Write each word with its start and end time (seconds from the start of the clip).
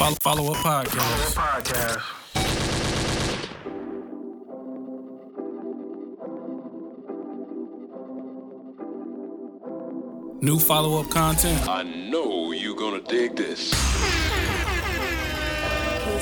Follow, 0.00 0.16
follow 0.22 0.52
up 0.52 0.56
podcast. 0.56 1.34
Podcast. 1.34 2.00
New 10.40 10.58
follow 10.58 10.98
up 11.00 11.10
content. 11.10 11.68
I 11.68 11.82
know 11.82 12.52
you're 12.52 12.74
gonna 12.76 13.02
dig 13.02 13.36
this. 13.36 13.74
He's 13.74 13.74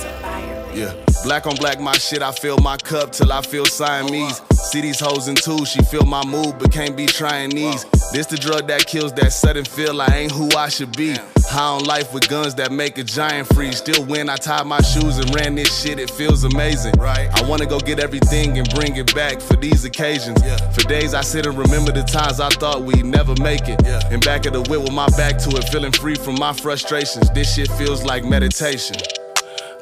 a 0.03 0.11
fire. 0.23 0.71
Yeah. 0.75 0.93
Black 1.23 1.47
on 1.47 1.55
black, 1.55 1.79
my 1.79 1.93
shit, 1.93 2.21
I 2.21 2.33
fill 2.33 2.59
my 2.59 2.79
cup 2.79 3.13
till 3.13 3.31
I 3.31 3.43
feel 3.43 3.65
Siamese. 3.65 4.43
See 4.55 4.81
these 4.81 4.99
hoes 4.99 5.29
in 5.29 5.37
two, 5.37 5.65
she 5.65 5.85
feel 5.85 6.05
my 6.05 6.25
mood, 6.25 6.59
but 6.59 6.73
can't 6.73 6.97
be 6.97 7.07
trying 7.07 7.51
these. 7.51 7.85
This 8.13 8.27
the 8.27 8.39
drug 8.39 8.67
that 8.67 8.89
kills 8.89 9.13
that 9.13 9.33
sudden 9.33 9.65
feel 9.65 10.03
I 10.03 10.09
ain't 10.09 10.33
who 10.33 10.49
I 10.57 10.69
should 10.69 10.97
be. 10.97 11.17
High 11.49 11.63
on 11.63 11.85
life 11.85 12.13
with 12.13 12.29
guns 12.29 12.55
that 12.57 12.71
make 12.73 12.99
a 12.99 13.05
giant 13.05 13.49
freeze. 13.55 13.79
Still 13.79 14.05
when 14.05 14.29
I 14.29 14.37
tied 14.37 14.67
my 14.67 14.83
shoes 14.83 15.17
and 15.17 15.35
ran 15.35 15.55
this 15.55 15.83
shit, 15.83 15.99
it 15.99 16.11
feels 16.11 16.45
amazing. 16.45 16.93
Right. 16.99 17.29
I 17.33 17.49
wanna 17.49 17.65
go 17.65 17.81
get 17.81 17.99
everything 17.99 18.59
and 18.59 18.69
bring 18.75 18.97
it 18.97 19.15
back 19.15 19.41
for 19.41 19.57
these 19.57 19.87
occasions. 19.87 20.39
For 20.75 20.87
days 20.87 21.15
I 21.15 21.23
sit 21.23 21.47
and 21.47 21.57
remember 21.57 21.91
the 21.91 22.03
times 22.03 22.39
I 22.39 22.51
thought 22.51 22.83
we'd 22.83 23.07
never 23.07 23.35
make 23.41 23.67
it. 23.67 23.83
And 24.13 24.23
back 24.23 24.45
of 24.45 24.53
the 24.53 24.61
whip 24.61 24.83
with 24.83 24.93
my 24.93 25.09
back 25.17 25.39
to 25.39 25.57
it, 25.57 25.65
feeling 25.71 25.93
free 25.93 26.17
from 26.17 26.35
my 26.35 26.53
frustrations. 26.53 27.31
This 27.31 27.55
shit 27.55 27.71
feels 27.73 28.05
like 28.05 28.25
meditation. 28.25 28.97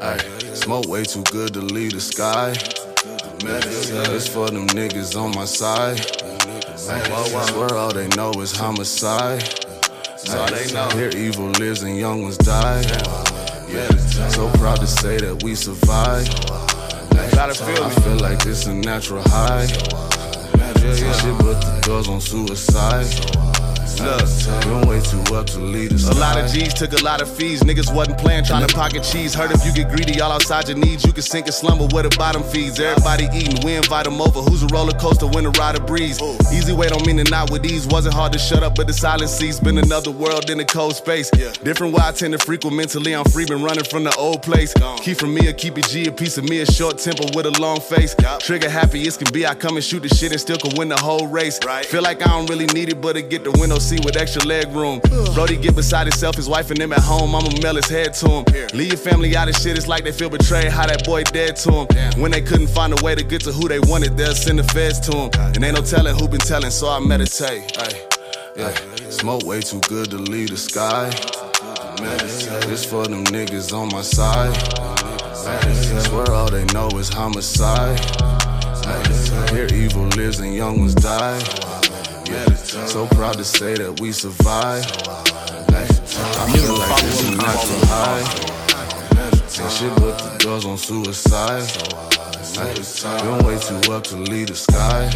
Ay, 0.01 0.19
smoke 0.55 0.87
way 0.87 1.03
too 1.03 1.25
good 1.25 1.53
to 1.55 1.61
leave 1.61 1.93
the 1.93 2.01
sky. 2.01 2.51
Medicine 3.45 4.15
is 4.15 4.29
for 4.29 4.51
them 4.51 4.69
niggas 4.69 5.21
on 5.21 5.35
my 5.35 5.45
side. 5.45 5.99
Ay, 6.89 7.47
swear 7.47 7.75
all 7.75 7.93
they 7.93 8.07
know 8.09 8.31
is 8.41 8.57
homicide. 8.57 9.66
Ay, 10.29 10.51
they 10.51 10.73
know. 10.73 10.89
Here 10.91 11.11
evil 11.17 11.51
lives 11.61 11.83
and 11.83 11.97
young 11.97 12.23
ones 12.23 12.37
die. 12.39 12.83
Yeah, 13.69 13.89
so 14.29 14.51
proud 14.59 14.81
to 14.81 14.87
say 14.87 15.19
that 15.19 15.43
we 15.43 15.55
survived. 15.55 16.51
Gotta 17.35 17.55
feel 17.55 17.85
I 17.85 17.91
feel 17.91 18.17
like 18.17 18.43
this 18.43 18.67
a 18.67 18.75
natural 18.75 19.23
high. 19.27 19.67
Shit, 19.67 21.39
but 21.39 21.61
the 21.61 21.83
girls 21.85 22.09
on 22.09 22.21
suicide. 22.21 23.56
Look, 24.01 24.87
way 24.89 25.01
too 25.01 25.35
up 25.35 25.47
to 25.47 25.61
lead 25.61 25.93
us. 25.93 26.09
A 26.09 26.15
lot 26.15 26.37
of 26.39 26.51
G's 26.51 26.75
took 26.75 26.93
a 26.93 27.03
lot 27.03 27.23
of 27.23 27.29
fees. 27.29 27.63
Niggas 27.63 27.95
wasn't 27.95 28.19
playing, 28.19 28.45
trying 28.45 28.67
to 28.67 28.69
mm-hmm. 28.69 28.79
pocket 28.79 29.03
cheese. 29.03 29.35
Heard 29.35 29.51
if 29.53 29.65
you 29.65 29.73
get 29.73 29.91
greedy, 29.91 30.21
all 30.21 30.33
outside 30.33 30.69
your 30.69 30.79
needs, 30.79 31.05
you 31.05 31.13
can 31.13 31.23
sink 31.23 31.47
and 31.47 31.55
slumber 31.55 31.87
where 31.95 32.03
the 32.03 32.15
bottom 32.17 32.43
feeds. 32.43 32.79
Everybody 32.79 33.29
eating, 33.35 33.65
we 33.65 33.77
invite 33.77 34.05
them 34.05 34.21
over. 34.21 34.41
Who's 34.43 34.63
a 34.63 34.67
roller 34.69 34.93
coaster 34.93 35.27
when 35.27 35.45
the 35.45 35.51
rider 35.51 35.81
breeze? 35.81 36.21
Easy 36.53 36.73
way 36.73 36.89
don't 36.89 37.07
mean 37.07 37.17
to 37.17 37.31
not 37.31 37.51
with 37.51 37.65
ease. 37.65 37.87
Wasn't 37.87 38.15
hard 38.15 38.33
to 38.35 38.39
shut 38.39 38.63
up, 38.63 38.75
but 38.75 38.87
the 38.87 38.93
silence 38.93 39.33
ceased. 39.33 39.65
Been 39.65 39.79
another 39.79 40.11
world 40.11 40.51
in 40.51 40.59
the 40.59 40.65
cold 40.65 40.97
space. 40.97 41.31
Different 41.31 41.93
why 41.93 42.09
I 42.09 42.13
tend 42.13 42.33
to 42.33 42.39
frequent 42.39 42.77
mentally. 42.77 43.15
I'm 43.15 43.25
free, 43.25 43.47
been 43.47 43.63
running 43.63 43.85
from 43.85 44.05
the 44.05 44.15
old 44.17 44.43
place. 44.43 44.75
Keep 44.99 45.19
from 45.19 45.35
me 45.35 45.49
or 45.49 45.53
keep 45.53 45.79
it 45.79 45.89
G, 45.89 46.07
a 46.07 46.13
piece 46.13 46.39
of 46.39 46.45
me, 46.45 46.61
a 46.61 46.67
short 46.67 46.99
temper 46.99 47.27
with 47.35 47.47
a 47.47 47.61
long 47.61 47.81
face. 47.81 48.15
Trigger 48.41 48.69
happy 48.69 49.07
as 49.07 49.17
can 49.17 49.33
be. 49.33 49.47
I 49.47 49.55
come 49.55 49.77
and 49.77 49.85
shoot 49.85 50.01
the 50.01 50.09
shit 50.09 50.33
and 50.33 50.41
still 50.41 50.59
can 50.59 50.77
win 50.77 50.89
the 50.89 50.97
whole 50.97 51.27
race. 51.27 51.59
Feel 51.87 52.03
like 52.03 52.23
I 52.23 52.29
don't 52.29 52.49
really 52.49 52.67
need 52.67 52.91
it, 52.91 53.01
but 53.01 53.15
to 53.15 53.23
get 53.23 53.45
the 53.45 53.53
window 53.53 53.79
seat 53.87 54.05
with 54.05 54.17
extra 54.17 54.43
leg 54.45 54.69
room. 54.73 55.01
Brody 55.35 55.57
get 55.57 55.77
beside 55.77 56.07
himself, 56.07 56.37
his 56.37 56.49
wife 56.49 56.71
and 56.71 56.81
them 56.81 56.93
at 56.93 57.01
home. 57.01 57.35
I'ma 57.35 57.51
mail 57.63 57.77
his 57.77 57.89
head 57.89 58.15
to 58.15 58.29
him. 58.29 58.45
Leave 58.75 58.89
your 58.89 58.99
family 58.99 59.37
out 59.37 59.49
of 59.49 59.55
shit, 59.55 59.77
it's 59.77 59.87
like 59.87 60.05
they 60.05 60.13
feel 60.13 60.31
betrayed. 60.31 60.73
How 60.73 60.87
that 60.87 61.05
boy 61.05 61.23
dead 61.25 61.57
to 61.65 61.71
him. 61.73 61.87
When 62.21 62.31
they 62.31 62.43
couldn't 62.43 62.69
find 62.69 62.93
a 62.99 63.05
way 63.05 63.15
to 63.15 63.23
get 63.23 63.43
to 63.43 63.53
who 63.53 63.69
they 63.69 63.81
wanted, 63.81 64.17
they'll 64.17 64.35
send 64.35 64.59
the 64.59 64.65
feds 64.65 64.99
to 65.09 65.17
him. 65.17 65.31
And 65.55 65.65
ain't 65.65 65.77
no 65.77 65.83
telling 65.83 66.15
who 66.19 66.29
been 66.29 66.41
telling, 66.41 66.71
so 66.71 66.89
I 66.89 66.99
meditate. 67.01 67.79
Ay, 67.79 68.03
yeah. 68.57 68.75
Smoke 69.11 69.45
way 69.45 69.61
too 69.61 69.81
good 69.89 70.11
to 70.11 70.19
leave 70.19 70.51
the 70.51 70.57
sky. 70.57 71.11
This 72.67 72.85
for 72.85 73.07
them 73.07 73.25
niggas 73.25 73.73
on 73.73 73.89
my 73.89 74.03
side. 74.03 74.55
Swear 76.05 76.31
all 76.33 76.51
they 76.51 76.65
know 76.67 76.89
is 76.99 77.09
homicide. 77.09 77.99
Here 79.51 79.69
evil 79.73 80.07
lives 80.17 80.41
and 80.41 80.55
young 80.55 80.81
ones 80.81 80.95
die. 80.95 81.76
So 82.85 83.07
proud 83.07 83.39
to 83.39 83.45
say 83.45 83.75
that 83.75 84.01
we 84.01 84.13
survived. 84.13 85.09
I 85.09 86.53
feel 86.53 86.79
like 86.79 87.03
this 87.03 87.23
is 87.23 87.31
natural 87.31 87.87
high. 87.87 88.25
And 89.63 89.73
shit, 89.73 89.95
but 89.97 90.19
the 90.19 90.45
girls 90.45 90.67
on 90.67 90.77
suicide. 90.77 91.67
Been 92.57 93.47
way 93.47 93.59
too 93.59 93.93
up 93.93 94.05
to 94.05 94.17
leave 94.17 94.49
the 94.49 94.55
sky. 94.55 95.11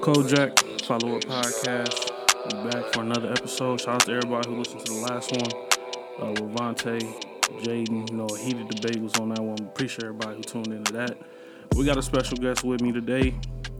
Kojak, 0.00 0.84
follow 0.86 1.16
up 1.16 1.24
podcast. 1.24 2.15
Back 2.50 2.92
for 2.92 3.02
another 3.02 3.30
episode. 3.32 3.80
Shout 3.80 3.94
out 3.94 4.00
to 4.02 4.12
everybody 4.12 4.48
who 4.48 4.56
listened 4.56 4.84
to 4.86 4.92
the 4.92 5.00
last 5.00 5.32
one. 5.32 5.62
Uh, 6.20 6.30
with 6.30 6.54
Vontae, 6.54 7.00
Jaden, 7.62 8.08
you 8.10 8.16
know, 8.16 8.26
heated 8.36 8.68
debate 8.68 9.02
was 9.02 9.14
on 9.16 9.30
that 9.30 9.40
one. 9.40 9.58
Appreciate 9.60 10.04
everybody 10.04 10.36
who 10.36 10.42
tuned 10.42 10.68
into 10.68 10.92
that. 10.92 11.18
We 11.74 11.84
got 11.84 11.96
a 11.96 12.02
special 12.02 12.36
guest 12.36 12.62
with 12.64 12.80
me 12.80 12.92
today. 12.92 13.34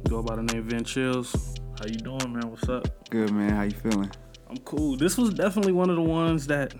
Go 0.08 0.22
by 0.22 0.36
the 0.36 0.42
name 0.42 0.64
Vin 0.68 0.84
Chills. 0.84 1.54
How 1.78 1.86
you 1.86 1.94
doing, 1.94 2.32
man? 2.32 2.50
What's 2.50 2.68
up? 2.68 3.08
Good 3.10 3.32
man, 3.32 3.50
how 3.50 3.62
you 3.62 3.70
feeling? 3.70 4.10
I'm 4.50 4.58
cool. 4.58 4.96
This 4.96 5.16
was 5.16 5.30
definitely 5.30 5.72
one 5.72 5.88
of 5.90 5.96
the 5.96 6.02
ones 6.02 6.46
that 6.48 6.74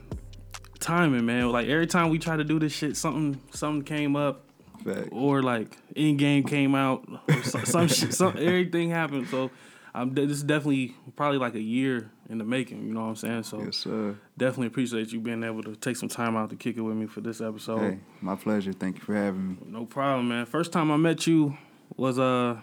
timing, 0.81 1.25
man. 1.25 1.51
Like 1.51 1.69
every 1.69 1.87
time 1.87 2.11
we 2.11 2.19
try 2.19 2.37
to 2.37 2.45
do 2.45 2.59
this 2.59 2.73
shit, 2.73 2.97
something 2.97 3.41
something 3.53 3.83
came 3.85 4.17
up 4.17 4.45
Fact. 4.85 5.09
or 5.13 5.43
like 5.43 5.77
in 5.95 6.17
game 6.17 6.45
came 6.45 6.75
out, 6.75 7.07
some 7.45 7.89
shit, 7.89 8.13
some 8.13 8.37
everything 8.39 8.91
happened. 8.91 9.29
So, 9.29 9.51
I'm 9.97 10.15
this 10.15 10.31
is 10.31 10.43
definitely 10.43 10.95
probably 11.17 11.39
like 11.39 11.55
a 11.55 11.61
year 11.61 12.11
in 12.29 12.39
the 12.39 12.45
making. 12.45 12.87
You 12.87 12.93
know 12.93 13.01
what 13.03 13.07
I'm 13.09 13.17
saying? 13.17 13.43
So, 13.45 13.63
Yes, 13.65 13.77
sir. 13.79 14.17
definitely 14.37 14.67
appreciate 14.69 15.13
you 15.13 15.21
being 15.21 15.43
able 15.43 15.63
to 15.63 15.75
take 15.77 15.97
some 15.97 16.09
time 16.09 16.37
out 16.37 16.51
to 16.51 16.57
kick 16.57 16.77
it 16.77 16.83
with 16.83 16.97
me 16.97 17.07
for 17.07 17.21
this 17.21 17.41
episode. 17.41 17.81
Hey, 17.81 17.99
my 18.21 18.37
pleasure. 18.37 18.73
Thank 18.73 18.97
you 18.99 19.03
for 19.05 19.15
having 19.15 19.49
me. 19.51 19.57
No 19.67 19.85
problem, 19.87 20.29
man. 20.29 20.45
First 20.47 20.73
time 20.73 20.91
I 20.91 20.97
met 20.97 21.27
you 21.27 21.57
was 21.97 22.19
uh 22.19 22.59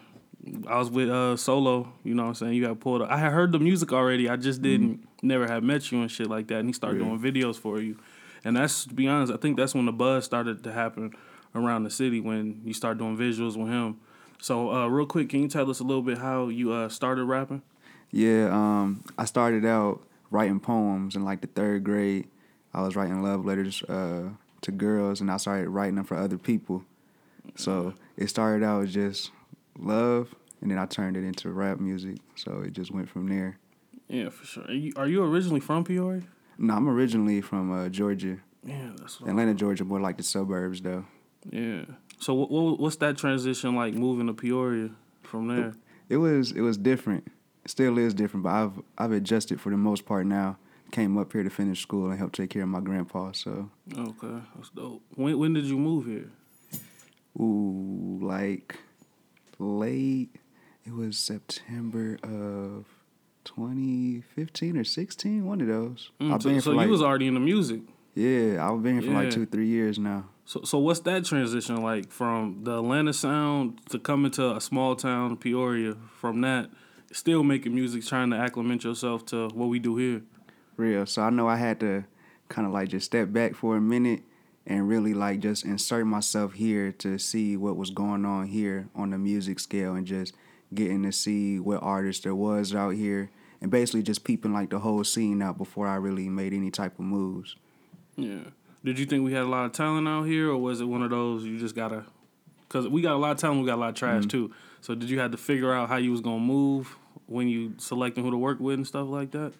I 0.67 0.77
was 0.77 0.89
with 0.91 1.09
uh 1.09 1.35
Solo, 1.37 1.91
you 2.03 2.13
know 2.13 2.23
what 2.23 2.29
I'm 2.29 2.35
saying? 2.35 2.53
You 2.53 2.65
got 2.67 2.79
pulled 2.79 3.01
up. 3.01 3.09
I 3.09 3.17
had 3.17 3.31
heard 3.31 3.51
the 3.51 3.59
music 3.59 3.91
already. 3.93 4.29
I 4.29 4.35
just 4.35 4.61
didn't 4.61 5.07
never 5.21 5.47
had 5.47 5.63
met 5.63 5.91
you 5.91 6.01
and 6.01 6.11
shit 6.11 6.27
like 6.27 6.47
that. 6.49 6.59
And 6.59 6.69
he 6.69 6.73
started 6.73 7.01
Yeah. 7.01 7.07
doing 7.07 7.19
videos 7.19 7.55
for 7.57 7.79
you. 7.79 7.97
And 8.45 8.57
that's 8.57 8.85
to 8.85 8.93
be 8.93 9.07
honest, 9.07 9.31
I 9.33 9.37
think 9.37 9.57
that's 9.57 9.73
when 9.73 9.85
the 9.85 9.93
buzz 9.93 10.25
started 10.25 10.63
to 10.65 10.71
happen 10.73 11.13
around 11.55 11.83
the 11.83 11.89
city 11.89 12.19
when 12.19 12.61
you 12.65 12.73
start 12.73 12.97
doing 12.97 13.17
visuals 13.17 13.55
with 13.57 13.69
him. 13.69 13.97
So 14.43 14.73
uh 14.73 14.87
real 14.87 15.05
quick, 15.05 15.29
can 15.29 15.41
you 15.41 15.47
tell 15.47 15.69
us 15.69 15.79
a 15.79 15.85
little 15.85 16.01
bit 16.01 16.17
how 16.17 16.49
you 16.49 16.73
uh 16.73 16.89
started 16.89 17.23
rapping? 17.23 17.61
Yeah, 18.11 18.49
um, 18.51 19.01
I 19.17 19.23
started 19.23 19.65
out 19.65 20.01
writing 20.31 20.59
poems 20.59 21.15
in 21.15 21.23
like 21.23 21.39
the 21.39 21.47
third 21.47 21.85
grade. 21.85 22.27
I 22.73 22.81
was 22.81 22.93
writing 22.97 23.23
love 23.23 23.45
letters 23.45 23.81
uh, 23.83 24.31
to 24.61 24.71
girls, 24.71 25.21
and 25.21 25.31
I 25.31 25.37
started 25.37 25.69
writing 25.69 25.95
them 25.95 26.03
for 26.03 26.17
other 26.17 26.37
people. 26.37 26.83
So 27.55 27.93
it 28.17 28.27
started 28.27 28.65
out 28.65 28.83
as 28.83 28.93
just 28.93 29.31
love, 29.79 30.35
and 30.61 30.69
then 30.69 30.77
I 30.77 30.87
turned 30.87 31.15
it 31.15 31.23
into 31.23 31.49
rap 31.49 31.79
music. 31.79 32.17
So 32.35 32.63
it 32.65 32.73
just 32.73 32.91
went 32.91 33.07
from 33.09 33.27
there. 33.27 33.57
Yeah, 34.09 34.27
for 34.27 34.45
sure. 34.45 34.65
Are 34.65 34.73
you, 34.73 34.91
are 34.97 35.07
you 35.07 35.23
originally 35.23 35.61
from 35.61 35.85
Peoria? 35.85 36.23
No, 36.57 36.75
I'm 36.75 36.89
originally 36.89 37.39
from 37.39 37.71
uh, 37.71 37.87
Georgia, 37.87 38.39
Yeah, 38.65 38.91
that's 38.97 39.21
what 39.21 39.29
Atlanta, 39.29 39.53
Georgia, 39.53 39.85
more 39.85 40.01
like 40.01 40.17
the 40.17 40.23
suburbs 40.23 40.81
though. 40.81 41.05
Yeah. 41.49 41.85
So 42.23 42.33
what, 42.33 42.49
what 42.49 42.79
what's 42.79 42.95
that 42.97 43.17
transition 43.17 43.75
like 43.75 43.93
moving 43.93 44.27
to 44.27 44.33
Peoria 44.33 44.89
from 45.23 45.47
there? 45.49 45.73
It 46.09 46.17
was 46.17 46.51
it 46.51 46.61
was 46.61 46.77
different. 46.77 47.27
It 47.65 47.71
still 47.71 47.97
is 47.97 48.13
different, 48.13 48.43
but 48.45 48.51
I've 48.51 48.71
I've 48.97 49.11
adjusted 49.11 49.59
for 49.59 49.69
the 49.71 49.77
most 49.77 50.05
part 50.05 50.25
now. 50.25 50.57
Came 50.91 51.17
up 51.17 51.33
here 51.33 51.43
to 51.43 51.49
finish 51.49 51.81
school 51.81 52.09
and 52.11 52.17
help 52.19 52.31
take 52.33 52.51
care 52.51 52.61
of 52.63 52.69
my 52.69 52.79
grandpa. 52.79 53.31
So, 53.31 53.69
Okay, 53.97 54.37
that's 54.55 54.69
dope. 54.69 55.01
When 55.15 55.37
when 55.39 55.53
did 55.53 55.65
you 55.65 55.77
move 55.77 56.05
here? 56.05 56.29
ooh, 57.39 58.19
like 58.21 58.77
late. 59.59 60.29
It 60.85 60.93
was 60.93 61.17
September 61.17 62.17
of 62.23 62.85
2015 63.45 64.77
or 64.77 64.83
16. 64.83 65.45
One 65.45 65.61
of 65.61 65.67
those. 65.67 66.11
Mm, 66.21 66.33
I've 66.33 66.41
so 66.41 66.47
been 66.49 66.53
here 66.55 66.61
so 66.61 66.71
like 66.71 66.85
you 66.85 66.91
was 66.91 67.01
already 67.01 67.27
in 67.27 67.33
the 67.33 67.39
music. 67.39 67.81
yeah. 68.15 68.65
I've 68.69 68.81
been 68.83 68.93
here 68.93 69.01
for 69.01 69.07
Yeah. 69.09 69.19
like 69.23 69.31
two 69.31 69.45
three 69.45 69.67
years 69.67 69.97
now. 69.97 70.25
So 70.45 70.61
so 70.63 70.77
what's 70.77 70.99
that 71.01 71.25
transition 71.25 71.81
like 71.81 72.11
from 72.11 72.63
the 72.63 72.77
Atlanta 72.79 73.13
sound 73.13 73.79
to 73.89 73.99
coming 73.99 74.31
to 74.31 74.55
a 74.55 74.61
small 74.61 74.95
town 74.95 75.37
Peoria? 75.37 75.95
From 76.19 76.41
that, 76.41 76.69
still 77.11 77.43
making 77.43 77.73
music, 77.73 78.05
trying 78.05 78.29
to 78.31 78.37
acclimate 78.37 78.83
yourself 78.83 79.25
to 79.27 79.47
what 79.49 79.67
we 79.69 79.79
do 79.79 79.95
here. 79.97 80.21
real. 80.77 81.05
So 81.05 81.21
I 81.21 81.29
know 81.29 81.47
I 81.47 81.55
had 81.57 81.79
to 81.81 82.03
kind 82.49 82.67
of 82.67 82.73
like 82.73 82.89
just 82.89 83.05
step 83.05 83.31
back 83.31 83.55
for 83.55 83.77
a 83.77 83.81
minute 83.81 84.21
and 84.65 84.87
really 84.87 85.13
like 85.13 85.39
just 85.39 85.65
insert 85.65 86.05
myself 86.05 86.53
here 86.53 86.91
to 86.91 87.17
see 87.17 87.57
what 87.57 87.75
was 87.75 87.89
going 87.89 88.25
on 88.25 88.47
here 88.47 88.87
on 88.95 89.09
the 89.09 89.17
music 89.17 89.59
scale 89.59 89.95
and 89.95 90.07
just 90.07 90.33
getting 90.73 91.03
to 91.03 91.11
see 91.11 91.59
what 91.59 91.81
artists 91.83 92.23
there 92.23 92.35
was 92.35 92.73
out 92.73 92.91
here 92.91 93.29
and 93.61 93.71
basically 93.71 94.01
just 94.01 94.23
peeping 94.23 94.53
like 94.53 94.69
the 94.69 94.79
whole 94.79 95.03
scene 95.03 95.41
out 95.41 95.57
before 95.57 95.87
I 95.87 95.95
really 95.95 96.29
made 96.29 96.53
any 96.53 96.71
type 96.71 96.99
of 96.99 97.05
moves. 97.05 97.55
Yeah. 98.15 98.49
Did 98.83 98.99
you 98.99 99.05
think 99.05 99.23
we 99.23 99.33
had 99.33 99.43
a 99.43 99.47
lot 99.47 99.65
of 99.65 99.71
talent 99.71 100.07
out 100.07 100.23
here, 100.23 100.49
or 100.49 100.57
was 100.57 100.81
it 100.81 100.85
one 100.85 101.01
of 101.03 101.09
those 101.09 101.45
you 101.45 101.57
just 101.57 101.75
gotta? 101.75 102.03
Because 102.61 102.87
we 102.87 103.01
got 103.01 103.13
a 103.13 103.17
lot 103.17 103.31
of 103.31 103.37
talent, 103.37 103.61
we 103.61 103.65
got 103.67 103.75
a 103.75 103.81
lot 103.81 103.89
of 103.89 103.95
trash 103.95 104.25
too. 104.25 104.51
So 104.81 104.95
did 104.95 105.09
you 105.09 105.19
have 105.19 105.31
to 105.31 105.37
figure 105.37 105.73
out 105.73 105.87
how 105.89 105.97
you 105.97 106.11
was 106.11 106.21
gonna 106.21 106.39
move 106.39 106.97
when 107.27 107.47
you 107.47 107.75
selecting 107.77 108.23
who 108.23 108.31
to 108.31 108.37
work 108.37 108.59
with 108.59 108.75
and 108.75 108.87
stuff 108.87 109.07
like 109.07 109.31
that? 109.31 109.53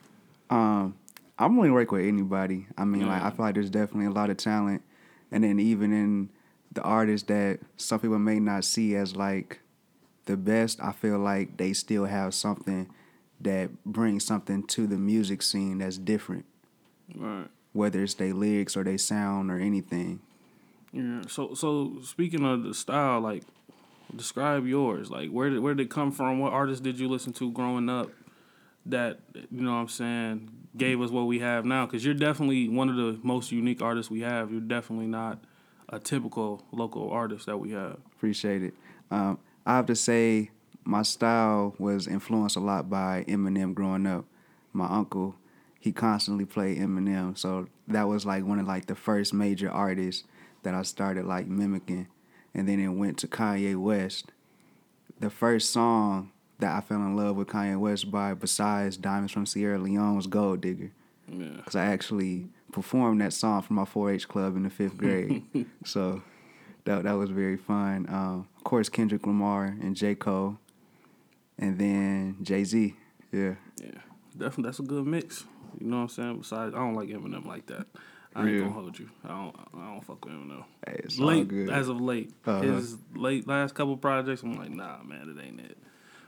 Um, 0.50 0.96
I'm 1.40 1.56
willing 1.56 1.72
to 1.72 1.74
work 1.76 1.92
with 1.92 2.06
anybody. 2.06 2.68
I 2.78 2.86
mean, 2.86 3.08
like 3.08 3.24
I 3.24 3.30
feel 3.30 3.46
like 3.46 3.56
there's 3.56 3.70
definitely 3.70 4.08
a 4.08 4.12
lot 4.12 4.30
of 4.30 4.38
talent, 4.38 4.82
and 5.32 5.44
then 5.44 5.60
even 5.60 5.94
in 5.94 6.30
the 6.72 6.82
artists 6.82 7.28
that 7.28 7.60
some 7.78 8.00
people 8.00 8.20
may 8.20 8.40
not 8.40 8.66
see 8.66 8.96
as 8.96 9.16
like 9.16 9.62
the 10.26 10.36
best, 10.36 10.82
I 10.82 10.92
feel 10.92 11.20
like 11.20 11.58
they 11.58 11.74
still 11.74 12.06
have 12.06 12.34
something 12.34 12.90
that 13.42 13.84
brings 13.86 14.26
something 14.26 14.64
to 14.68 14.88
the 14.88 14.98
music 14.98 15.42
scene 15.42 15.80
that's 15.80 15.98
different, 15.98 16.46
Right. 17.16 17.48
Whether 17.74 18.04
it's 18.04 18.14
their 18.14 18.34
lyrics 18.34 18.78
or 18.78 18.84
their 18.84 18.98
sound 18.98 19.52
or 19.52 19.60
anything. 19.60 20.22
Yeah. 20.92 21.22
So 21.28 21.54
so 21.54 21.98
speaking 22.04 22.46
of 22.46 22.64
the 22.64 22.74
style, 22.74 23.20
like 23.20 23.44
describe 24.16 24.66
yours. 24.66 25.10
Like 25.10 25.30
where 25.30 25.50
did 25.50 25.60
where 25.60 25.74
did 25.74 25.88
it 25.88 25.90
come 25.90 26.12
from? 26.12 26.40
What 26.40 26.54
artists 26.54 26.82
did 26.82 27.00
you 27.00 27.10
listen 27.10 27.34
to 27.34 27.52
growing 27.52 27.90
up 27.90 28.10
that 28.86 29.20
you 29.34 29.62
know 29.62 29.74
what 29.74 29.78
I'm 29.78 29.88
saying 29.88 30.50
gave 30.78 31.02
us 31.02 31.10
what 31.10 31.24
we 31.24 31.40
have 31.40 31.66
now? 31.66 31.86
Because 31.86 32.06
you're 32.06 32.14
definitely 32.14 32.70
one 32.70 32.90
of 32.90 32.96
the 32.96 33.20
most 33.24 33.52
unique 33.52 33.82
artists 33.82 34.10
we 34.12 34.22
have. 34.22 34.52
You're 34.52 34.62
definitely 34.62 35.08
not 35.08 35.40
a 35.90 36.00
typical 36.00 36.64
local 36.72 37.10
artist 37.12 37.46
that 37.46 37.58
we 37.58 37.72
have. 37.72 37.98
Appreciate 38.16 38.64
it. 38.64 38.74
Um, 39.12 39.38
I 39.66 39.76
have 39.76 39.86
to 39.88 39.96
say, 39.96 40.50
my 40.84 41.04
style 41.04 41.76
was 41.78 42.08
influenced 42.08 42.56
a 42.56 42.60
lot 42.60 42.90
by 42.90 43.24
Eminem 43.28 43.74
growing 43.74 44.08
up. 44.08 44.26
My 44.74 44.88
uncle, 44.88 45.36
he 45.84 45.92
constantly 45.92 46.46
played 46.46 46.78
Eminem, 46.78 47.38
so 47.38 47.68
that 47.90 48.08
was 48.08 48.26
like 48.26 48.46
one 48.46 48.58
of 48.58 48.66
like 48.66 48.86
the 48.86 48.96
first 48.96 49.34
major 49.34 49.70
artists 49.70 50.24
that 50.64 50.74
I 50.74 50.82
started 50.84 51.26
like 51.26 51.46
mimicking, 51.46 52.08
and 52.54 52.70
then 52.70 52.80
it 52.80 52.88
went 52.88 53.18
to 53.18 53.28
Kanye 53.28 53.76
West. 53.76 54.32
The 55.20 55.30
first 55.30 55.72
song 55.72 56.32
that 56.60 56.74
I 56.74 56.80
fell 56.80 57.00
in 57.00 57.18
love 57.18 57.36
with 57.36 57.50
Kanye 57.50 57.78
West 57.78 58.10
by, 58.10 58.34
besides 58.34 58.96
Diamonds 58.96 59.34
from 59.34 59.46
Sierra 59.46 59.78
Leone, 59.78 60.16
was 60.16 60.26
Gold 60.26 60.62
Digger 60.62 60.92
Yeah. 61.28 61.50
because 61.58 61.76
I 61.76 61.84
actually 61.88 62.48
performed 62.72 63.20
that 63.20 63.34
song 63.34 63.62
for 63.62 63.74
my 63.74 63.84
4-H 63.84 64.30
club 64.30 64.56
in 64.56 64.64
the 64.64 64.70
fifth 64.70 64.96
grade. 64.96 65.44
so 65.84 66.22
that 66.86 67.04
that 67.04 67.18
was 67.18 67.30
very 67.30 67.58
fun. 67.58 68.06
Um, 68.08 68.48
of 68.56 68.64
course, 68.64 68.88
Kendrick 68.88 69.28
Lamar 69.28 69.66
and 69.66 69.98
J 69.98 70.16
Cole, 70.16 70.60
and 71.60 71.78
then 71.78 72.38
Jay 72.42 72.64
Z. 72.64 72.96
Yeah, 73.34 73.56
Yeah. 73.82 74.00
Definitely 74.38 74.64
that's 74.64 74.80
a 74.80 74.84
good 74.84 75.06
mix. 75.06 75.44
You 75.80 75.88
know 75.88 75.98
what 75.98 76.04
I'm 76.04 76.10
saying? 76.10 76.38
Besides 76.40 76.74
I 76.74 76.78
don't 76.78 76.96
like 76.96 77.10
Eminem 77.10 77.46
like 77.46 77.66
that. 77.68 77.88
I 78.36 78.48
ain't 78.48 78.60
gonna 78.62 78.72
hold 78.72 78.98
you. 78.98 79.10
I 79.24 79.28
don't 79.28 79.56
I 79.76 79.94
don't 79.94 80.06
fuck 80.06 80.24
with 80.26 80.34
Eminem. 80.34 80.64
Hey, 80.86 81.02
it's 81.04 81.20
late 81.20 81.48
good. 81.48 81.70
as 81.70 81.88
of 81.88 82.02
late. 82.02 82.32
Uh-huh. 82.46 82.62
His 82.62 82.98
late 83.16 83.48
last 83.48 83.76
couple 83.76 83.96
projects, 83.98 84.42
I'm 84.42 84.58
like, 84.58 84.72
nah, 84.72 85.04
man, 85.04 85.36
it 85.38 85.46
ain't 85.46 85.60
it 85.60 85.78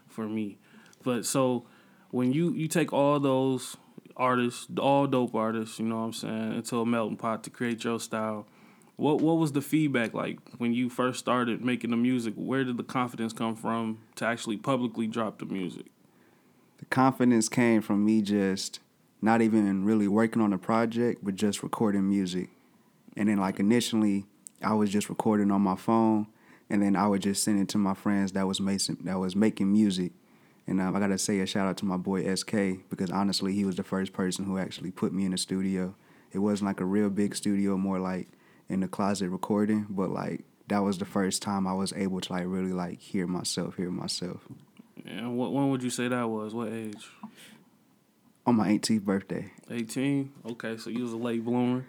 for 0.07 0.27
me. 0.27 0.57
But 1.03 1.25
so 1.25 1.65
when 2.11 2.31
you 2.31 2.51
you 2.51 2.67
take 2.67 2.93
all 2.93 3.19
those 3.19 3.77
artists, 4.15 4.67
all 4.79 5.07
dope 5.07 5.33
artists, 5.33 5.79
you 5.79 5.85
know 5.85 5.97
what 5.97 6.05
I'm 6.05 6.13
saying, 6.13 6.53
into 6.55 6.79
a 6.79 6.85
melting 6.85 7.17
pot 7.17 7.43
to 7.45 7.49
create 7.49 7.83
your 7.83 7.99
style. 7.99 8.45
What 8.97 9.19
what 9.19 9.37
was 9.37 9.51
the 9.53 9.61
feedback 9.61 10.13
like 10.13 10.39
when 10.57 10.73
you 10.73 10.89
first 10.89 11.19
started 11.19 11.65
making 11.65 11.89
the 11.89 11.97
music? 11.97 12.35
Where 12.35 12.63
did 12.63 12.77
the 12.77 12.83
confidence 12.83 13.33
come 13.33 13.55
from 13.55 13.99
to 14.15 14.25
actually 14.25 14.57
publicly 14.57 15.07
drop 15.07 15.39
the 15.39 15.45
music? 15.45 15.87
the 16.77 16.85
confidence 16.85 17.49
came 17.49 17.81
from 17.81 18.05
me 18.05 18.21
just 18.21 18.79
not 19.21 19.41
even 19.41 19.85
really 19.85 20.07
working 20.07 20.41
on 20.41 20.53
a 20.53 20.57
project, 20.57 21.23
but 21.23 21.35
just 21.35 21.63
recording 21.63 22.07
music. 22.07 22.49
And 23.17 23.29
then 23.29 23.37
like 23.37 23.59
initially, 23.59 24.25
I 24.61 24.73
was 24.73 24.89
just 24.89 25.09
recording 25.09 25.51
on 25.51 25.61
my 25.61 25.75
phone, 25.75 26.27
and 26.69 26.81
then 26.81 26.95
I 26.95 27.07
would 27.07 27.21
just 27.21 27.43
send 27.43 27.59
it 27.59 27.69
to 27.69 27.77
my 27.77 27.93
friends 27.93 28.33
that 28.33 28.47
was 28.47 28.59
making 28.59 28.97
that 29.03 29.19
was 29.19 29.35
making 29.35 29.71
music. 29.71 30.11
And 30.67 30.81
um, 30.81 30.95
I 30.95 30.99
gotta 30.99 31.17
say 31.17 31.39
a 31.39 31.45
shout 31.45 31.67
out 31.67 31.77
to 31.77 31.85
my 31.85 31.97
boy 31.97 32.33
SK 32.33 32.53
because 32.89 33.11
honestly, 33.11 33.53
he 33.53 33.65
was 33.65 33.75
the 33.75 33.83
first 33.83 34.13
person 34.13 34.45
who 34.45 34.57
actually 34.57 34.91
put 34.91 35.13
me 35.13 35.25
in 35.25 35.31
the 35.31 35.37
studio. 35.37 35.95
It 36.31 36.39
wasn't 36.39 36.67
like 36.67 36.79
a 36.81 36.85
real 36.85 37.09
big 37.09 37.35
studio, 37.35 37.77
more 37.77 37.99
like 37.99 38.27
in 38.67 38.79
the 38.79 38.87
closet 38.87 39.29
recording, 39.29 39.85
but 39.89 40.09
like 40.09 40.43
that 40.67 40.79
was 40.79 40.97
the 40.97 41.05
first 41.05 41.41
time 41.41 41.67
I 41.67 41.73
was 41.73 41.93
able 41.93 42.19
to 42.21 42.33
like 42.33 42.45
really 42.47 42.73
like 42.73 42.99
hear 42.99 43.27
myself, 43.27 43.75
hear 43.75 43.91
myself 43.91 44.47
And 45.05 45.37
what 45.37 45.53
when 45.53 45.69
would 45.69 45.83
you 45.83 45.89
say 45.89 46.07
that 46.07 46.29
was? 46.29 46.53
What 46.53 46.71
age? 46.73 47.09
On 48.45 48.55
my 48.55 48.69
18th 48.69 49.03
birthday. 49.03 49.51
18. 49.69 50.31
Okay, 50.51 50.77
so 50.77 50.89
you 50.89 51.03
was 51.03 51.13
a 51.13 51.17
late 51.17 51.43
bloomer. 51.43 51.85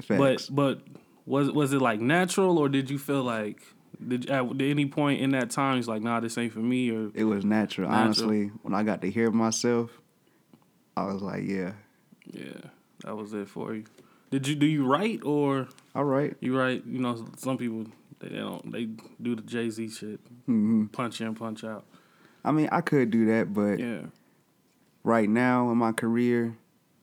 Facts. 0.00 0.48
But 0.48 0.54
but 0.54 0.80
was 1.26 1.50
was 1.50 1.72
it 1.72 1.80
like 1.80 2.00
natural 2.00 2.58
or 2.58 2.68
did 2.68 2.88
you 2.88 2.98
feel 2.98 3.22
like 3.22 3.60
did 4.06 4.30
at 4.30 4.46
any 4.60 4.86
point 4.86 5.20
in 5.20 5.32
that 5.32 5.50
time 5.50 5.78
it's 5.78 5.88
like 5.88 6.02
nah 6.02 6.20
this 6.20 6.38
ain't 6.38 6.52
for 6.52 6.60
me 6.60 6.90
or 6.90 7.10
It 7.14 7.24
was 7.24 7.44
natural. 7.44 7.90
Natural. 7.90 8.04
Honestly, 8.04 8.46
when 8.62 8.74
I 8.74 8.82
got 8.82 9.02
to 9.02 9.10
hear 9.10 9.30
myself, 9.30 9.90
I 10.96 11.06
was 11.06 11.20
like, 11.20 11.44
yeah, 11.44 11.72
yeah 12.30 12.60
that 13.04 13.16
was 13.16 13.32
it 13.32 13.48
for 13.48 13.74
you. 13.74 13.84
Did 14.30 14.46
you 14.46 14.54
do 14.54 14.66
you 14.66 14.86
write 14.86 15.22
or 15.24 15.68
I 15.94 16.02
write 16.02 16.36
you 16.40 16.56
write? 16.56 16.84
You 16.86 17.00
know 17.00 17.26
some 17.36 17.58
people 17.58 17.86
they 18.20 18.28
don't 18.28 18.70
they 18.70 18.88
do 19.20 19.34
the 19.34 19.42
Jay 19.42 19.70
Z 19.70 19.88
shit 19.90 20.20
hmm 20.46 20.86
punch 20.86 21.20
in 21.20 21.34
punch 21.34 21.64
out. 21.64 21.84
I 22.44 22.52
mean, 22.52 22.68
I 22.70 22.80
could 22.82 23.10
do 23.10 23.26
that, 23.26 23.52
but 23.52 23.80
Yeah 23.80 24.02
right 25.04 25.28
now 25.28 25.70
in 25.70 25.78
my 25.78 25.92
career, 25.92 26.56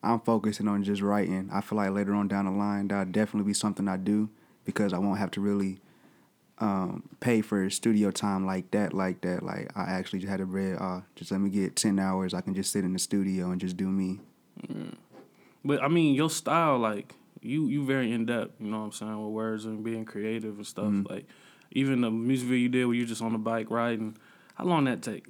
I'm 0.04 0.20
focusing 0.20 0.68
on 0.68 0.84
just 0.84 1.02
writing. 1.02 1.50
I 1.52 1.62
feel 1.62 1.78
like 1.78 1.92
later 1.92 2.14
on 2.14 2.28
down 2.28 2.46
the 2.46 2.52
line, 2.52 2.88
that'll 2.88 3.12
definitely 3.12 3.48
be 3.48 3.54
something 3.54 3.88
I 3.88 3.98
do 3.98 4.30
because 4.64 4.94
I 4.94 5.00
won't 5.00 5.20
have 5.20 5.32
to 5.32 5.42
really 5.42 5.80
um, 6.60 7.04
pay 7.20 7.42
for 7.42 7.70
studio 7.70 8.12
time 8.12 8.46
like 8.46 8.72
that, 8.72 8.94
like 8.94 9.22
that. 9.22 9.44
Like 9.44 9.72
I 9.76 9.84
actually 9.84 10.20
just 10.20 10.30
had 10.30 10.42
a 10.42 10.46
bread. 10.46 10.78
Uh, 10.80 11.02
just 11.16 11.32
let 11.32 11.42
me 11.42 11.50
get 11.50 11.76
ten 11.76 12.00
hours. 12.00 12.34
I 12.34 12.42
can 12.42 12.54
just 12.54 12.72
sit 12.72 12.86
in 12.86 12.94
the 12.94 13.00
studio 13.00 13.52
and 13.52 13.60
just 13.60 13.78
do 13.78 13.88
me. 13.88 14.20
But 15.64 15.82
I 15.82 15.88
mean, 15.88 16.14
your 16.16 16.30
style, 16.30 16.78
like 16.78 17.14
you, 17.42 17.68
you 17.68 17.84
very 17.86 18.12
in 18.12 18.26
depth. 18.26 18.54
You 18.60 18.68
know 18.68 18.80
what 18.80 18.86
I'm 18.86 18.92
saying 18.92 19.24
with 19.24 19.34
words 19.34 19.66
and 19.66 19.84
being 19.84 20.06
creative 20.06 20.58
and 20.58 20.68
stuff. 20.68 20.86
Mm-hmm. 20.86 21.12
Like 21.12 21.26
even 21.72 22.02
the 22.02 22.12
music 22.12 22.48
video 22.48 22.62
you 22.62 22.70
did 22.70 22.86
where 22.86 22.96
you 22.96 23.06
just 23.06 23.22
on 23.22 23.34
the 23.34 23.40
bike 23.40 23.70
riding. 23.70 24.18
How 24.56 24.66
long 24.66 24.86
that 24.86 25.02
take? 25.02 25.26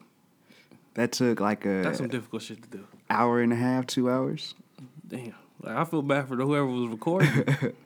That 0.95 1.11
took 1.11 1.39
like 1.39 1.65
a 1.65 1.81
That's 1.83 1.97
some 1.97 2.07
difficult 2.07 2.41
shit 2.41 2.61
to 2.63 2.69
do. 2.69 2.87
hour 3.09 3.41
and 3.41 3.53
a 3.53 3.55
half, 3.55 3.85
two 3.87 4.09
hours. 4.09 4.55
Damn. 5.07 5.35
Like 5.61 5.75
I 5.77 5.83
feel 5.85 6.01
bad 6.01 6.27
for 6.27 6.35
whoever 6.35 6.65
was 6.65 6.89
recording. 6.89 7.45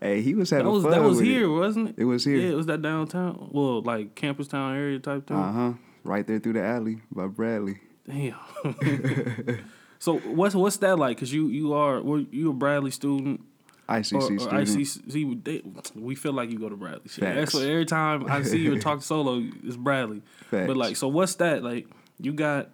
Hey, 0.00 0.20
he 0.20 0.34
was 0.34 0.50
having 0.50 0.66
that 0.66 0.72
was 0.72 0.82
fun 0.82 0.92
that 0.92 1.02
was 1.02 1.16
with 1.18 1.26
it. 1.26 1.30
here, 1.30 1.50
wasn't 1.50 1.88
it? 1.88 1.94
It 1.96 2.04
was 2.04 2.24
here. 2.24 2.36
Yeah, 2.36 2.50
it 2.50 2.54
was 2.54 2.66
that 2.66 2.82
downtown. 2.82 3.48
Well, 3.50 3.80
like 3.80 4.14
campus 4.14 4.46
town 4.46 4.76
area 4.76 4.98
type 4.98 5.26
thing. 5.26 5.36
Uh 5.36 5.52
huh. 5.52 5.72
Right 6.04 6.26
there 6.26 6.38
through 6.38 6.52
the 6.52 6.62
alley 6.62 7.00
by 7.10 7.26
Bradley. 7.28 7.80
Damn. 8.06 8.34
so 9.98 10.18
what's 10.18 10.54
what's 10.54 10.76
that 10.78 10.98
like? 10.98 11.18
Cause 11.18 11.32
you 11.32 11.48
you 11.48 11.72
are 11.72 12.02
were 12.02 12.18
you 12.30 12.50
a 12.50 12.52
Bradley 12.52 12.90
student 12.90 13.40
ICC 13.88 14.12
or, 14.12 14.18
or 14.18 14.66
student. 14.66 14.68
ICC? 14.68 15.44
They, 15.44 15.62
we 15.94 16.14
feel 16.14 16.32
like 16.34 16.50
you 16.50 16.58
go 16.58 16.68
to 16.68 16.76
Bradley. 16.76 17.08
Shit. 17.08 17.24
That's 17.24 17.54
what 17.54 17.64
every 17.64 17.86
time 17.86 18.30
I 18.30 18.42
see 18.42 18.58
you 18.58 18.76
or 18.76 18.78
talk 18.78 19.02
solo, 19.02 19.42
it's 19.64 19.76
Bradley. 19.76 20.22
Facts. 20.50 20.66
But 20.66 20.76
like, 20.76 20.96
so 20.96 21.08
what's 21.08 21.36
that 21.36 21.62
like? 21.64 21.88
You 22.20 22.32
got 22.32 22.70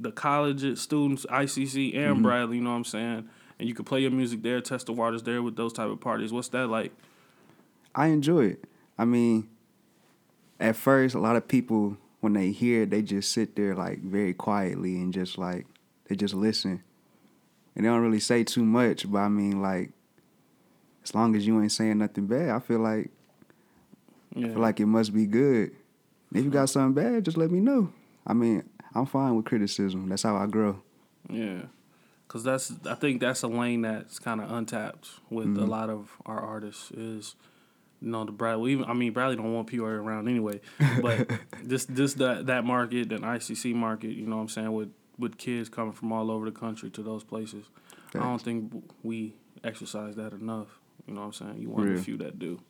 the 0.00 0.12
college 0.12 0.78
students, 0.78 1.24
ICC 1.26 1.96
and 1.96 2.14
Mm-hmm. 2.16 2.22
Bradley. 2.22 2.56
You 2.56 2.62
know 2.62 2.70
what 2.70 2.76
I'm 2.76 2.84
saying? 2.84 3.28
And 3.58 3.68
you 3.68 3.74
can 3.74 3.84
play 3.84 4.00
your 4.00 4.10
music 4.10 4.42
there, 4.42 4.60
test 4.60 4.86
the 4.86 4.92
waters 4.92 5.22
there 5.24 5.42
with 5.42 5.56
those 5.56 5.72
type 5.72 5.88
of 5.90 6.00
parties. 6.00 6.32
What's 6.32 6.48
that 6.48 6.68
like? 6.68 6.92
I 7.94 8.08
enjoy 8.08 8.44
it. 8.46 8.64
I 8.96 9.04
mean, 9.04 9.48
at 10.60 10.76
first, 10.76 11.14
a 11.14 11.18
lot 11.20 11.36
of 11.36 11.48
people 11.48 11.96
when 12.20 12.32
they 12.34 12.50
hear 12.50 12.82
it, 12.82 12.90
they 12.90 13.02
just 13.02 13.32
sit 13.32 13.56
there 13.56 13.74
like 13.74 14.00
very 14.02 14.34
quietly 14.34 14.96
and 14.96 15.12
just 15.12 15.38
like 15.38 15.66
they 16.08 16.16
just 16.16 16.34
listen, 16.34 16.82
and 17.74 17.84
they 17.84 17.88
don't 17.88 18.00
really 18.02 18.20
say 18.20 18.44
too 18.44 18.64
much. 18.64 19.10
But 19.10 19.18
I 19.18 19.28
mean, 19.28 19.60
like, 19.62 19.90
as 21.04 21.14
long 21.14 21.34
as 21.36 21.46
you 21.46 21.60
ain't 21.60 21.72
saying 21.72 21.98
nothing 21.98 22.26
bad, 22.26 22.50
I 22.50 22.58
feel 22.60 22.80
like 22.80 23.10
Yeah. 24.34 24.48
I 24.48 24.50
feel 24.50 24.60
like 24.60 24.80
it 24.80 24.86
must 24.86 25.12
be 25.14 25.26
good. 25.26 25.72
If 26.34 26.44
you 26.44 26.50
got 26.50 26.68
something 26.70 26.92
bad, 27.02 27.24
just 27.24 27.36
let 27.36 27.50
me 27.50 27.60
know. 27.60 27.92
I 28.28 28.34
mean, 28.34 28.62
I'm 28.94 29.06
fine 29.06 29.34
with 29.36 29.46
criticism. 29.46 30.08
That's 30.08 30.22
how 30.22 30.36
I 30.36 30.46
grow. 30.46 30.82
Yeah, 31.30 31.62
because 32.26 32.44
that's 32.44 32.72
I 32.88 32.94
think 32.94 33.20
that's 33.20 33.42
a 33.42 33.48
lane 33.48 33.82
that's 33.82 34.18
kind 34.18 34.40
of 34.40 34.50
untapped 34.50 35.08
with 35.30 35.46
a 35.46 35.50
Mm-hmm. 35.50 35.68
lot 35.68 35.90
of 35.90 36.10
our 36.26 36.38
artists 36.40 36.90
is 36.92 37.34
you 38.00 38.10
know 38.10 38.24
the 38.24 38.32
Bradley. 38.32 38.72
Even 38.72 38.84
I 38.84 38.92
mean 38.92 39.12
Bradley 39.12 39.36
don't 39.36 39.52
want 39.52 39.68
PR 39.68 39.84
around 39.86 40.28
anyway, 40.28 40.60
but 41.02 41.28
this 41.62 41.84
this 41.86 42.14
that 42.14 42.46
that 42.46 42.64
market 42.64 43.12
and 43.12 43.24
ICC 43.24 43.74
market, 43.74 44.10
you 44.12 44.26
know 44.26 44.36
what 44.36 44.42
I'm 44.42 44.48
saying 44.48 44.72
with 44.72 44.90
with 45.18 45.36
kids 45.38 45.68
coming 45.68 45.92
from 45.92 46.12
all 46.12 46.30
over 46.30 46.44
the 46.44 46.52
country 46.52 46.90
to 46.90 47.02
those 47.02 47.24
places. 47.24 47.66
I 48.14 48.20
don't 48.20 48.42
think 48.42 48.72
we 49.02 49.34
exercise 49.64 50.16
that 50.16 50.32
enough. 50.32 50.68
You 51.06 51.14
know 51.14 51.20
what 51.20 51.26
I'm 51.26 51.32
saying? 51.32 51.58
You 51.58 51.70
want 51.70 51.88
the 51.88 51.94
Real. 51.94 52.02
few 52.02 52.16
that 52.18 52.38
do. 52.38 52.60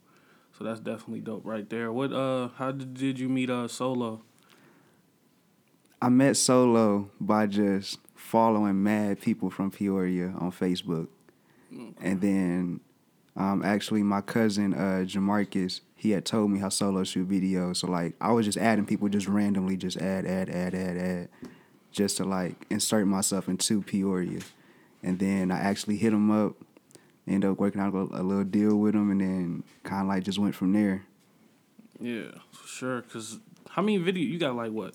So 0.56 0.64
that's 0.64 0.80
definitely 0.80 1.20
dope 1.20 1.44
right 1.44 1.68
there. 1.68 1.92
What 1.92 2.12
uh 2.12 2.48
how 2.56 2.72
did, 2.72 2.94
did 2.94 3.18
you 3.18 3.28
meet 3.28 3.50
uh 3.50 3.68
Solo? 3.68 4.22
I 6.00 6.08
met 6.08 6.36
Solo 6.36 7.10
by 7.20 7.46
just 7.46 7.98
following 8.14 8.82
mad 8.82 9.20
people 9.20 9.50
from 9.50 9.70
Peoria 9.70 10.34
on 10.38 10.52
Facebook. 10.52 11.08
And 12.00 12.20
then 12.20 12.80
Um, 13.36 13.62
actually, 13.62 14.02
my 14.02 14.20
cousin 14.20 14.74
uh, 14.74 15.04
Jamarcus, 15.06 15.80
he 15.94 16.10
had 16.10 16.24
told 16.24 16.50
me 16.50 16.58
how 16.58 16.70
solo 16.70 17.04
shoot 17.04 17.28
videos. 17.28 17.76
So 17.76 17.86
like, 17.86 18.16
I 18.20 18.32
was 18.32 18.44
just 18.44 18.58
adding 18.58 18.84
people, 18.84 19.08
just 19.08 19.28
randomly, 19.28 19.76
just 19.76 19.96
add, 19.96 20.26
add, 20.26 20.50
add, 20.50 20.74
add, 20.74 20.96
add, 20.96 21.28
just 21.92 22.16
to 22.16 22.24
like 22.24 22.66
insert 22.68 23.06
myself 23.06 23.48
into 23.48 23.80
Peoria. 23.82 24.40
And 25.04 25.20
then 25.20 25.52
I 25.52 25.60
actually 25.60 25.98
hit 25.98 26.12
him 26.12 26.32
up, 26.32 26.56
ended 27.28 27.48
up 27.48 27.58
working 27.60 27.80
out 27.80 27.94
a, 27.94 27.98
a 28.20 28.22
little 28.24 28.42
deal 28.42 28.76
with 28.76 28.96
him, 28.96 29.12
and 29.12 29.20
then 29.20 29.62
kind 29.84 30.02
of 30.02 30.08
like 30.08 30.24
just 30.24 30.40
went 30.40 30.56
from 30.56 30.72
there. 30.72 31.04
Yeah, 32.00 32.32
sure. 32.66 33.02
Cause 33.02 33.38
how 33.70 33.82
many 33.82 33.98
video 33.98 34.24
you 34.24 34.40
got? 34.40 34.56
Like 34.56 34.72
what? 34.72 34.94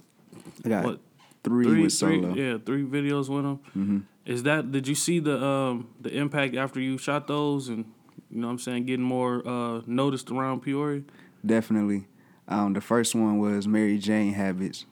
I 0.66 0.70
got 0.70 0.84
What? 0.86 1.00
three, 1.44 1.66
Three, 1.66 1.82
with 1.84 1.94
three, 2.00 2.22
solo. 2.22 2.34
yeah, 2.36 2.58
three 2.64 2.84
videos 2.84 3.30
with 3.30 3.46
him. 3.46 3.60
hmm 3.74 4.00
Is 4.26 4.44
that? 4.44 4.72
Did 4.72 4.88
you 4.88 4.96
see 4.96 5.20
the 5.20 5.44
um 5.44 5.88
the 6.00 6.12
impact 6.16 6.56
after 6.56 6.80
you 6.80 6.98
shot 6.98 7.28
those 7.28 7.68
and 7.70 7.86
you 8.32 8.40
know 8.40 8.48
what 8.48 8.54
I'm 8.54 8.60
saying 8.60 8.86
getting 8.86 9.06
more 9.06 9.46
uh 9.48 9.82
noticed 9.86 10.32
around 10.32 10.62
Peoria? 10.62 11.04
Definitely. 11.46 12.08
Um, 12.48 12.74
the 12.74 12.82
first 12.82 13.16
one 13.16 13.38
was 13.40 13.68
Mary 13.68 13.98
Jane 13.98 14.34
Habits. 14.34 14.86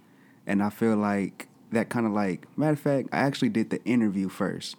And 0.47 0.61
I 0.63 0.69
feel 0.69 0.95
like 0.97 1.47
that 1.71 1.89
kind 1.89 2.05
of 2.05 2.11
like, 2.13 2.45
matter 2.57 2.73
of 2.73 2.79
fact, 2.79 3.09
I 3.11 3.19
actually 3.19 3.49
did 3.49 3.69
the 3.69 3.83
interview 3.85 4.27
first 4.29 4.75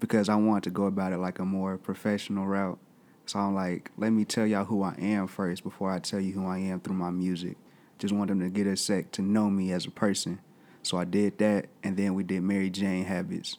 because 0.00 0.28
I 0.28 0.36
wanted 0.36 0.64
to 0.64 0.70
go 0.70 0.84
about 0.86 1.12
it 1.12 1.18
like 1.18 1.38
a 1.38 1.44
more 1.44 1.76
professional 1.78 2.46
route. 2.46 2.78
So 3.26 3.38
I'm 3.38 3.54
like, 3.54 3.90
let 3.96 4.10
me 4.10 4.24
tell 4.24 4.46
y'all 4.46 4.64
who 4.64 4.82
I 4.82 4.94
am 4.98 5.26
first 5.26 5.62
before 5.64 5.90
I 5.90 5.98
tell 6.00 6.20
you 6.20 6.32
who 6.32 6.46
I 6.46 6.58
am 6.58 6.80
through 6.80 6.96
my 6.96 7.10
music. 7.10 7.56
Just 8.02 8.12
want 8.12 8.30
them 8.30 8.40
to 8.40 8.48
get 8.48 8.66
a 8.66 8.76
sec 8.76 9.12
to 9.12 9.22
know 9.22 9.48
me 9.48 9.70
as 9.70 9.86
a 9.86 9.90
person. 9.92 10.40
So 10.82 10.98
I 10.98 11.04
did 11.04 11.38
that, 11.38 11.66
and 11.84 11.96
then 11.96 12.14
we 12.14 12.24
did 12.24 12.42
Mary 12.42 12.68
Jane 12.68 13.04
Habits. 13.04 13.58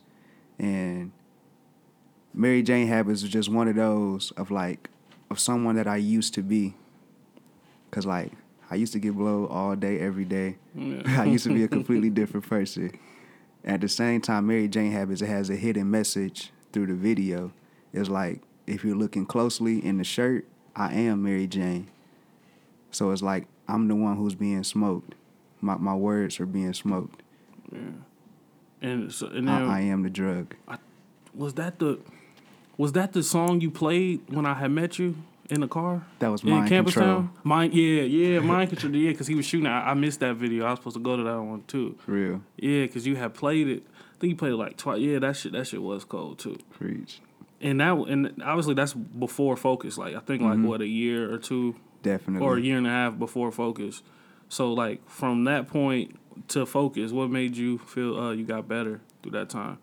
And 0.60 1.14
Mary 2.34 2.62
Jane 2.62 2.88
Habits 2.88 3.22
was 3.22 3.32
just 3.32 3.48
one 3.48 3.70
of 3.70 3.78
those 3.78 4.32
of 4.32 4.52
like, 4.52 4.90
of 5.32 5.40
someone 5.40 5.78
that 5.78 5.88
I 5.88 5.96
used 5.96 6.34
to 6.34 6.42
be. 6.42 6.76
Cause 7.90 8.06
like 8.06 8.34
I 8.70 8.76
used 8.76 8.92
to 8.92 9.00
get 9.00 9.16
blow 9.16 9.48
all 9.48 9.78
day, 9.78 9.98
every 9.98 10.26
day. 10.26 10.58
Yeah. 10.76 11.04
I 11.22 11.24
used 11.24 11.46
to 11.46 11.54
be 11.54 11.64
a 11.64 11.68
completely 11.70 12.10
different 12.10 12.46
person. 12.46 12.92
At 13.64 13.80
the 13.80 13.88
same 13.88 14.20
time, 14.20 14.48
Mary 14.48 14.68
Jane 14.68 14.92
Habits 14.92 15.22
it 15.22 15.28
has 15.28 15.50
a 15.50 15.56
hidden 15.56 15.90
message 15.90 16.52
through 16.74 16.88
the 16.88 16.96
video. 16.96 17.54
It's 17.94 18.10
like 18.10 18.42
if 18.68 18.84
you're 18.84 18.98
looking 18.98 19.26
closely 19.26 19.78
in 19.86 20.00
the 20.00 20.04
shirt, 20.04 20.46
I 20.76 20.96
am 20.96 21.24
Mary 21.24 21.48
Jane. 21.48 21.90
So 22.92 23.12
it's 23.12 23.22
like 23.22 23.48
I'm 23.74 23.88
the 23.88 23.96
one 23.96 24.18
who's 24.18 24.36
being 24.36 24.64
smoked. 24.64 25.16
My 25.60 25.76
my 25.78 25.96
words 25.96 26.40
are 26.40 26.46
being 26.46 26.74
smoked. 26.74 27.24
Yeah. 27.72 27.80
And 28.82 29.12
so 29.12 29.28
and 29.28 29.48
then 29.48 29.64
I, 29.64 29.80
I 29.80 29.82
am 29.82 30.04
the 30.04 30.10
drug. 30.10 30.56
was 31.34 31.56
that 31.56 31.80
the 31.80 32.00
was 32.78 32.92
that 32.92 33.14
the 33.14 33.24
song 33.24 33.62
you 33.62 33.72
played 33.72 34.22
when 34.28 34.46
I 34.46 34.54
had 34.54 34.70
met 34.70 35.00
you 35.00 35.16
in 35.50 35.62
the 35.62 35.68
car? 35.68 36.06
That 36.20 36.30
was 36.30 36.44
in 36.44 36.52
mind 36.52 36.68
control. 36.70 37.06
Campustown? 37.06 37.30
Mind, 37.44 37.74
yeah, 37.74 38.04
yeah, 38.04 38.40
mind 38.40 38.70
control. 38.70 38.96
Yeah, 38.96 39.12
because 39.12 39.28
he 39.28 39.36
was 39.36 39.46
shooting. 39.46 39.68
I, 39.68 39.90
I 39.90 39.94
missed 39.96 40.20
that 40.20 40.36
video. 40.36 40.66
I 40.66 40.72
was 40.72 40.80
supposed 40.80 40.98
to 40.98 41.02
go 41.02 41.18
to 41.18 41.24
that 41.24 41.42
one 41.42 41.64
too. 41.68 41.98
For 42.06 42.12
real. 42.12 42.42
Yeah, 42.58 42.84
because 42.84 43.08
you 43.08 43.16
had 43.16 43.34
played 43.34 43.68
it. 43.68 43.84
I 43.90 44.20
think 44.20 44.32
you 44.32 44.36
played 44.36 44.54
it 44.54 44.58
like 44.58 44.78
twice. 44.78 45.00
Yeah, 45.00 45.18
that 45.20 45.36
shit. 45.36 45.54
That 45.54 45.66
shit 45.66 45.82
was 45.82 46.06
cold 46.06 46.38
too. 46.38 46.60
Preach. 46.72 47.22
And 47.60 47.80
that 47.80 47.94
and 47.94 48.44
obviously 48.44 48.76
that's 48.76 48.94
before 48.94 49.58
Focus. 49.58 49.98
Like 49.98 50.16
I 50.16 50.20
think 50.20 50.44
like 50.44 50.54
mm-hmm. 50.54 50.68
what 50.68 50.82
a 50.82 50.88
year 50.88 51.34
or 51.34 51.40
two 51.40 51.76
Definitely. 52.04 52.46
or 52.46 52.58
a 52.58 52.62
year 52.62 52.78
and 52.78 52.86
a 52.86 52.92
half 52.92 53.18
before 53.18 53.52
Focus. 53.52 54.04
So 54.50 54.72
like 54.72 55.10
from 55.10 55.46
that 55.46 55.68
point 55.68 56.20
to 56.50 56.66
Focus, 56.68 57.12
what 57.12 57.32
made 57.32 57.58
you 57.58 57.80
feel 57.80 58.20
uh, 58.20 58.32
you 58.32 58.46
got 58.46 58.68
better 58.68 59.02
through 59.24 59.32
that 59.32 59.50
time? 59.50 59.80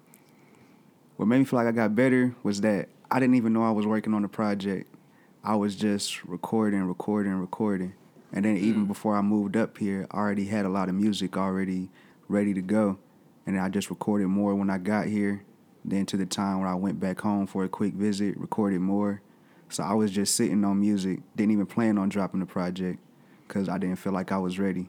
What 1.17 1.27
made 1.27 1.39
me 1.39 1.45
feel 1.45 1.59
like 1.59 1.69
I 1.69 1.73
got 1.73 1.97
better 1.97 2.35
was 2.43 2.61
that 2.61 2.89
I 3.11 3.19
didn't 3.19 3.35
even 3.35 3.53
know 3.53 3.65
I 3.65 3.73
was 3.73 3.87
working 3.87 4.15
on 4.15 4.23
the 4.23 4.29
project. 4.29 4.95
I 5.43 5.57
was 5.57 5.75
just 5.75 6.25
recording, 6.25 6.83
recording, 6.83 7.33
recording. 7.33 7.95
And 8.33 8.45
then 8.45 8.57
even 8.57 8.87
before 8.87 9.17
I 9.17 9.23
moved 9.23 9.57
up 9.57 9.79
here, 9.79 10.07
I 10.11 10.19
already 10.19 10.47
had 10.47 10.65
a 10.65 10.69
lot 10.69 10.89
of 10.89 10.95
music 10.95 11.37
already 11.37 11.91
ready 12.29 12.55
to 12.55 12.63
go. 12.63 12.99
And 13.47 13.59
I 13.59 13.69
just 13.69 13.91
recorded 13.91 14.29
more 14.29 14.55
when 14.55 14.71
I 14.71 14.79
got 14.79 15.07
here. 15.07 15.45
Then 15.85 16.07
to 16.07 16.17
the 16.17 16.27
time 16.27 16.61
when 16.61 16.69
I 16.69 16.75
went 16.75 17.01
back 17.01 17.21
home 17.21 17.47
for 17.47 17.65
a 17.65 17.69
quick 17.69 17.95
visit, 17.95 18.37
recorded 18.37 18.81
more. 18.81 19.23
So 19.71 19.83
I 19.85 19.95
was 19.95 20.11
just 20.11 20.35
sitting 20.37 20.65
on 20.65 20.79
music, 20.81 21.21
didn't 21.37 21.53
even 21.53 21.67
plan 21.67 21.97
on 21.97 22.09
dropping 22.09 22.41
the 22.41 22.47
project 22.47 22.99
because 23.47 23.69
I 23.69 23.79
didn't 23.79 23.97
feel 23.97 24.13
like 24.13 24.33
I 24.33 24.39
was 24.39 24.59
ready. 24.59 24.89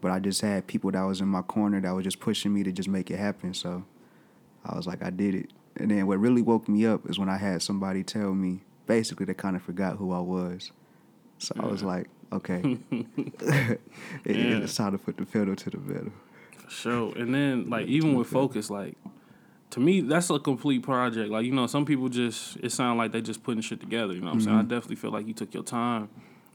But 0.00 0.10
I 0.12 0.20
just 0.20 0.40
had 0.40 0.66
people 0.66 0.90
that 0.92 1.02
was 1.02 1.20
in 1.20 1.28
my 1.28 1.42
corner 1.42 1.80
that 1.80 1.90
was 1.90 2.04
just 2.04 2.20
pushing 2.20 2.54
me 2.54 2.62
to 2.62 2.72
just 2.72 2.88
make 2.88 3.10
it 3.10 3.18
happen. 3.18 3.52
So 3.54 3.84
I 4.64 4.76
was 4.76 4.86
like, 4.86 5.02
I 5.02 5.10
did 5.10 5.34
it. 5.34 5.52
And 5.76 5.90
then 5.90 6.06
what 6.06 6.18
really 6.20 6.40
woke 6.42 6.68
me 6.68 6.86
up 6.86 7.08
is 7.10 7.18
when 7.18 7.28
I 7.28 7.36
had 7.36 7.62
somebody 7.62 8.02
tell 8.02 8.32
me, 8.34 8.60
basically, 8.86 9.26
they 9.26 9.34
kind 9.34 9.56
of 9.56 9.62
forgot 9.62 9.96
who 9.96 10.12
I 10.12 10.20
was. 10.20 10.70
So 11.38 11.54
I 11.58 11.66
was 11.66 11.82
like, 11.82 12.08
okay, 12.32 12.78
It- 12.90 13.80
Yeah. 14.24 14.58
it's 14.58 14.74
time 14.76 14.92
to 14.92 14.98
put 14.98 15.16
the 15.16 15.26
pedal 15.26 15.56
to 15.56 15.70
the 15.70 15.78
metal. 15.78 16.12
For 16.58 16.70
sure. 16.70 17.12
And 17.16 17.34
then 17.34 17.68
like 17.68 17.86
even 17.88 18.14
with 18.14 18.28
Focus, 18.28 18.70
like 18.70 18.96
to 19.70 19.80
me 19.80 20.00
that's 20.00 20.30
a 20.30 20.38
complete 20.38 20.82
project. 20.82 21.30
Like 21.30 21.44
you 21.44 21.52
know 21.52 21.66
some 21.66 21.84
people 21.84 22.08
just 22.08 22.56
it 22.58 22.72
sounds 22.72 22.98
like 22.98 23.12
they 23.12 23.20
just 23.20 23.42
putting 23.42 23.60
shit 23.60 23.80
together. 23.80 24.12
You 24.12 24.20
know 24.20 24.26
what 24.26 24.34
I'm 24.34 24.40
saying? 24.40 24.56
I 24.56 24.62
definitely 24.62 24.96
feel 24.96 25.10
like 25.10 25.26
you 25.26 25.34
took 25.34 25.54
your 25.54 25.62
time 25.62 26.08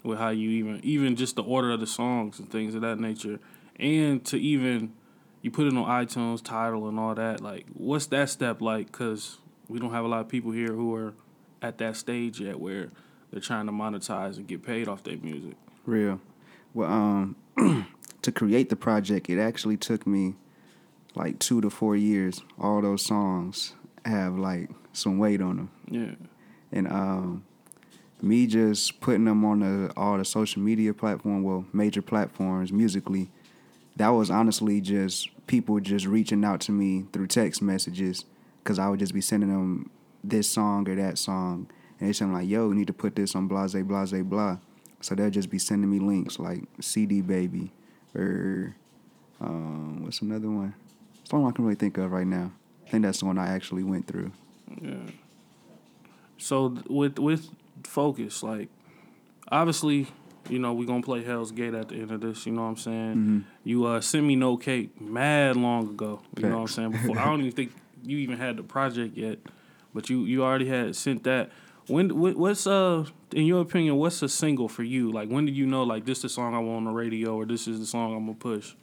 with 0.03 0.17
how 0.17 0.29
you 0.29 0.49
even 0.49 0.79
even 0.83 1.15
just 1.15 1.35
the 1.35 1.43
order 1.43 1.71
of 1.71 1.79
the 1.79 1.87
songs 1.87 2.39
and 2.39 2.49
things 2.49 2.75
of 2.75 2.81
that 2.81 2.99
nature, 2.99 3.39
and 3.77 4.23
to 4.25 4.37
even 4.37 4.93
you 5.41 5.51
put 5.51 5.67
it 5.67 5.75
on 5.75 5.85
iTunes 5.85 6.43
title 6.43 6.87
and 6.87 6.99
all 6.99 7.15
that. 7.15 7.41
Like 7.41 7.65
what's 7.73 8.07
that 8.07 8.29
step 8.29 8.61
like? 8.61 8.87
Because 8.87 9.39
we 9.67 9.79
don't 9.79 9.91
have 9.91 10.05
a 10.05 10.07
lot 10.07 10.21
of 10.21 10.29
people 10.29 10.51
here 10.51 10.73
who 10.73 10.93
are 10.95 11.13
at 11.61 11.77
that 11.77 11.95
stage 11.95 12.39
yet 12.39 12.59
where 12.59 12.89
they're 13.31 13.41
trying 13.41 13.65
to 13.65 13.71
monetize 13.71 14.37
and 14.37 14.47
get 14.47 14.63
paid 14.63 14.87
off 14.87 15.03
their 15.03 15.17
music. 15.17 15.55
Real. 15.85 16.19
Well, 16.73 16.91
um, 16.91 17.35
to 18.21 18.31
create 18.31 18.69
the 18.69 18.75
project, 18.75 19.29
it 19.29 19.39
actually 19.39 19.77
took 19.77 20.05
me 20.05 20.35
like 21.15 21.39
two 21.39 21.61
to 21.61 21.69
four 21.69 21.95
years. 21.95 22.41
All 22.59 22.81
those 22.81 23.03
songs 23.03 23.73
have 24.05 24.37
like 24.37 24.69
some 24.93 25.17
weight 25.17 25.41
on 25.41 25.57
them. 25.57 25.71
Yeah. 25.89 26.27
and 26.71 26.87
um, 26.87 27.43
me 28.21 28.47
just 28.47 29.01
putting 29.01 29.25
them 29.25 29.43
on 29.43 29.59
the, 29.59 29.93
all 29.97 30.17
the 30.17 30.25
social 30.25 30.61
media 30.61 30.93
platform, 30.93 31.43
well, 31.43 31.65
major 31.73 32.01
platforms 32.01 32.71
musically, 32.71 33.29
that 33.95 34.09
was 34.09 34.29
honestly 34.29 34.79
just 34.81 35.29
people 35.47 35.79
just 35.79 36.05
reaching 36.05 36.45
out 36.45 36.61
to 36.61 36.71
me 36.71 37.05
through 37.11 37.27
text 37.27 37.61
messages 37.61 38.25
because 38.63 38.79
I 38.79 38.89
would 38.89 38.99
just 38.99 39.13
be 39.13 39.21
sending 39.21 39.49
them 39.49 39.89
this 40.23 40.47
song 40.47 40.87
or 40.87 40.95
that 40.95 41.17
song, 41.17 41.67
and 41.99 42.07
they 42.07 42.13
saying 42.13 42.31
like, 42.31 42.47
"Yo, 42.47 42.69
you 42.69 42.75
need 42.75 42.87
to 42.87 42.93
put 42.93 43.15
this 43.15 43.35
on 43.35 43.47
blase 43.47 43.73
blase 43.73 44.13
blah." 44.23 44.57
So 45.01 45.15
they'll 45.15 45.31
just 45.31 45.49
be 45.49 45.57
sending 45.57 45.89
me 45.89 45.99
links 45.99 46.37
like 46.37 46.63
CD 46.79 47.21
Baby 47.21 47.71
or 48.13 48.75
um, 49.39 50.03
what's 50.03 50.21
another 50.21 50.49
one? 50.49 50.75
Only 51.33 51.43
one 51.43 51.53
I 51.53 51.55
can 51.55 51.65
really 51.65 51.75
think 51.75 51.97
of 51.97 52.11
right 52.11 52.27
now. 52.27 52.51
I 52.87 52.89
think 52.89 53.03
that's 53.03 53.19
the 53.19 53.25
one 53.25 53.37
I 53.37 53.47
actually 53.49 53.83
went 53.83 54.07
through. 54.07 54.31
Yeah. 54.81 54.95
So 56.37 56.77
with 56.89 57.19
with 57.19 57.49
focus, 57.83 58.43
like 58.43 58.69
obviously, 59.51 60.07
you 60.49 60.59
know, 60.59 60.73
we 60.73 60.85
gonna 60.85 61.03
play 61.03 61.23
Hell's 61.23 61.51
Gate 61.51 61.73
at 61.73 61.89
the 61.89 61.95
end 61.95 62.11
of 62.11 62.21
this, 62.21 62.45
you 62.45 62.51
know 62.51 62.63
what 62.63 62.69
I'm 62.69 62.77
saying? 62.77 63.45
You 63.63 63.85
uh 63.85 64.01
sent 64.01 64.25
me 64.25 64.35
no 64.35 64.57
cake 64.57 64.99
mad 64.99 65.55
long 65.55 65.89
ago. 65.89 66.21
You 66.37 66.49
know 66.49 66.55
what 66.55 66.61
I'm 66.61 66.67
saying? 66.67 66.91
Before 66.91 67.17
I 67.19 67.25
don't 67.25 67.39
even 67.41 67.51
think 67.51 67.71
you 68.03 68.17
even 68.17 68.37
had 68.37 68.57
the 68.57 68.63
project 68.63 69.15
yet. 69.17 69.39
But 69.93 70.09
you 70.09 70.23
you 70.25 70.43
already 70.43 70.67
had 70.67 70.95
sent 70.95 71.23
that. 71.25 71.51
When 71.87 72.09
wh- 72.09 72.37
what's 72.37 72.65
uh 72.65 73.05
in 73.33 73.45
your 73.45 73.61
opinion, 73.61 73.97
what's 73.97 74.21
a 74.21 74.29
single 74.29 74.67
for 74.69 74.83
you? 74.83 75.11
Like 75.11 75.29
when 75.29 75.45
did 75.45 75.55
you 75.55 75.65
know 75.65 75.83
like 75.83 76.05
this 76.05 76.19
is 76.19 76.23
the 76.23 76.29
song 76.29 76.55
I 76.55 76.59
want 76.59 76.77
on 76.77 76.83
the 76.85 76.91
radio 76.91 77.35
or 77.35 77.45
this 77.45 77.67
is 77.67 77.79
the 77.79 77.85
song 77.85 78.15
I'm 78.15 78.25
gonna 78.25 78.37
push? 78.37 78.73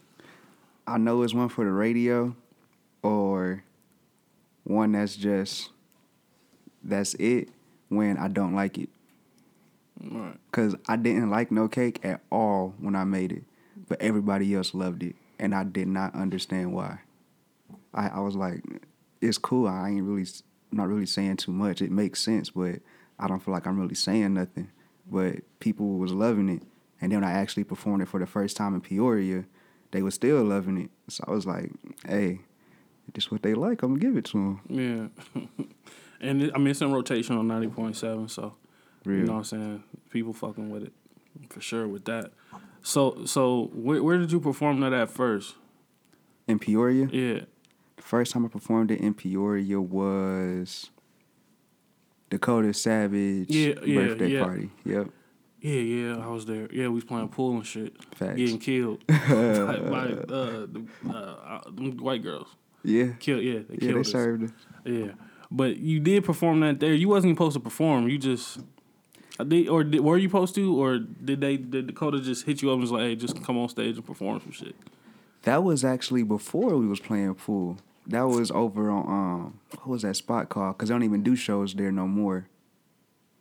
I 0.88 0.96
know 0.96 1.22
it's 1.22 1.34
one 1.34 1.50
for 1.50 1.64
the 1.64 1.70
radio 1.70 2.34
or 3.02 3.62
one 4.64 4.92
that's 4.92 5.16
just 5.16 5.70
that's 6.82 7.12
it 7.14 7.50
when 7.90 8.16
I 8.16 8.28
don't 8.28 8.54
like 8.54 8.78
it. 8.78 8.88
Right. 10.00 10.36
Cause 10.50 10.74
I 10.88 10.96
didn't 10.96 11.28
like 11.28 11.50
no 11.50 11.68
cake 11.68 12.00
at 12.04 12.22
all 12.30 12.74
when 12.78 12.96
I 12.96 13.04
made 13.04 13.32
it, 13.32 13.44
but 13.88 14.00
everybody 14.00 14.54
else 14.54 14.72
loved 14.72 15.02
it, 15.02 15.16
and 15.38 15.54
I 15.54 15.64
did 15.64 15.88
not 15.88 16.14
understand 16.14 16.72
why. 16.72 17.00
I, 17.92 18.08
I 18.08 18.20
was 18.20 18.34
like, 18.34 18.62
it's 19.20 19.38
cool. 19.38 19.66
I 19.68 19.90
ain't 19.90 20.04
really 20.04 20.26
not 20.72 20.88
really 20.88 21.06
saying 21.06 21.36
too 21.36 21.52
much. 21.52 21.82
It 21.82 21.90
makes 21.90 22.22
sense, 22.22 22.50
but 22.50 22.76
I 23.18 23.26
don't 23.26 23.40
feel 23.40 23.52
like 23.52 23.66
I'm 23.66 23.78
really 23.78 23.94
saying 23.94 24.34
nothing. 24.34 24.70
But 25.10 25.36
people 25.60 25.98
was 25.98 26.12
loving 26.12 26.48
it, 26.48 26.62
and 27.00 27.12
then 27.12 27.24
I 27.24 27.32
actually 27.32 27.64
performed 27.64 28.02
it 28.02 28.08
for 28.08 28.20
the 28.20 28.26
first 28.26 28.56
time 28.56 28.74
in 28.74 28.80
Peoria, 28.80 29.44
they 29.90 30.02
was 30.02 30.14
still 30.14 30.42
loving 30.42 30.78
it. 30.78 30.90
So 31.08 31.24
I 31.26 31.30
was 31.30 31.46
like, 31.46 31.70
hey, 32.06 32.40
this 33.14 33.30
what 33.30 33.42
they 33.42 33.54
like, 33.54 33.82
I'm 33.82 33.94
gonna 33.94 34.00
give 34.00 34.16
it 34.16 34.24
to 34.26 34.32
them. 34.32 34.60
Yeah. 35.34 35.42
and 36.20 36.42
it, 36.42 36.52
I 36.54 36.58
mean 36.58 36.68
it's 36.68 36.80
in 36.82 36.92
rotation 36.92 37.36
on 37.36 37.48
ninety 37.48 37.68
point 37.68 37.96
seven, 37.96 38.28
so 38.28 38.54
Real. 39.04 39.20
You 39.20 39.24
know 39.24 39.32
what 39.32 39.38
I'm 39.38 39.44
saying? 39.44 39.84
People 40.10 40.32
fucking 40.32 40.70
with 40.70 40.82
it 40.84 40.92
for 41.50 41.60
sure 41.60 41.86
with 41.88 42.04
that. 42.06 42.32
So 42.82 43.24
so 43.24 43.70
where 43.72 44.02
where 44.02 44.18
did 44.18 44.32
you 44.32 44.40
perform 44.40 44.80
that 44.80 44.92
at 44.92 45.10
first? 45.10 45.54
In 46.46 46.58
Peoria, 46.58 47.06
Yeah. 47.10 47.40
The 47.96 48.02
first 48.02 48.32
time 48.32 48.44
I 48.44 48.48
performed 48.48 48.90
it 48.90 49.00
in 49.00 49.12
Peoria 49.14 49.80
was 49.80 50.90
Dakota 52.30 52.72
Savage 52.74 53.50
Yeah, 53.50 53.74
yeah, 53.84 53.94
birthday 54.06 54.28
yeah. 54.28 54.44
party. 54.44 54.70
Yep. 54.84 55.08
Yeah, 55.60 55.80
yeah, 55.80 56.16
I 56.18 56.28
was 56.28 56.46
there. 56.46 56.68
Yeah, 56.72 56.84
we 56.88 56.94
was 56.94 57.04
playing 57.04 57.28
pool 57.30 57.56
and 57.56 57.66
shit. 57.66 57.92
Facts. 58.14 58.36
Getting 58.36 58.58
killed 58.58 59.04
by, 59.08 59.14
by 59.16 60.06
uh, 60.32 60.66
the, 60.66 60.86
uh, 61.08 61.12
uh, 61.12 61.60
them 61.70 61.96
white 61.96 62.22
girls. 62.22 62.46
Yeah. 62.84 63.08
Kill, 63.18 63.42
yeah, 63.42 63.60
they 63.68 63.74
Yeah, 63.74 63.80
killed 63.80 63.94
they 63.96 64.00
us. 64.00 64.10
served 64.12 64.44
us. 64.44 64.50
Yeah, 64.84 65.12
but 65.50 65.78
you 65.78 65.98
did 66.00 66.24
perform 66.24 66.60
that 66.60 66.78
there. 66.78 66.94
You 66.94 67.08
wasn't 67.08 67.30
even 67.30 67.36
supposed 67.36 67.54
to 67.54 67.60
perform. 67.60 68.08
You 68.08 68.18
just, 68.18 68.60
I 69.40 69.44
did, 69.44 69.68
or 69.68 69.82
did, 69.82 70.00
were 70.00 70.16
you 70.16 70.28
supposed 70.28 70.54
to, 70.54 70.80
or 70.80 70.98
did 70.98 71.40
they? 71.40 71.56
Did 71.56 71.88
Dakota 71.88 72.20
just 72.20 72.46
hit 72.46 72.62
you 72.62 72.70
up 72.70 72.74
and 72.74 72.82
was 72.82 72.92
like, 72.92 73.02
"Hey, 73.02 73.16
just 73.16 73.42
come 73.42 73.58
on 73.58 73.68
stage 73.68 73.96
and 73.96 74.06
perform 74.06 74.40
some 74.40 74.52
shit"? 74.52 74.76
That 75.42 75.64
was 75.64 75.84
actually 75.84 76.22
before 76.22 76.76
we 76.76 76.86
was 76.86 77.00
playing 77.00 77.34
pool. 77.34 77.78
That 78.06 78.22
was 78.28 78.50
over 78.52 78.90
on 78.90 79.06
um 79.06 79.60
what 79.72 79.88
was 79.88 80.02
that 80.02 80.14
spot 80.14 80.48
called? 80.48 80.78
Cause 80.78 80.88
they 80.88 80.94
don't 80.94 81.02
even 81.02 81.22
do 81.22 81.34
shows 81.36 81.74
there 81.74 81.90
no 81.92 82.06
more. 82.06 82.46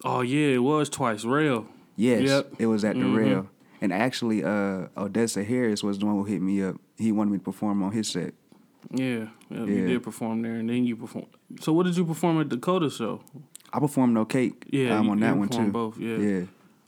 Oh 0.04 0.22
yeah, 0.22 0.56
it 0.56 0.64
was 0.64 0.90
twice. 0.90 1.24
Rail. 1.24 1.68
Yes, 1.98 2.22
Yep. 2.24 2.54
it 2.60 2.68
was 2.68 2.86
at 2.86 2.96
the 2.96 3.02
Mhm. 3.04 3.16
rail. 3.18 3.48
And 3.82 3.92
actually, 3.92 4.44
uh, 4.44 4.88
Odessa 4.98 5.44
Harris 5.44 5.84
was 5.84 6.00
the 6.00 6.06
one 6.06 6.16
who 6.16 6.24
hit 6.24 6.42
me 6.42 6.62
up. 6.64 6.78
He 6.98 7.12
wanted 7.12 7.32
me 7.32 7.38
to 7.40 7.44
perform 7.44 7.84
on 7.84 7.92
his 7.92 8.08
set. 8.08 8.34
Yeah, 8.92 9.28
yeah, 9.52 9.66
you 9.66 9.88
did 9.88 10.04
perform 10.04 10.42
there, 10.44 10.56
and 10.56 10.70
then 10.70 10.86
you 10.86 10.96
perform. 10.96 11.26
So 11.60 11.74
what 11.74 11.86
did 11.86 11.98
you 11.98 12.06
perform 12.06 12.40
at 12.40 12.48
Dakota 12.50 12.90
show? 12.90 13.20
I 13.74 13.80
performed 13.80 14.14
No 14.14 14.24
Cake. 14.24 14.66
Yeah, 14.72 14.98
I'm 14.98 15.06
you- 15.06 15.12
on 15.12 15.20
that 15.20 15.38
one 15.38 15.50
too. 15.50 15.68
both, 15.72 16.00
yeah. 16.00 16.18
yeah. 16.18 16.42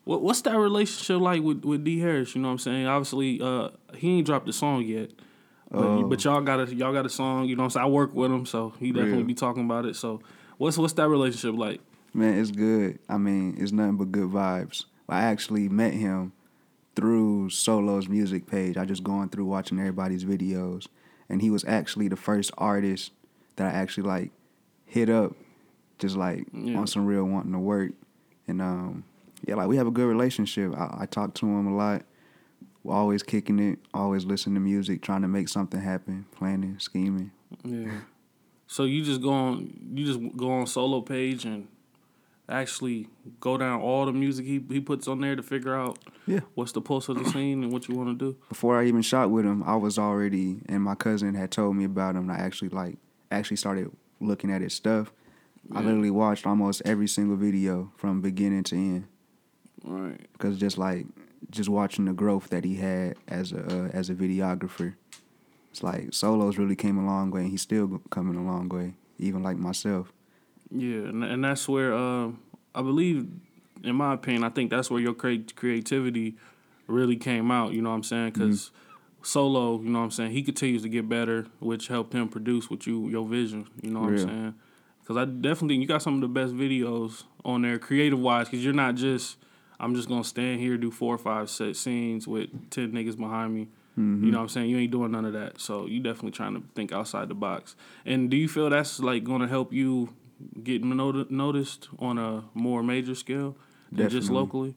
What 0.05 0.21
what's 0.23 0.41
that 0.43 0.57
relationship 0.57 1.19
like 1.21 1.43
with, 1.43 1.65
with 1.65 1.83
D 1.83 1.99
Harris? 1.99 2.33
You 2.35 2.41
know 2.41 2.47
what 2.47 2.53
I'm 2.53 2.57
saying? 2.59 2.87
Obviously, 2.87 3.41
uh, 3.41 3.69
he 3.95 4.11
ain't 4.17 4.25
dropped 4.25 4.45
the 4.45 4.53
song 4.53 4.83
yet. 4.85 5.11
But, 5.71 5.83
Oh. 5.85 6.03
but 6.07 6.23
y'all 6.23 6.41
got 6.41 6.67
a 6.67 6.73
y'all 6.73 6.93
got 6.93 7.05
a 7.05 7.09
song, 7.09 7.45
you 7.47 7.55
know 7.55 7.61
what 7.63 7.65
I'm 7.65 7.69
saying? 7.71 7.85
I 7.85 7.89
work 7.89 8.15
with 8.15 8.31
him, 8.31 8.45
so 8.45 8.73
he 8.79 8.91
definitely 8.91 9.17
Real. 9.17 9.25
be 9.27 9.33
talking 9.35 9.65
about 9.65 9.85
it. 9.85 9.95
So 9.95 10.21
what's 10.57 10.77
what's 10.77 10.93
that 10.93 11.09
relationship 11.09 11.59
like? 11.59 11.81
Man, 12.13 12.39
it's 12.39 12.49
good. 12.51 12.97
I 13.07 13.17
mean, 13.17 13.55
it's 13.59 13.71
nothing 13.71 13.97
but 13.97 14.11
good 14.11 14.29
vibes. 14.29 14.85
I 15.11 15.21
actually 15.23 15.69
met 15.69 15.93
him 15.93 16.33
through 16.95 17.49
Solo's 17.49 18.07
music 18.09 18.45
page. 18.47 18.77
I 18.77 18.85
just 18.85 19.03
going 19.03 19.29
through 19.29 19.45
watching 19.45 19.79
everybody's 19.79 20.25
videos, 20.25 20.87
and 21.29 21.41
he 21.41 21.49
was 21.49 21.63
actually 21.65 22.07
the 22.07 22.15
first 22.15 22.51
artist 22.57 23.11
that 23.55 23.73
I 23.73 23.77
actually 23.77 24.07
like 24.07 24.31
hit 24.85 25.09
up, 25.09 25.35
just 25.97 26.15
like 26.15 26.47
Yeah. 26.53 26.77
on 26.77 26.87
some 26.87 27.05
real 27.05 27.23
wanting 27.25 27.51
to 27.53 27.59
work. 27.59 27.91
And 28.47 28.61
um, 28.61 29.03
yeah, 29.47 29.55
like 29.55 29.67
we 29.67 29.77
have 29.77 29.87
a 29.87 29.91
good 29.91 30.07
relationship. 30.07 30.73
I, 30.75 30.99
I 31.01 31.05
talk 31.05 31.33
to 31.35 31.45
him 31.45 31.67
a 31.67 31.75
lot. 31.75 32.03
We're 32.83 32.95
always 32.95 33.23
kicking 33.23 33.59
it, 33.59 33.79
always 33.93 34.25
listening 34.25 34.55
to 34.55 34.61
music, 34.61 35.01
trying 35.01 35.21
to 35.21 35.27
make 35.27 35.49
something 35.49 35.79
happen, 35.81 36.25
planning, 36.31 36.77
scheming. 36.79 37.31
Yeah. 37.63 37.91
So 38.67 38.83
you 38.83 39.03
just 39.03 39.21
go 39.21 39.31
on 39.31 39.73
you 39.93 40.05
just 40.05 40.37
go 40.37 40.51
on 40.51 40.67
solo 40.67 41.01
page 41.01 41.45
and 41.45 41.67
actually 42.49 43.07
go 43.39 43.57
down 43.57 43.81
all 43.81 44.05
the 44.05 44.13
music 44.13 44.45
he 44.45 44.63
he 44.69 44.79
puts 44.79 45.07
on 45.07 45.21
there 45.21 45.35
to 45.35 45.43
figure 45.43 45.75
out 45.75 45.99
Yeah. 46.25 46.39
what's 46.55 46.71
the 46.71 46.81
pulse 46.81 47.07
of 47.09 47.17
the 47.23 47.29
scene 47.29 47.63
and 47.63 47.71
what 47.71 47.87
you 47.87 47.95
want 47.95 48.17
to 48.17 48.31
do. 48.31 48.37
before 48.49 48.79
I 48.79 48.85
even 48.87 49.01
shot 49.01 49.29
with 49.29 49.45
him, 49.45 49.63
I 49.63 49.75
was 49.75 49.97
already 49.99 50.59
and 50.67 50.83
my 50.83 50.95
cousin 50.95 51.35
had 51.35 51.51
told 51.51 51.75
me 51.75 51.83
about 51.85 52.15
him. 52.15 52.29
And 52.29 52.31
I 52.31 52.37
actually 52.43 52.69
like 52.69 52.97
actually 53.31 53.57
started 53.57 53.91
looking 54.19 54.51
at 54.51 54.61
his 54.61 54.73
stuff. 54.73 55.11
I 55.71 55.81
literally 55.81 56.09
watched 56.09 56.47
almost 56.47 56.81
every 56.83 57.07
single 57.07 57.35
video 57.37 57.91
from 57.95 58.21
beginning 58.21 58.63
to 58.63 58.75
end 58.75 59.07
Right. 59.83 60.19
because 60.33 60.57
just 60.57 60.77
like 60.77 61.05
just 61.51 61.69
watching 61.69 62.05
the 62.05 62.13
growth 62.13 62.49
that 62.49 62.63
he 62.65 62.75
had 62.75 63.15
as 63.27 63.51
a 63.51 63.61
uh, 63.85 63.89
as 63.93 64.09
a 64.09 64.15
videographer. 64.15 64.95
It's 65.71 65.83
like 65.83 66.13
Solos 66.13 66.57
really 66.57 66.75
came 66.75 66.97
a 66.97 67.05
long 67.05 67.29
way, 67.29 67.41
and 67.41 67.51
he's 67.51 67.61
still 67.61 68.01
coming 68.09 68.35
a 68.35 68.43
long 68.43 68.67
way, 68.69 68.95
even 69.19 69.43
like 69.43 69.57
myself. 69.57 70.11
Yeah, 70.71 71.07
and, 71.09 71.23
and 71.23 71.43
that's 71.43 71.67
where 71.67 71.93
uh, 71.93 72.29
I 72.75 72.81
believe, 72.81 73.27
in 73.83 73.95
my 73.95 74.13
opinion, 74.13 74.43
I 74.43 74.49
think 74.49 74.69
that's 74.69 74.89
where 74.91 74.99
your 74.99 75.13
crea- 75.13 75.45
creativity 75.55 76.35
really 76.87 77.15
came 77.15 77.51
out. 77.51 77.73
You 77.73 77.81
know 77.81 77.89
what 77.89 77.95
I'm 77.95 78.03
saying? 78.03 78.31
Because 78.31 78.71
solo, 79.21 79.79
you 79.81 79.89
know 79.89 79.99
what 79.99 80.05
I'm 80.05 80.11
saying, 80.11 80.31
he 80.31 80.43
continues 80.43 80.83
to 80.83 80.89
get 80.89 81.09
better, 81.09 81.47
which 81.59 81.87
helped 81.87 82.13
him 82.13 82.29
produce 82.29 82.69
what 82.69 82.85
you 82.85 83.09
your 83.09 83.25
vision. 83.25 83.67
You 83.81 83.91
know 83.91 84.01
what 84.01 84.11
Real. 84.11 84.21
I'm 84.21 84.27
saying? 84.27 84.55
Because 85.01 85.17
I 85.17 85.25
definitely 85.25 85.75
think 85.75 85.81
you 85.81 85.87
got 85.87 86.03
some 86.03 86.15
of 86.15 86.21
the 86.21 86.27
best 86.27 86.53
videos 86.53 87.23
on 87.43 87.63
there, 87.63 87.79
creative 87.79 88.19
wise. 88.19 88.47
Because 88.47 88.63
you're 88.63 88.73
not 88.73 88.95
just 88.95 89.37
I'm 89.79 89.95
just 89.95 90.07
gonna 90.07 90.23
stand 90.23 90.59
here 90.59 90.77
do 90.77 90.91
four 90.91 91.15
or 91.15 91.17
five 91.17 91.49
set 91.49 91.75
scenes 91.75 92.27
with 92.27 92.49
ten 92.69 92.91
niggas 92.91 93.17
behind 93.17 93.55
me. 93.55 93.67
You 94.23 94.31
know 94.31 94.37
what 94.37 94.43
I'm 94.43 94.49
saying? 94.49 94.69
You 94.69 94.77
ain't 94.77 94.91
doing 94.91 95.11
none 95.11 95.25
of 95.25 95.33
that. 95.33 95.59
So 95.59 95.85
you 95.85 95.99
definitely 95.99 96.31
trying 96.31 96.53
to 96.53 96.63
think 96.73 96.93
outside 96.93 97.27
the 97.27 97.33
box. 97.33 97.75
And 98.05 98.29
do 98.29 98.37
you 98.37 98.47
feel 98.47 98.69
that's 98.69 99.01
like 99.01 99.25
gonna 99.25 99.47
help 99.47 99.73
you 99.73 100.13
get 100.63 100.83
noti- 100.83 101.27
noticed 101.29 101.89
on 101.99 102.17
a 102.17 102.45
more 102.53 102.83
major 102.83 103.15
scale 103.15 103.55
than 103.91 104.09
just 104.09 104.29
locally? 104.29 104.75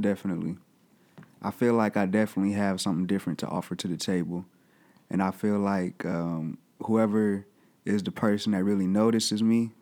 Definitely. 0.00 0.56
I 1.40 1.50
feel 1.50 1.74
like 1.74 1.96
I 1.96 2.06
definitely 2.06 2.52
have 2.52 2.80
something 2.80 3.06
different 3.06 3.38
to 3.40 3.46
offer 3.46 3.74
to 3.76 3.88
the 3.88 3.96
table. 3.96 4.44
And 5.10 5.22
I 5.22 5.30
feel 5.30 5.58
like 5.58 6.04
um, 6.04 6.58
whoever 6.82 7.46
is 7.84 8.02
the 8.02 8.10
person 8.10 8.52
that 8.52 8.64
really 8.64 8.86
notices 8.86 9.42
me 9.42 9.72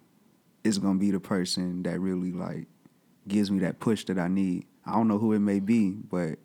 is 0.64 0.78
going 0.78 0.94
to 0.94 1.00
be 1.00 1.10
the 1.10 1.20
person 1.20 1.82
that 1.84 1.98
really 2.00 2.32
like 2.32 2.66
gives 3.26 3.50
me 3.50 3.60
that 3.60 3.80
push 3.80 4.04
that 4.04 4.18
I 4.18 4.28
need. 4.28 4.66
I 4.84 4.92
don't 4.92 5.08
know 5.08 5.18
who 5.18 5.32
it 5.32 5.40
may 5.40 5.60
be, 5.60 5.90
but 5.90 6.38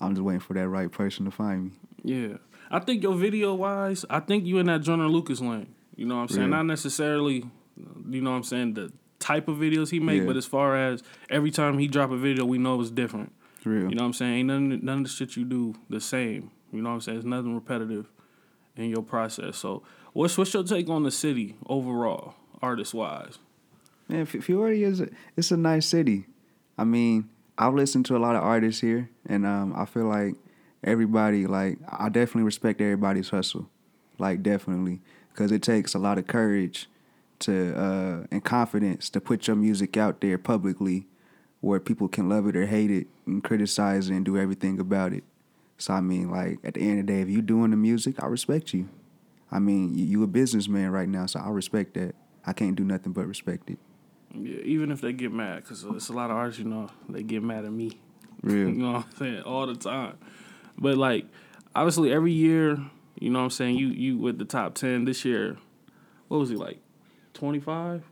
I'm 0.00 0.14
just 0.14 0.22
waiting 0.22 0.40
for 0.40 0.54
that 0.54 0.68
right 0.68 0.90
person 0.90 1.24
to 1.24 1.30
find 1.30 1.64
me. 1.64 1.70
Yeah. 2.02 2.36
I 2.70 2.78
think 2.78 3.02
your 3.02 3.14
video 3.14 3.54
wise, 3.54 4.04
I 4.08 4.20
think 4.20 4.44
you 4.46 4.58
in 4.58 4.66
that 4.66 4.82
Jonah 4.82 5.08
Lucas 5.08 5.40
lane. 5.40 5.74
You 5.96 6.06
know 6.06 6.16
what 6.16 6.22
I'm 6.22 6.28
saying? 6.28 6.42
Yeah. 6.42 6.56
Not 6.56 6.66
necessarily, 6.66 7.44
you 8.08 8.20
know 8.20 8.30
what 8.30 8.36
I'm 8.36 8.42
saying, 8.44 8.74
the 8.74 8.92
type 9.18 9.48
of 9.48 9.56
videos 9.58 9.90
he 9.90 10.00
make, 10.00 10.20
Yeah. 10.22 10.26
but 10.26 10.36
as 10.36 10.46
far 10.46 10.76
as 10.76 11.02
every 11.28 11.50
time 11.50 11.78
he 11.78 11.86
drop 11.88 12.10
a 12.10 12.16
video, 12.16 12.44
we 12.44 12.58
know 12.58 12.80
it's 12.80 12.90
different. 12.90 13.32
Real. 13.64 13.90
You 13.90 13.94
know 13.94 14.02
what 14.02 14.06
I'm 14.06 14.12
saying? 14.14 14.32
Ain't 14.34 14.48
none, 14.48 14.80
none 14.82 14.98
of 14.98 15.04
the 15.04 15.10
shit 15.10 15.36
you 15.36 15.44
do 15.44 15.74
the 15.90 16.00
same. 16.00 16.50
You 16.72 16.80
know 16.82 16.88
what 16.90 16.94
I'm 16.96 17.00
saying? 17.02 17.18
It's 17.18 17.26
nothing 17.26 17.54
repetitive 17.54 18.06
in 18.76 18.88
your 18.88 19.02
process. 19.02 19.58
So, 19.58 19.82
what's 20.12 20.38
what's 20.38 20.54
your 20.54 20.62
take 20.64 20.88
on 20.88 21.02
the 21.02 21.10
city 21.10 21.56
overall, 21.66 22.34
artist 22.62 22.94
wise? 22.94 23.38
Man, 24.08 24.26
Peoria 24.26 24.88
is 24.88 25.00
a, 25.00 25.08
it's 25.36 25.50
a 25.50 25.56
nice 25.56 25.86
city. 25.86 26.26
I 26.78 26.84
mean, 26.84 27.28
I've 27.58 27.74
listened 27.74 28.06
to 28.06 28.16
a 28.16 28.18
lot 28.18 28.34
of 28.36 28.42
artists 28.42 28.80
here, 28.80 29.10
and 29.26 29.44
um, 29.44 29.74
I 29.76 29.84
feel 29.84 30.06
like 30.06 30.34
everybody 30.82 31.46
like 31.46 31.78
I 31.88 32.08
definitely 32.08 32.44
respect 32.44 32.80
everybody's 32.80 33.28
hustle, 33.28 33.68
like 34.18 34.42
definitely, 34.42 35.00
because 35.32 35.52
it 35.52 35.62
takes 35.62 35.94
a 35.94 35.98
lot 35.98 36.16
of 36.18 36.26
courage 36.26 36.88
to 37.40 37.74
uh, 37.76 38.26
and 38.30 38.44
confidence 38.44 39.10
to 39.10 39.20
put 39.20 39.46
your 39.46 39.56
music 39.56 39.96
out 39.96 40.20
there 40.20 40.38
publicly, 40.38 41.06
where 41.60 41.80
people 41.80 42.08
can 42.08 42.28
love 42.28 42.46
it 42.46 42.56
or 42.56 42.66
hate 42.66 42.90
it 42.90 43.06
and 43.26 43.42
criticize 43.42 44.08
it 44.08 44.14
and 44.14 44.24
do 44.24 44.38
everything 44.38 44.78
about 44.78 45.12
it. 45.12 45.24
So 45.78 45.94
I 45.94 46.00
mean, 46.00 46.30
like 46.30 46.58
at 46.64 46.74
the 46.74 46.80
end 46.80 47.00
of 47.00 47.06
the 47.06 47.12
day, 47.12 47.20
if 47.22 47.28
you 47.28 47.42
doing 47.42 47.70
the 47.70 47.76
music, 47.76 48.22
I 48.22 48.26
respect 48.26 48.72
you. 48.74 48.88
I 49.50 49.58
mean, 49.58 49.96
you, 49.96 50.04
you 50.04 50.22
a 50.22 50.26
businessman 50.26 50.90
right 50.90 51.08
now, 51.08 51.26
so 51.26 51.40
I 51.40 51.48
respect 51.48 51.94
that. 51.94 52.14
I 52.46 52.52
can't 52.52 52.76
do 52.76 52.84
nothing 52.84 53.12
but 53.12 53.26
respect 53.26 53.70
it. 53.70 53.78
Yeah, 54.32 54.60
even 54.62 54.92
if 54.92 55.00
they 55.00 55.12
get 55.12 55.32
mad, 55.32 55.56
because 55.62 55.84
it's 55.84 56.08
a 56.08 56.12
lot 56.12 56.30
of 56.30 56.36
artists, 56.36 56.60
you 56.60 56.66
know, 56.66 56.88
they 57.08 57.22
get 57.22 57.42
mad 57.42 57.64
at 57.64 57.72
me. 57.72 57.98
Real. 58.42 58.68
you 58.68 58.74
know 58.74 58.92
what 58.92 59.04
I'm 59.04 59.16
saying? 59.16 59.42
All 59.42 59.66
the 59.66 59.74
time. 59.74 60.18
But 60.78 60.96
like, 60.96 61.26
obviously 61.74 62.12
every 62.12 62.32
year, 62.32 62.78
you 63.18 63.30
know 63.30 63.40
what 63.40 63.44
I'm 63.46 63.50
saying, 63.50 63.76
you 63.76 63.88
you 63.88 64.18
with 64.18 64.38
the 64.38 64.44
top 64.44 64.74
ten 64.74 65.04
this 65.04 65.24
year, 65.24 65.58
what 66.28 66.38
was 66.38 66.48
he 66.48 66.56
like? 66.56 66.78
Twenty 67.40 67.58
five? 67.58 68.04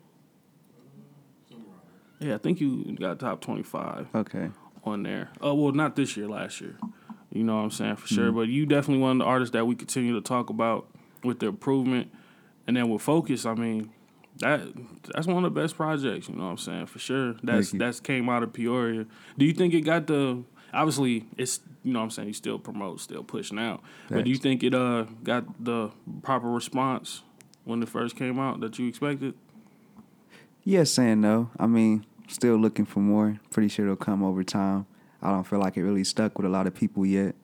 Yeah, 2.21 2.35
I 2.35 2.39
think 2.39 2.61
you 2.61 2.97
got 2.99 3.21
top 3.21 3.41
twenty 3.41 3.63
five 3.63 4.09
Okay. 4.15 4.51
on 4.85 5.03
there. 5.03 5.29
Oh 5.41 5.55
well 5.55 5.73
not 5.73 5.95
this 5.97 6.17
year, 6.17 6.27
last 6.29 6.61
year. 6.61 6.77
You 7.31 7.45
know 7.45 7.57
what 7.57 7.63
I'm 7.65 7.71
saying, 7.71 7.97
for 7.97 8.07
Mm-hmm. 8.07 8.15
sure. 8.15 8.33
But 8.33 8.49
you 8.49 8.65
definitely 8.67 9.03
one 9.03 9.13
of 9.13 9.19
the 9.19 9.25
artists 9.25 9.53
that 9.53 9.67
we 9.67 9.75
continue 9.77 10.15
to 10.15 10.21
talk 10.23 10.49
about 10.51 10.89
with 11.23 11.41
the 11.41 11.47
improvement. 11.47 12.11
And 12.67 12.77
then 12.77 12.89
with 12.89 13.03
focus, 13.03 13.45
I 13.47 13.55
mean, 13.55 13.91
that 14.41 14.63
that's 15.15 15.27
one 15.27 15.45
of 15.45 15.55
the 15.55 15.61
best 15.61 15.77
projects, 15.77 16.29
you 16.29 16.35
know 16.37 16.45
what 16.45 16.51
I'm 16.53 16.59
saying, 16.59 16.87
for 16.87 16.99
sure. 16.99 17.35
That's 17.43 17.71
that's 17.73 18.01
came 18.01 18.29
out 18.31 18.43
of 18.43 18.53
Peoria. 18.55 19.05
Do 19.37 19.45
you 19.45 19.53
think 19.53 19.75
it 19.75 19.83
got 19.83 20.07
the 20.07 20.43
obviously 20.73 21.27
it's 21.37 21.61
you 21.85 21.93
know 21.93 22.01
what 22.01 22.05
I'm 22.07 22.11
saying, 22.11 22.29
you 22.29 22.35
still 22.35 22.59
promote, 22.59 23.01
still 23.01 23.23
pushing 23.23 23.59
out. 23.59 23.83
But 24.11 24.25
do 24.25 24.31
you 24.31 24.37
think 24.37 24.63
it 24.65 24.75
uh 24.75 25.05
got 25.23 25.63
the 25.65 25.91
proper 26.23 26.49
response 26.51 27.23
when 27.69 27.83
it 27.83 27.89
first 27.89 28.17
came 28.17 28.39
out 28.39 28.61
that 28.61 28.79
you 28.79 28.89
expected? 28.89 29.35
Yes 30.65 30.99
and 30.99 31.21
no. 31.21 31.51
I 31.59 31.67
mean, 31.67 32.07
still 32.27 32.57
looking 32.57 32.87
for 32.87 33.01
more. 33.01 33.39
Pretty 33.51 33.69
sure 33.69 33.85
it'll 33.85 33.97
come 33.97 34.25
over 34.25 34.43
time. 34.43 34.87
I 35.21 35.31
don't 35.31 35.45
feel 35.45 35.59
like 35.59 35.77
it 35.77 35.83
really 35.83 36.05
stuck 36.05 36.39
with 36.39 36.47
a 36.47 36.49
lot 36.49 36.67
of 36.67 36.75
people 36.75 37.05
yet. 37.05 37.35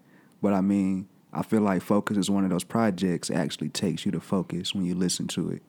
But 0.41 0.55
I 0.55 0.63
mean, 0.63 1.09
I 1.33 1.43
feel 1.43 1.61
like 1.61 1.83
Focus 1.83 2.17
is 2.17 2.31
one 2.31 2.45
of 2.45 2.51
those 2.51 2.65
projects 2.65 3.29
that 3.29 3.37
actually 3.37 3.69
takes 3.69 4.07
you 4.07 4.13
to 4.13 4.21
focus 4.21 4.75
when 4.75 4.87
you 4.87 4.95
listen 4.95 5.27
to 5.29 5.51
it. 5.51 5.63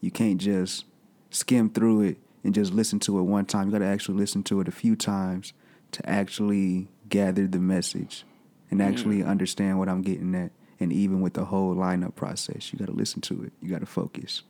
You 0.00 0.10
can't 0.10 0.40
just 0.40 0.84
skim 1.30 1.70
through 1.70 2.02
it 2.02 2.18
and 2.42 2.54
just 2.54 2.72
listen 2.72 2.98
to 3.00 3.18
it 3.20 3.22
one 3.22 3.46
time. 3.46 3.66
You 3.66 3.72
got 3.72 3.78
to 3.78 3.84
actually 3.86 4.18
listen 4.18 4.42
to 4.44 4.60
it 4.60 4.68
a 4.68 4.72
few 4.72 4.96
times 4.96 5.52
to 5.92 6.08
actually 6.08 6.88
gather 7.08 7.46
the 7.46 7.60
message 7.60 8.24
and 8.70 8.82
actually 8.82 9.22
understand 9.22 9.78
what 9.78 9.88
I'm 9.88 10.02
getting 10.02 10.34
at. 10.34 10.50
And 10.82 10.92
even 10.92 11.20
with 11.20 11.34
the 11.34 11.44
whole 11.44 11.76
lineup 11.76 12.16
process, 12.16 12.72
you 12.72 12.78
got 12.78 12.86
to 12.86 12.92
listen 12.92 13.20
to 13.22 13.44
it. 13.44 13.52
You 13.62 13.70
got 13.70 13.80
to 13.80 13.86
focus. 13.86 14.42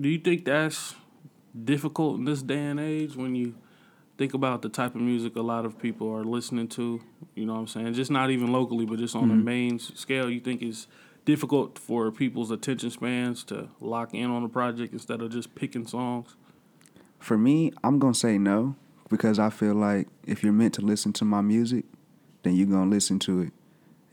Do 0.00 0.08
you 0.08 0.18
think 0.18 0.44
that's 0.44 0.94
difficult 1.64 2.18
in 2.18 2.24
this 2.24 2.42
day 2.42 2.66
and 2.66 2.78
age 2.78 3.16
when 3.16 3.34
you 3.34 3.56
think 4.16 4.34
about 4.34 4.62
the 4.62 4.68
type 4.68 4.94
of 4.94 5.00
music 5.00 5.34
a 5.34 5.42
lot 5.42 5.64
of 5.64 5.76
people 5.76 6.14
are 6.14 6.22
listening 6.22 6.68
to? 6.68 7.00
You 7.34 7.46
know 7.46 7.54
what 7.54 7.58
I'm 7.58 7.66
saying? 7.66 7.94
Just 7.94 8.12
not 8.12 8.30
even 8.30 8.52
locally, 8.52 8.86
but 8.86 9.00
just 9.00 9.16
on 9.16 9.26
the 9.26 9.34
mm-hmm. 9.34 9.44
main 9.44 9.78
scale. 9.80 10.30
You 10.30 10.38
think 10.38 10.62
it's 10.62 10.86
difficult 11.24 11.76
for 11.76 12.12
people's 12.12 12.52
attention 12.52 12.90
spans 12.90 13.42
to 13.44 13.68
lock 13.80 14.14
in 14.14 14.30
on 14.30 14.44
a 14.44 14.48
project 14.48 14.92
instead 14.92 15.22
of 15.22 15.32
just 15.32 15.56
picking 15.56 15.88
songs? 15.88 16.36
For 17.18 17.36
me, 17.36 17.72
I'm 17.82 17.98
gonna 17.98 18.14
say 18.14 18.38
no 18.38 18.76
because 19.08 19.40
I 19.40 19.50
feel 19.50 19.74
like 19.74 20.06
if 20.24 20.44
you're 20.44 20.52
meant 20.52 20.74
to 20.74 20.82
listen 20.82 21.12
to 21.14 21.24
my 21.24 21.40
music, 21.40 21.84
then 22.44 22.54
you're 22.54 22.68
gonna 22.68 22.90
listen 22.90 23.18
to 23.20 23.40
it, 23.40 23.52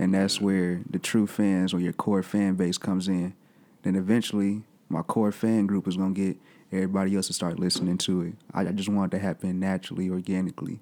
and 0.01 0.15
that's 0.15 0.41
where 0.41 0.81
the 0.89 0.97
true 0.97 1.27
fans 1.27 1.75
or 1.75 1.79
your 1.79 1.93
core 1.93 2.23
fan 2.23 2.55
base 2.55 2.79
comes 2.79 3.07
in. 3.07 3.35
Then 3.83 3.95
eventually, 3.95 4.63
my 4.89 5.03
core 5.03 5.31
fan 5.31 5.67
group 5.67 5.87
is 5.87 5.95
gonna 5.95 6.15
get 6.15 6.37
everybody 6.71 7.15
else 7.15 7.27
to 7.27 7.33
start 7.33 7.59
listening 7.59 7.99
to 7.99 8.21
it. 8.23 8.33
I, 8.51 8.61
I 8.61 8.71
just 8.71 8.89
want 8.89 9.13
it 9.13 9.17
to 9.17 9.21
happen 9.21 9.59
naturally, 9.59 10.09
organically. 10.09 10.79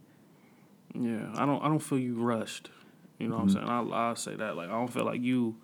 Yeah, 0.95 1.33
I 1.35 1.45
don't 1.45 1.61
I 1.61 1.67
don't 1.67 1.79
feel 1.79 1.99
you 1.99 2.15
rushed. 2.15 2.69
You 3.17 3.27
know 3.27 3.35
what 3.35 3.41
I'm 3.41 3.47
mm-hmm. 3.49 3.57
saying? 3.57 3.69
I'll, 3.69 3.93
I'll 3.93 4.15
say 4.15 4.35
that. 4.35 4.55
Like 4.55 4.69
I 4.69 4.71
don't 4.71 4.91
feel 4.91 5.03
like 5.03 5.21
you 5.21 5.57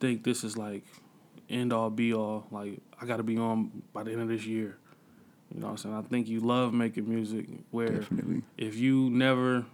think 0.00 0.24
this 0.24 0.42
is 0.42 0.58
like 0.58 0.82
end 1.48 1.72
all 1.72 1.90
be 1.90 2.12
all. 2.12 2.48
Like 2.50 2.80
I 3.00 3.06
got 3.06 3.18
to 3.18 3.22
be 3.22 3.38
on 3.38 3.84
by 3.92 4.02
the 4.02 4.10
end 4.10 4.22
of 4.22 4.28
this 4.28 4.44
year. 4.44 4.76
You 5.54 5.60
know 5.60 5.66
what 5.66 5.70
I'm 5.70 5.76
saying? 5.78 5.94
I 5.94 6.02
think 6.02 6.26
you 6.26 6.40
love 6.40 6.74
making 6.74 7.08
music 7.08 7.46
where 7.70 8.00
Definitely. 8.00 8.42
if 8.56 8.74
you 8.74 9.08
never 9.08 9.66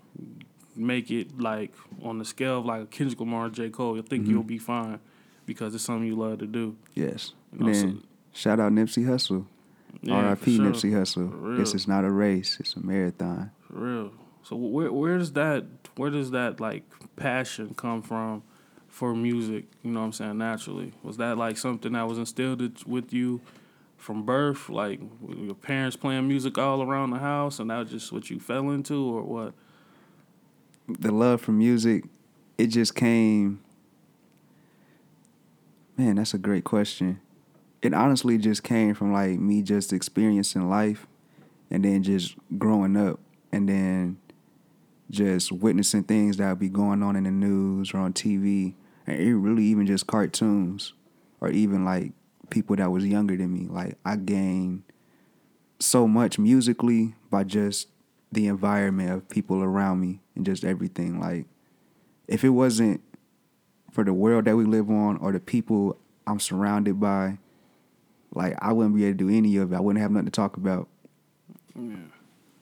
make 0.77 1.11
it 1.11 1.41
like 1.41 1.73
on 2.03 2.19
the 2.19 2.25
scale 2.25 2.59
of 2.59 2.67
like 2.67 2.83
a 2.83 2.87
Kendrick 2.87 3.21
Lamar, 3.21 3.49
J 3.49 3.71
Cole, 3.71 3.97
you 3.97 4.03
think 4.03 4.25
mm-hmm. 4.25 4.33
you'll 4.33 4.43
be 4.43 4.59
fine 4.59 5.01
because 5.47 5.75
it's 5.75 5.85
something 5.85 6.07
you 6.07 6.17
love 6.17 6.39
to 6.39 6.47
do. 6.47 6.77
Yes. 6.95 7.33
You 7.53 7.61
know, 7.61 7.67
And 7.67 7.77
so- 7.77 8.07
shout 8.33 8.61
out 8.61 8.73
Nipsey 8.73 9.05
Hussle. 9.05 9.47
Yeah, 10.03 10.15
R.I.P. 10.15 10.57
sure. 10.57 10.67
Nipsey 10.67 10.91
Hussle. 10.91 11.57
This 11.57 11.75
is 11.75 11.87
not 11.87 12.05
a 12.05 12.11
race; 12.11 12.59
it's 12.61 12.75
a 12.75 12.85
marathon. 12.85 13.53
For 13.61 13.75
real. 13.75 14.13
So 14.43 14.57
where 14.57 14.93
where 14.93 15.19
does 15.19 15.33
that 15.33 15.65
where 15.97 16.11
does 16.11 16.31
that 16.33 16.61
like 16.61 16.85
passion 17.17 17.75
come 17.75 18.03
from 18.03 18.43
for 18.89 19.15
music? 19.15 19.65
You 19.83 19.93
know 19.93 20.01
what 20.01 20.07
I'm 20.07 20.13
saying? 20.13 20.39
Naturally, 20.39 20.93
was 21.03 21.17
that 21.17 21.39
like 21.39 21.57
something 21.57 21.93
that 21.93 22.07
was 22.07 22.19
instilled 22.19 22.87
with 22.87 23.13
you 23.13 23.41
from 23.97 24.25
birth? 24.25 24.69
Like 24.69 25.01
your 25.27 25.55
parents 25.55 25.97
playing 25.97 26.29
music 26.29 26.59
all 26.59 26.83
around 26.83 27.11
the 27.11 27.19
house, 27.19 27.59
and 27.59 27.71
that 27.71 27.79
was 27.79 27.91
just 27.91 28.13
what 28.13 28.29
you 28.29 28.39
fell 28.39 28.71
into, 28.71 29.03
or 29.03 29.23
what? 29.23 29.55
The 30.89 31.11
love 31.11 31.41
for 31.41 31.53
music, 31.53 32.05
it 32.59 32.69
just 32.69 32.95
came. 32.95 33.61
Man, 35.97 36.17
that's 36.17 36.35
a 36.35 36.39
great 36.39 36.65
question. 36.65 37.21
It 37.83 37.95
honestly 37.95 38.39
just 38.39 38.63
came 38.63 38.95
from 38.95 39.13
like 39.13 39.39
me 39.39 39.63
just 39.63 39.93
experiencing 39.93 40.69
life 40.69 41.07
and 41.71 41.85
then 41.85 42.03
just 42.03 42.35
growing 42.59 42.97
up 42.97 43.21
and 43.53 43.69
then 43.69 44.19
just 45.11 45.53
witnessing 45.53 46.03
things 46.03 46.39
that 46.39 46.49
would 46.49 46.59
be 46.59 46.69
going 46.69 47.03
on 47.03 47.15
in 47.15 47.25
the 47.25 47.31
news 47.31 47.93
or 47.93 47.99
on 47.99 48.13
TV 48.13 48.75
and 49.07 49.21
it 49.21 49.35
really 49.35 49.65
even 49.65 49.87
just 49.87 50.07
cartoons 50.07 50.95
or 51.41 51.51
even 51.51 51.85
like 51.85 52.13
people 52.51 52.75
that 52.77 52.91
was 52.91 53.05
younger 53.05 53.37
than 53.37 53.53
me. 53.53 53.67
Like 53.69 53.99
I 54.05 54.17
gained 54.17 54.83
so 55.79 56.09
much 56.09 56.39
musically 56.39 57.15
by 57.31 57.45
just 57.45 57.89
the 58.33 58.47
environment 58.47 59.11
of 59.11 59.29
people 59.29 59.63
around 59.63 60.01
me 60.01 60.21
and 60.35 60.45
just 60.47 60.65
everything. 60.65 61.21
Like, 61.21 61.47
if 62.29 62.45
it 62.45 62.51
wasn't 62.51 63.01
for 63.91 64.05
the 64.05 64.13
world 64.13 64.45
that 64.47 64.57
we 64.57 64.65
live 64.65 64.91
on 64.91 65.17
or 65.19 65.33
the 65.33 65.41
people 65.41 65.97
I'm 66.27 66.41
surrounded 66.41 66.99
by, 66.99 67.39
like 68.35 68.57
I 68.61 68.73
wouldn't 68.73 68.97
be 68.97 69.05
able 69.05 69.19
to 69.19 69.25
do 69.29 69.37
any 69.37 69.57
of 69.57 69.73
it. 69.73 69.77
I 69.77 69.81
wouldn't 69.81 70.03
have 70.03 70.11
nothing 70.11 70.27
to 70.27 70.33
talk 70.33 70.57
about. 70.57 70.89
Yeah. 71.79 71.97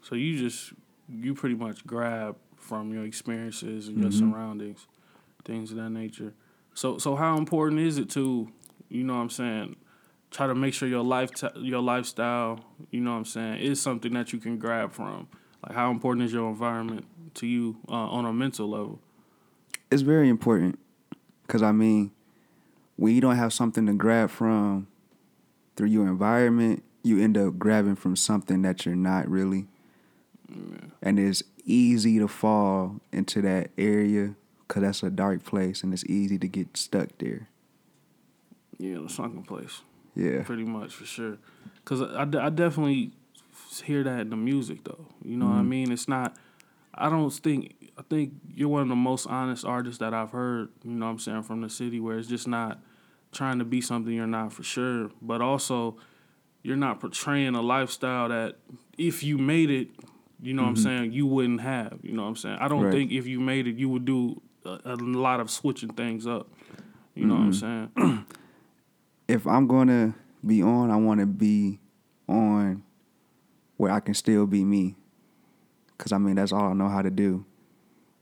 So 0.03 0.15
you 0.15 0.39
just 0.39 0.73
you 1.09 1.35
pretty 1.35 1.55
much 1.55 1.87
grab 1.87 2.37
from 2.57 2.93
your 2.93 3.05
experiences 3.05 3.89
and 3.89 3.99
your 3.99 4.11
Mm-hmm. 4.11 4.33
surroundings, 4.33 4.87
things 5.45 5.71
of 5.71 5.79
that 5.79 5.91
nature. 5.91 6.35
So 6.75 6.99
so 6.99 7.17
how 7.17 7.37
important 7.39 7.81
is 7.81 7.99
it 7.99 8.11
to, 8.11 8.51
you 8.89 9.05
know 9.05 9.15
what 9.15 9.21
I'm 9.23 9.31
saying, 9.31 9.77
try 10.31 10.47
to 10.47 10.55
make 10.55 10.75
sure 10.75 10.89
your 10.89 11.05
life 11.05 11.31
your 11.57 11.81
lifestyle, 11.83 12.61
you 12.91 13.01
know 13.01 13.13
what 13.13 13.19
I'm 13.19 13.25
saying, 13.25 13.61
is 13.61 13.81
something 13.81 14.13
that 14.15 14.33
you 14.33 14.39
can 14.39 14.59
grab 14.59 14.93
from. 14.93 15.29
Like 15.63 15.75
how 15.75 15.91
important 15.91 16.27
is 16.27 16.33
your 16.33 16.49
environment 16.49 17.07
to 17.35 17.47
you 17.47 17.77
uh, 17.89 17.93
on 17.93 18.25
a 18.25 18.33
mental 18.33 18.69
level? 18.69 19.01
It's 19.91 20.03
very 20.03 20.29
important 20.29 20.79
because 21.47 21.63
I 21.63 21.73
mean, 21.73 22.11
when 22.97 23.15
you 23.15 23.21
don't 23.21 23.37
have 23.37 23.53
something 23.53 23.87
to 23.87 23.93
grab 23.93 24.31
from 24.31 24.89
through 25.77 25.89
your 25.89 26.07
environment, 26.07 26.83
you 27.03 27.21
end 27.21 27.37
up 27.37 27.59
grabbing 27.59 27.97
from 27.97 28.17
something 28.17 28.63
that 28.63 28.87
you're 28.87 28.95
not 28.95 29.29
really. 29.29 29.67
And 31.01 31.19
it's 31.19 31.43
easy 31.65 32.19
to 32.19 32.29
fall 32.29 33.01
into 33.11 33.41
that 33.43 33.71
area 33.79 34.35
because 34.67 34.83
that's 34.83 35.03
a 35.03 35.11
dark 35.11 35.45
place 35.45 35.83
and 35.83 35.93
it's 35.93 36.05
easy 36.05 36.39
to 36.39 36.49
get 36.49 36.77
stuck 36.77 37.09
there. 37.19 37.49
Yeah, 38.79 38.99
the 39.03 39.09
sunken 39.09 39.43
place. 39.45 39.81
Yeah. 40.15 40.43
pretty 40.43 40.65
much 40.65 40.95
for 40.95 41.07
sure. 41.07 41.39
Cause 41.85 42.03
I, 42.03 42.23
I 42.23 42.51
definitely 42.51 43.13
hear 43.81 44.03
that 44.05 44.21
in 44.21 44.31
the 44.31 44.37
music 44.37 44.85
though. 44.85 45.07
You 45.25 45.37
know 45.37 45.47
what 45.47 45.53
I 45.53 45.59
mm-hmm. 45.61 45.69
mean? 45.69 45.93
It's 45.93 46.09
not. 46.09 46.37
I 46.95 47.09
don't 47.09 47.31
think. 47.31 47.75
I 47.99 48.03
think 48.03 48.33
you're 48.55 48.69
one 48.69 48.83
of 48.83 48.89
the 48.89 48.97
most 48.97 49.27
honest 49.27 49.65
artists 49.65 49.99
that 49.99 50.15
I've 50.15 50.31
heard. 50.31 50.71
You 50.85 50.93
know 50.93 51.07
what 51.07 51.13
I'm 51.13 51.19
saying 51.19 51.43
from 51.43 51.61
the 51.61 51.69
city 51.69 52.01
where 52.01 52.19
it's 52.19 52.29
just 52.29 52.49
not 52.49 52.81
trying 53.33 53.59
to 53.59 53.65
be 53.65 53.81
something 53.81 54.13
you're 54.13 54.27
not 54.27 54.53
for 54.53 54.63
sure, 54.63 55.11
but 55.21 55.41
also 55.41 55.97
you're 56.63 56.77
not 56.77 57.01
portraying 57.01 57.55
a 57.55 57.63
lifestyle 57.63 58.29
that 58.29 58.57
if 58.97 59.23
you 59.23 59.39
made 59.39 59.71
it, 59.71 59.89
you 60.41 60.55
know 60.55 60.63
what 60.63 60.69
I'm 60.69 60.75
mm-hmm. 60.75 60.83
saying, 60.85 61.13
you 61.13 61.27
wouldn't 61.27 61.61
have. 61.61 61.99
You 62.03 62.13
know 62.13 62.23
what 62.23 62.29
I'm 62.29 62.37
saying? 62.37 62.59
I 62.61 62.69
don't 62.69 62.83
Right. 62.85 62.93
think 62.93 63.13
if 63.13 63.27
you 63.27 63.41
made 63.41 63.67
it, 63.67 63.77
you 63.77 63.89
would 63.89 64.05
do 64.05 64.41
a, 64.65 64.81
a 64.85 64.97
lot 64.97 65.41
of 65.41 65.51
switching 65.51 65.91
things 65.91 66.27
up. 66.27 66.49
You 67.15 67.27
know 67.27 67.35
what 67.35 67.41
I'm 67.41 67.53
mm-hmm. 67.53 68.01
saying? 68.03 68.25
if 69.29 69.47
I'm 69.47 69.67
gonna 69.67 70.15
be 70.45 70.63
on, 70.63 70.91
I 70.91 70.97
want 70.97 71.21
to 71.21 71.27
be 71.27 71.81
on 72.29 72.83
where 73.83 73.93
I 73.93 74.01
can 74.01 74.15
still 74.15 74.47
be 74.47 74.65
me. 74.65 74.95
Cause 75.99 76.13
I 76.13 76.19
mean 76.19 76.37
that's 76.37 76.53
all 76.53 76.71
I 76.71 76.73
know 76.73 76.89
how 76.89 77.03
to 77.03 77.11
do, 77.11 77.45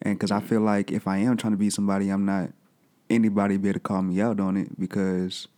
and 0.02 0.18
cause 0.18 0.30
I 0.30 0.38
mm-hmm. 0.38 0.46
feel 0.48 0.60
like 0.60 0.90
if 0.90 1.06
I 1.06 1.18
am 1.18 1.36
trying 1.36 1.52
to 1.52 1.56
be 1.56 1.70
somebody, 1.70 2.10
I'm 2.10 2.24
not 2.24 2.50
anybody 3.10 3.56
be 3.56 3.68
able 3.68 3.74
to 3.74 3.80
call 3.80 4.02
me 4.02 4.20
out 4.20 4.40
on 4.40 4.56
it 4.56 4.78
because, 4.78 5.48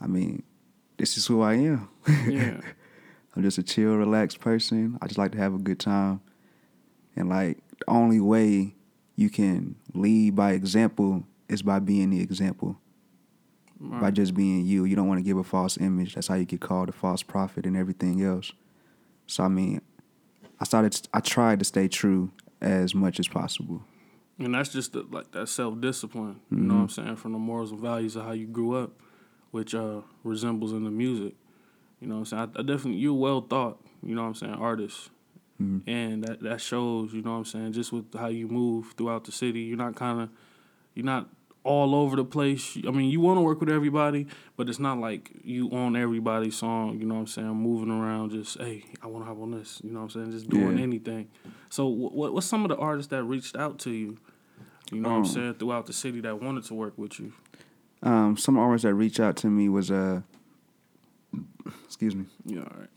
I 0.00 0.06
mean, 0.06 0.42
this 0.98 1.16
is 1.16 1.26
who 1.26 1.42
I 1.42 1.54
am. 1.54 1.88
yeah. 2.28 2.60
I'm 3.36 3.42
just 3.42 3.58
a 3.58 3.64
chill, 3.64 3.96
relaxed 3.96 4.38
person. 4.38 4.96
I 5.02 5.08
just 5.08 5.18
like 5.18 5.32
to 5.32 5.38
have 5.38 5.54
a 5.54 5.58
good 5.58 5.80
time. 5.80 6.20
And 7.16 7.28
like 7.28 7.58
the 7.78 7.90
only 7.90 8.20
way 8.20 8.76
you 9.16 9.28
can 9.28 9.74
lead 9.92 10.36
by 10.36 10.52
example 10.52 11.24
is 11.48 11.62
by 11.62 11.80
being 11.80 12.10
the 12.10 12.20
example. 12.20 12.76
By 13.80 14.12
just 14.12 14.34
being 14.34 14.64
you. 14.64 14.84
You 14.84 14.94
don't 14.94 15.08
want 15.08 15.18
to 15.18 15.24
give 15.24 15.36
a 15.36 15.44
false 15.44 15.76
image. 15.76 16.14
That's 16.14 16.28
how 16.28 16.36
you 16.36 16.44
get 16.44 16.60
called 16.60 16.88
a 16.88 16.92
false 16.92 17.22
prophet 17.22 17.66
and 17.66 17.76
everything 17.76 18.22
else. 18.22 18.52
So 19.26 19.44
I 19.44 19.48
mean, 19.48 19.80
I 20.60 20.64
started 20.64 21.08
I 21.12 21.20
tried 21.20 21.58
to 21.60 21.64
stay 21.64 21.88
true 21.88 22.30
as 22.60 22.94
much 22.94 23.18
as 23.20 23.28
possible. 23.28 23.82
And 24.38 24.54
that's 24.54 24.70
just 24.70 24.94
the, 24.94 25.06
like 25.10 25.30
that 25.32 25.48
self 25.48 25.80
discipline, 25.80 26.40
you 26.50 26.58
know 26.58 26.74
what 26.74 26.80
I'm 26.80 26.88
saying, 26.88 27.16
from 27.16 27.32
the 27.32 27.38
morals 27.38 27.70
and 27.70 27.80
values 27.80 28.16
of 28.16 28.24
how 28.24 28.32
you 28.32 28.46
grew 28.46 28.74
up, 28.74 28.90
which 29.52 29.74
uh, 29.74 30.00
resembles 30.24 30.72
in 30.72 30.82
the 30.82 30.90
music. 30.90 31.34
You 32.00 32.08
know 32.08 32.14
what 32.16 32.20
I'm 32.20 32.24
saying? 32.26 32.52
I, 32.56 32.60
I 32.60 32.62
definitely, 32.62 32.96
you're 32.96 33.14
well 33.14 33.42
thought, 33.42 33.80
you 34.02 34.14
know 34.14 34.22
what 34.22 34.28
I'm 34.28 34.34
saying, 34.34 34.54
artist. 34.54 35.10
And 35.86 36.24
that, 36.24 36.40
that 36.40 36.60
shows, 36.60 37.14
you 37.14 37.22
know 37.22 37.30
what 37.30 37.36
I'm 37.38 37.44
saying, 37.44 37.72
just 37.74 37.92
with 37.92 38.12
how 38.12 38.26
you 38.26 38.48
move 38.48 38.94
throughout 38.96 39.24
the 39.24 39.32
city. 39.32 39.60
You're 39.60 39.78
not 39.78 39.94
kind 39.94 40.20
of, 40.22 40.28
you're 40.94 41.06
not 41.06 41.28
all 41.64 41.94
over 41.94 42.14
the 42.16 42.24
place. 42.24 42.76
I 42.86 42.90
mean, 42.90 43.10
you 43.10 43.20
want 43.20 43.38
to 43.38 43.40
work 43.40 43.58
with 43.60 43.70
everybody, 43.70 44.26
but 44.56 44.68
it's 44.68 44.78
not 44.78 44.98
like 44.98 45.30
you 45.42 45.70
on 45.70 45.96
everybody's 45.96 46.56
song, 46.56 46.98
you 47.00 47.06
know 47.06 47.14
what 47.14 47.20
I'm 47.20 47.26
saying, 47.26 47.48
moving 47.48 47.90
around 47.90 48.30
just, 48.32 48.60
hey, 48.60 48.84
I 49.02 49.06
want 49.06 49.24
to 49.24 49.28
hop 49.28 49.40
on 49.40 49.50
this, 49.52 49.80
you 49.82 49.90
know 49.90 50.00
what 50.00 50.04
I'm 50.04 50.10
saying, 50.10 50.30
just 50.32 50.48
doing 50.48 50.76
Yeah. 50.76 50.82
anything. 50.84 51.28
So 51.70 51.88
what 51.88 52.34
what's 52.34 52.46
some 52.46 52.62
of 52.64 52.68
the 52.68 52.76
artists 52.76 53.10
that 53.10 53.24
reached 53.24 53.56
out 53.56 53.78
to 53.80 53.90
you, 53.90 54.18
you 54.92 55.00
know 55.00 55.08
what 55.08 55.16
I'm 55.16 55.24
saying, 55.24 55.54
throughout 55.54 55.86
the 55.86 55.92
city 55.94 56.20
that 56.20 56.40
wanted 56.40 56.64
to 56.64 56.74
work 56.74 56.96
with 56.98 57.18
you? 57.18 57.32
Um, 58.02 58.36
some 58.36 58.58
artists 58.58 58.84
that 58.84 58.94
reached 58.94 59.18
out 59.18 59.36
to 59.38 59.48
me 59.48 59.68
was 59.70 59.90
uh, 59.90 60.20
excuse 61.84 62.14
me. 62.14 62.26
Yeah, 62.44 62.60
all 62.60 62.76
right. 62.78 62.88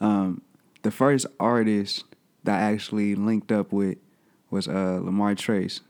Um, 0.00 0.42
the 0.82 0.90
first 0.90 1.26
artist 1.38 2.04
that 2.44 2.60
I 2.60 2.72
actually 2.72 3.14
linked 3.14 3.52
up 3.52 3.72
with 3.72 3.98
was 4.50 4.66
uh, 4.66 4.98
Lamar 5.02 5.34
Trace. 5.34 5.80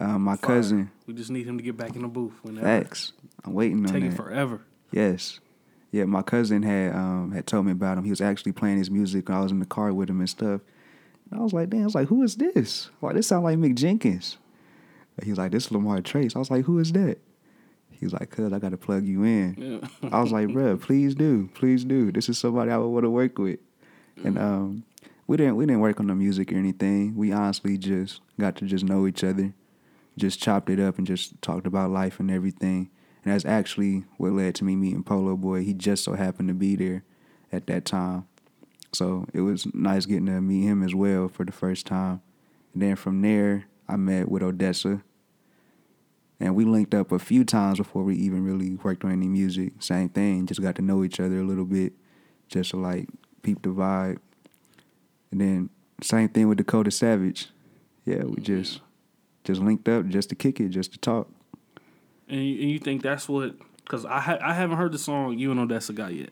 Uh, 0.00 0.18
my 0.18 0.36
Fire. 0.36 0.56
cousin, 0.56 0.90
We 1.06 1.14
just 1.14 1.30
need 1.30 1.46
him 1.46 1.56
to 1.58 1.62
get 1.64 1.76
back 1.76 1.96
in 1.96 2.02
the 2.02 2.08
booth 2.08 2.34
whenever. 2.42 2.66
I'm 3.44 3.52
waiting 3.54 3.84
on 3.86 3.92
Taking 3.92 4.10
that. 4.10 4.16
forever. 4.16 4.60
Yes. 4.92 5.40
Yeah, 5.90 6.04
my 6.04 6.22
cousin 6.22 6.62
had 6.62 6.94
um 6.94 7.32
had 7.32 7.46
told 7.46 7.66
me 7.66 7.72
about 7.72 7.98
him. 7.98 8.04
He 8.04 8.10
was 8.10 8.20
actually 8.20 8.52
playing 8.52 8.78
his 8.78 8.90
music 8.90 9.28
when 9.28 9.38
I 9.38 9.40
was 9.42 9.50
in 9.52 9.58
the 9.58 9.66
car 9.66 9.92
with 9.92 10.10
him 10.10 10.20
and 10.20 10.28
stuff. 10.28 10.60
And 11.30 11.40
I 11.40 11.42
was 11.42 11.52
like, 11.52 11.70
damn, 11.70 11.82
I 11.82 11.84
was 11.84 11.94
like, 11.94 12.08
who 12.08 12.22
is 12.22 12.36
this? 12.36 12.90
Like, 13.02 13.14
this 13.16 13.26
sounds 13.26 13.44
like 13.44 13.58
Mick 13.58 13.74
Jenkins. 13.74 14.36
And 15.16 15.24
he 15.24 15.30
was 15.30 15.38
like, 15.38 15.50
this 15.52 15.66
is 15.66 15.72
Lamar 15.72 16.00
Trace. 16.00 16.36
I 16.36 16.38
was 16.38 16.50
like, 16.50 16.64
who 16.66 16.78
is 16.78 16.92
that? 16.92 17.18
He 17.90 18.06
was 18.06 18.12
like, 18.12 18.30
"Cuz 18.30 18.52
I 18.52 18.58
got 18.60 18.70
to 18.70 18.76
plug 18.76 19.04
you 19.04 19.24
in." 19.24 19.56
Yeah. 19.58 20.08
I 20.12 20.22
was 20.22 20.30
like, 20.30 20.46
"Bruh, 20.48 20.80
please 20.80 21.16
do, 21.16 21.50
please 21.54 21.82
do. 21.84 22.12
This 22.12 22.28
is 22.28 22.38
somebody 22.38 22.70
I 22.70 22.76
would 22.78 22.86
want 22.86 23.02
to 23.04 23.10
work 23.10 23.38
with." 23.38 23.58
And 24.22 24.38
um, 24.38 24.84
we 25.26 25.36
didn't 25.36 25.56
we 25.56 25.66
didn't 25.66 25.80
work 25.80 25.98
on 25.98 26.06
the 26.06 26.14
music 26.14 26.52
or 26.52 26.56
anything. 26.56 27.16
We 27.16 27.32
honestly 27.32 27.76
just 27.76 28.20
got 28.38 28.54
to 28.58 28.66
just 28.66 28.84
know 28.84 29.08
each 29.08 29.24
other, 29.24 29.52
just 30.18 30.40
chopped 30.40 30.70
it 30.70 30.80
up 30.80 30.98
and 30.98 31.06
just 31.06 31.40
talked 31.42 31.66
about 31.66 31.90
life 31.90 32.20
and 32.20 32.30
everything. 32.30 32.90
And 33.24 33.32
that's 33.32 33.44
actually 33.44 34.04
what 34.16 34.32
led 34.32 34.54
to 34.56 34.64
me 34.64 34.76
meeting 34.76 35.02
Polo 35.02 35.36
Boy. 35.36 35.62
He 35.62 35.74
just 35.74 36.04
so 36.04 36.14
happened 36.14 36.48
to 36.48 36.54
be 36.54 36.76
there 36.76 37.04
at 37.52 37.66
that 37.66 37.84
time. 37.84 38.26
So 38.92 39.26
it 39.34 39.40
was 39.40 39.72
nice 39.74 40.06
getting 40.06 40.26
to 40.26 40.40
meet 40.40 40.62
him 40.62 40.82
as 40.82 40.94
well 40.94 41.28
for 41.28 41.44
the 41.44 41.52
first 41.52 41.86
time. 41.86 42.22
And 42.72 42.82
then 42.82 42.96
from 42.96 43.22
there, 43.22 43.66
I 43.88 43.96
met 43.96 44.30
with 44.30 44.42
Odessa. 44.42 45.02
And 46.40 46.54
we 46.54 46.64
linked 46.64 46.94
up 46.94 47.10
a 47.10 47.18
few 47.18 47.44
times 47.44 47.78
before 47.78 48.04
we 48.04 48.14
even 48.16 48.44
really 48.44 48.76
worked 48.76 49.04
on 49.04 49.10
any 49.10 49.26
music. 49.26 49.72
Same 49.80 50.08
thing, 50.08 50.46
just 50.46 50.62
got 50.62 50.76
to 50.76 50.82
know 50.82 51.02
each 51.02 51.18
other 51.18 51.40
a 51.40 51.44
little 51.44 51.64
bit, 51.64 51.94
just 52.48 52.70
to 52.70 52.76
like 52.76 53.08
peep 53.42 53.62
the 53.62 53.70
vibe. 53.70 54.18
And 55.30 55.40
then 55.40 55.70
same 56.00 56.28
thing 56.28 56.48
with 56.48 56.58
Dakota 56.58 56.90
Savage. 56.90 57.48
Yeah, 58.04 58.18
we 58.18 58.36
mm-hmm. 58.36 58.42
just 58.42 58.80
just 59.48 59.60
linked 59.62 59.88
up 59.88 60.06
just 60.08 60.28
to 60.28 60.34
kick 60.34 60.60
it, 60.60 60.68
just 60.68 60.92
to 60.92 60.98
talk. 60.98 61.28
And 62.28 62.44
you, 62.46 62.60
and 62.62 62.70
you 62.70 62.78
think 62.78 63.02
that's 63.02 63.28
what? 63.28 63.54
Because 63.82 64.04
I 64.04 64.20
ha- 64.20 64.38
I 64.42 64.52
haven't 64.54 64.76
heard 64.76 64.92
the 64.92 64.98
song 64.98 65.38
"You 65.38 65.50
and 65.50 65.58
Odessa 65.58 65.92
Got" 65.94 66.14
yet. 66.14 66.30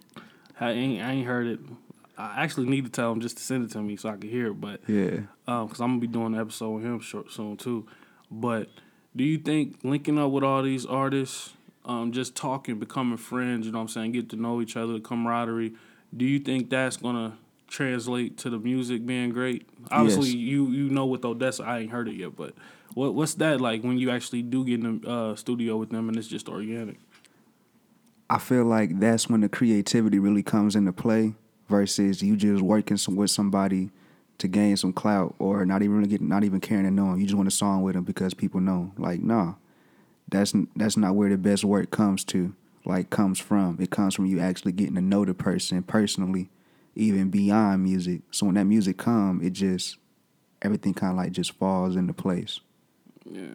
I 0.60 0.70
ain't 0.70 1.02
I 1.02 1.12
ain't 1.12 1.26
heard 1.26 1.46
it. 1.46 1.60
I 2.18 2.42
actually 2.44 2.66
need 2.68 2.84
to 2.84 2.90
tell 2.90 3.10
him 3.12 3.20
just 3.20 3.36
to 3.38 3.42
send 3.42 3.64
it 3.64 3.72
to 3.72 3.82
me 3.82 3.96
so 3.96 4.08
I 4.10 4.16
can 4.16 4.28
hear 4.30 4.48
it. 4.48 4.60
But 4.60 4.80
Yeah. 4.88 5.20
because 5.46 5.80
I'm 5.80 5.92
gonna 5.92 5.98
be 6.00 6.06
doing 6.06 6.34
an 6.34 6.40
episode 6.40 6.70
with 6.70 6.84
him 6.84 7.00
short 7.00 7.30
soon 7.32 7.56
too. 7.56 7.86
But 8.30 8.68
do 9.14 9.24
you 9.24 9.38
think 9.38 9.78
linking 9.82 10.18
up 10.18 10.30
with 10.30 10.44
all 10.44 10.62
these 10.62 10.84
artists, 10.86 11.54
um, 11.86 12.12
just 12.12 12.34
talking, 12.36 12.78
becoming 12.78 13.16
friends, 13.16 13.64
you 13.66 13.72
know 13.72 13.78
what 13.78 13.82
I'm 13.82 13.88
saying, 13.88 14.12
get 14.12 14.28
to 14.30 14.36
know 14.36 14.60
each 14.60 14.76
other, 14.76 14.94
the 14.94 15.00
camaraderie, 15.00 15.72
do 16.16 16.24
you 16.26 16.38
think 16.38 16.68
that's 16.70 16.96
gonna 16.98 17.38
translate 17.68 18.36
to 18.38 18.50
the 18.50 18.58
music 18.58 19.04
being 19.06 19.30
great? 19.30 19.66
Obviously, 19.90 20.26
Yes. 20.28 20.34
you 20.36 20.66
you 20.68 20.88
know 20.90 21.06
with 21.06 21.24
Odessa, 21.24 21.64
I 21.64 21.78
ain't 21.80 21.90
heard 21.90 22.08
it 22.08 22.14
yet, 22.16 22.34
but 22.36 22.54
what 22.96 23.14
what's 23.14 23.34
that 23.34 23.60
like 23.60 23.82
when 23.82 23.98
you 23.98 24.10
actually 24.10 24.40
do 24.40 24.64
get 24.64 24.82
in 24.82 25.02
the 25.02 25.08
uh, 25.08 25.36
studio 25.36 25.76
with 25.76 25.90
them 25.90 26.08
and 26.08 26.16
it's 26.16 26.26
just 26.26 26.48
organic? 26.48 26.96
I 28.30 28.38
feel 28.38 28.64
like 28.64 28.98
that's 28.98 29.28
when 29.28 29.42
the 29.42 29.50
creativity 29.50 30.18
really 30.18 30.42
comes 30.42 30.74
into 30.74 30.94
play 30.94 31.34
versus 31.68 32.22
you 32.22 32.36
just 32.36 32.62
working 32.62 32.96
some, 32.96 33.14
with 33.14 33.30
somebody 33.30 33.90
to 34.38 34.48
gain 34.48 34.78
some 34.78 34.94
clout 34.94 35.34
or 35.38 35.66
not 35.66 35.82
even 35.82 35.96
really 35.96 36.08
get 36.08 36.22
not 36.22 36.42
even 36.42 36.58
caring 36.58 36.84
to 36.84 36.90
know 36.90 37.10
'em. 37.10 37.20
You 37.20 37.26
just 37.26 37.36
want 37.36 37.48
a 37.48 37.50
song 37.50 37.82
with 37.82 37.96
them 37.96 38.04
because 38.04 38.32
people 38.32 38.62
know. 38.62 38.92
Like, 38.96 39.22
nah, 39.22 39.56
that's 40.30 40.54
that's 40.74 40.96
not 40.96 41.14
where 41.14 41.28
the 41.28 41.36
best 41.36 41.64
work 41.64 41.90
comes 41.90 42.24
to. 42.24 42.54
Like, 42.86 43.10
comes 43.10 43.38
from. 43.38 43.76
It 43.78 43.90
comes 43.90 44.14
from 44.14 44.24
you 44.24 44.40
actually 44.40 44.72
getting 44.72 44.94
to 44.94 45.02
know 45.02 45.26
the 45.26 45.34
person 45.34 45.82
personally, 45.82 46.48
even 46.94 47.28
beyond 47.28 47.82
music. 47.84 48.22
So 48.30 48.46
when 48.46 48.54
that 48.54 48.64
music 48.64 48.96
come, 48.96 49.42
it 49.42 49.50
just 49.50 49.98
everything 50.62 50.94
kind 50.94 51.10
of 51.10 51.18
like 51.18 51.32
just 51.32 51.52
falls 51.52 51.94
into 51.94 52.14
place. 52.14 52.60
Yeah. 53.30 53.46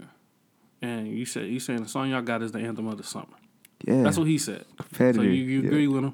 And 0.81 1.07
you 1.07 1.25
said 1.25 1.47
you 1.47 1.59
saying 1.59 1.83
the 1.83 1.89
song 1.89 2.09
y'all 2.09 2.21
got 2.21 2.41
is 2.41 2.51
the 2.51 2.59
anthem 2.59 2.87
of 2.87 2.97
the 2.97 3.03
summer. 3.03 3.27
Yeah, 3.87 4.03
That's 4.03 4.17
what 4.17 4.27
he 4.27 4.37
said. 4.37 4.65
competitive. 4.77 5.15
So 5.15 5.21
you, 5.23 5.31
you 5.31 5.61
Yeah. 5.61 5.67
agree 5.67 5.87
with 5.87 6.03
him? 6.03 6.13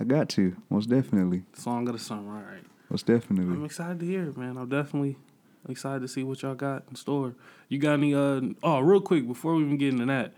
I 0.00 0.04
got 0.04 0.28
to 0.30 0.56
most 0.70 0.88
definitely, 0.88 1.44
Song 1.54 1.86
of 1.88 1.94
the 1.94 2.00
summer. 2.00 2.36
All 2.36 2.42
right. 2.42 2.64
most 2.90 3.06
definitely. 3.06 3.54
I'm 3.54 3.64
excited 3.64 4.00
to 4.00 4.06
hear 4.06 4.24
it, 4.24 4.36
man. 4.36 4.56
I'm 4.56 4.68
definitely 4.68 5.16
excited 5.68 6.00
to 6.00 6.08
see 6.08 6.24
what 6.24 6.42
y'all 6.42 6.54
got 6.56 6.82
in 6.90 6.96
store. 6.96 7.34
You 7.68 7.78
got 7.78 7.94
any? 7.94 8.14
Uh, 8.14 8.40
oh, 8.62 8.80
real 8.80 9.00
quick 9.00 9.26
before 9.26 9.54
we 9.54 9.64
even 9.64 9.76
get 9.78 9.92
into 9.94 10.06
that, 10.06 10.32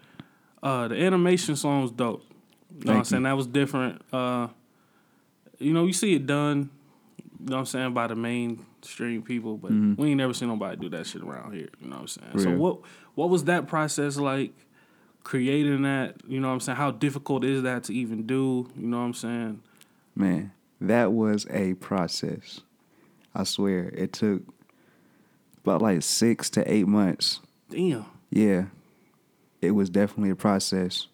uh, 0.63 0.89
the 0.89 0.97
animation 1.03 1.57
song's 1.57 1.91
dope. 1.91 2.23
You 2.29 2.35
know 2.35 2.79
what 2.79 2.91
I'm 2.91 2.95
Thank 2.97 3.07
saying? 3.07 3.23
you. 3.23 3.29
That 3.29 3.37
was 3.37 3.47
different. 3.47 4.03
Uh, 4.13 4.49
you 5.59 5.73
know, 5.73 5.87
you 5.87 5.93
see 5.95 6.15
it 6.15 6.27
done. 6.27 6.69
You 7.47 7.51
know 7.51 7.59
what 7.59 7.61
I'm 7.61 7.67
saying 7.67 7.95
by 7.95 8.09
the 8.09 8.17
mainstream 8.17 9.23
people, 9.23 9.57
but 9.57 9.71
we 9.71 10.09
ain't 10.09 10.17
never 10.17 10.35
seen 10.35 10.49
nobody 10.49 10.77
do 10.77 10.89
that 10.89 11.07
shit 11.07 11.23
around 11.23 11.53
here. 11.53 11.69
You 11.81 11.89
know 11.89 11.95
what 11.95 12.03
I'm 12.03 12.09
saying? 12.09 12.39
So 12.41 12.51
what 12.57 12.81
what 13.15 13.31
was 13.31 13.45
that 13.45 13.69
process 13.69 14.17
like? 14.17 14.53
Creating 15.23 15.83
that, 15.83 16.17
you 16.27 16.41
know 16.41 16.49
what 16.49 16.55
I'm 16.55 16.61
saying? 16.61 16.77
How 16.77 16.91
difficult 16.91 17.45
is 17.45 17.63
that 17.63 17.85
to 17.85 17.95
even 17.95 18.27
do? 18.27 18.69
You 18.77 18.87
know 18.89 18.99
what 18.99 19.05
I'm 19.05 19.15
saying? 19.15 19.61
Man, 20.17 20.53
that 20.81 21.13
was 21.13 21.47
a 21.51 21.75
process. 21.75 22.63
I 23.33 23.45
swear. 23.45 23.91
It 23.95 24.13
took 24.13 24.43
about 25.63 25.83
like 25.83 26.03
six 26.03 26.51
to 26.51 26.73
eight 26.73 26.89
months. 26.89 27.41
Damn. 27.71 28.07
Yeah. 28.31 28.67
It 29.63 29.73
was 29.73 29.89
definitely 29.89 30.31
a 30.31 30.37
process. 30.37 31.07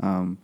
Um, 0.00 0.38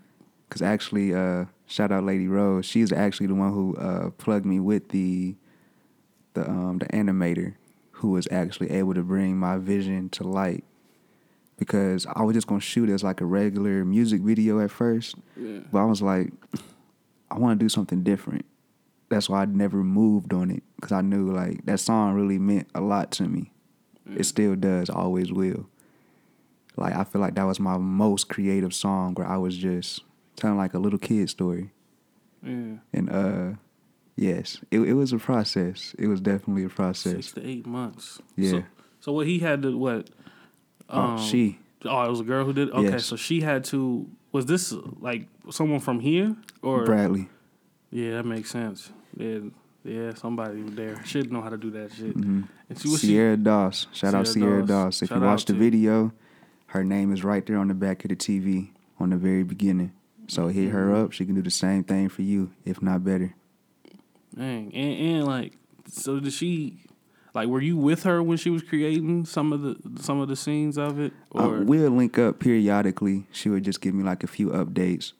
cause 0.51 0.63
actually, 0.63 1.13
uh, 1.15 1.47
shout 1.67 1.93
out 1.93 2.05
Lady 2.05 2.29
Rose. 2.29 2.67
She's 2.67 2.93
actually 2.93 3.27
the 3.27 3.35
one 3.35 3.53
who 3.53 3.77
uh 3.77 4.11
plugged 4.11 4.47
me 4.47 4.61
with 4.61 4.89
the 4.91 5.37
the 6.35 6.49
um 6.49 6.79
the 6.79 6.87
animator 6.87 7.55
who 7.93 8.11
was 8.11 8.29
actually 8.31 8.71
able 8.71 8.95
to 8.95 9.03
bring 9.03 9.39
my 9.39 9.59
vision 9.59 10.09
to 10.11 10.25
light. 10.25 10.65
Because 11.59 12.07
I 12.15 12.23
was 12.23 12.35
just 12.35 12.47
gonna 12.47 12.61
shoot 12.61 12.91
as 12.91 13.03
like 13.03 13.21
a 13.21 13.25
regular 13.25 13.85
music 13.85 14.21
video 14.21 14.61
at 14.61 14.71
first. 14.71 15.17
Yeah. 15.37 15.61
But 15.73 15.81
I 15.81 15.85
was 15.85 16.03
like, 16.03 16.31
I 17.31 17.39
want 17.39 17.59
to 17.59 17.65
do 17.65 17.69
something 17.69 18.03
different. 18.03 18.45
That's 19.09 19.29
why 19.29 19.43
I 19.43 19.45
never 19.47 19.85
moved 19.85 20.33
on 20.33 20.51
it 20.51 20.63
because 20.77 20.93
I 20.93 21.01
knew 21.01 21.31
like 21.31 21.65
that 21.67 21.81
song 21.81 22.15
really 22.15 22.39
meant 22.39 22.69
a 22.75 22.81
lot 22.81 23.11
to 23.13 23.25
me. 23.25 23.53
It 24.15 24.25
still 24.25 24.55
does, 24.55 24.89
always 24.89 25.33
will. 25.33 25.67
Like 26.77 26.95
I 26.95 27.05
feel 27.05 27.21
like 27.21 27.35
that 27.37 27.45
was 27.45 27.59
my 27.59 27.79
most 27.79 28.29
creative 28.29 28.75
song 28.75 29.15
where 29.15 29.27
I 29.27 29.37
was 29.37 29.57
just 29.57 30.03
telling 30.37 30.57
like 30.57 30.75
a 30.75 30.79
little 30.79 30.99
kid 30.99 31.29
story. 31.31 31.71
Yeah. 32.43 32.77
And 32.93 33.11
uh, 33.11 33.53
yes, 34.17 34.61
it 34.71 34.81
it 34.81 34.93
was 34.95 35.13
a 35.13 35.19
process. 35.19 35.95
It 35.99 36.07
was 36.07 36.21
definitely 36.21 36.65
a 36.65 36.69
process. 36.69 37.13
Six 37.13 37.33
to 37.33 37.47
eight 37.47 37.67
months. 37.67 38.21
Yeah. 38.37 38.51
So, 38.51 38.65
so 39.01 39.13
what 39.13 39.27
he 39.27 39.39
had 39.41 39.63
to 39.63 39.77
what? 39.77 40.11
Oh, 40.89 41.19
she. 41.19 41.59
Oh, 41.85 42.03
it 42.03 42.11
was 42.11 42.21
a 42.21 42.25
girl 42.25 42.45
who 42.45 42.53
did. 42.53 42.71
Okay, 42.71 42.91
Yes. 42.91 43.07
so 43.07 43.17
she 43.17 43.41
had 43.41 43.65
to. 43.65 44.09
Was 44.33 44.47
this 44.47 44.73
like 45.01 45.27
someone 45.51 45.81
from 45.81 46.01
here 46.01 46.37
or? 46.63 46.85
Bradley. 46.85 47.29
Yeah, 47.91 48.13
that 48.17 48.27
makes 48.27 48.51
sense. 48.51 48.93
Yeah, 49.17 49.39
yeah, 49.85 50.15
somebody 50.15 50.63
there 50.63 51.03
should 51.05 51.33
know 51.33 51.41
how 51.41 51.49
to 51.49 51.57
do 51.57 51.71
that 51.71 51.93
shit. 51.93 52.17
Mm-hmm. 52.17 52.43
And 52.69 52.79
she 52.79 52.89
was 52.89 53.01
she. 53.01 53.07
Sierra 53.09 53.37
Doss. 53.37 53.87
Shout 53.93 54.15
out 54.15 54.27
Sierra 54.29 54.51
Sierra 54.51 54.67
Doss. 54.67 54.69
Doss. 54.69 55.03
If 55.03 55.09
Shout 55.09 55.21
you 55.21 55.25
watch 55.25 55.45
the 55.47 55.55
video, 55.55 56.13
her 56.67 56.85
name 56.85 57.13
is 57.13 57.25
right 57.25 57.45
there 57.47 57.59
on 57.59 57.69
the 57.69 57.75
back 57.75 58.05
of 58.05 58.11
the 58.11 58.17
TV 58.17 58.71
on 58.99 59.11
the 59.11 59.17
very 59.17 59.43
beginning. 59.43 59.93
So 60.29 60.49
hit 60.49 60.71
her 60.71 60.87
Mm-hmm. 60.87 61.05
up. 61.05 61.13
She 61.13 61.25
can 61.25 61.35
do 61.35 61.43
the 61.43 61.51
same 61.51 61.85
thing 61.85 62.09
for 62.09 62.23
you, 62.23 62.51
if 62.65 62.83
not 62.83 63.05
better. 63.05 63.35
Dang, 64.37 64.75
and 64.75 65.01
and 65.17 65.25
like, 65.27 65.53
so 65.89 66.21
did 66.21 66.33
she? 66.33 66.79
Like, 67.35 67.49
were 67.49 67.61
you 67.61 67.77
with 67.77 68.05
her 68.05 68.23
when 68.23 68.39
she 68.39 68.49
was 68.51 68.63
creating 68.63 69.25
some 69.27 69.53
of 69.53 69.61
the 69.63 69.77
some 70.03 70.21
of 70.21 70.29
the 70.29 70.37
scenes 70.37 70.77
of 70.79 70.99
it? 70.99 71.13
Uh, 71.35 71.49
Or 71.49 71.61
we'll 71.65 71.91
link 71.91 72.19
up 72.19 72.39
periodically. 72.41 73.27
She 73.33 73.49
would 73.49 73.63
just 73.65 73.81
give 73.81 73.95
me 73.95 74.03
like 74.03 74.25
a 74.25 74.27
few 74.27 74.49
updates. 74.51 75.13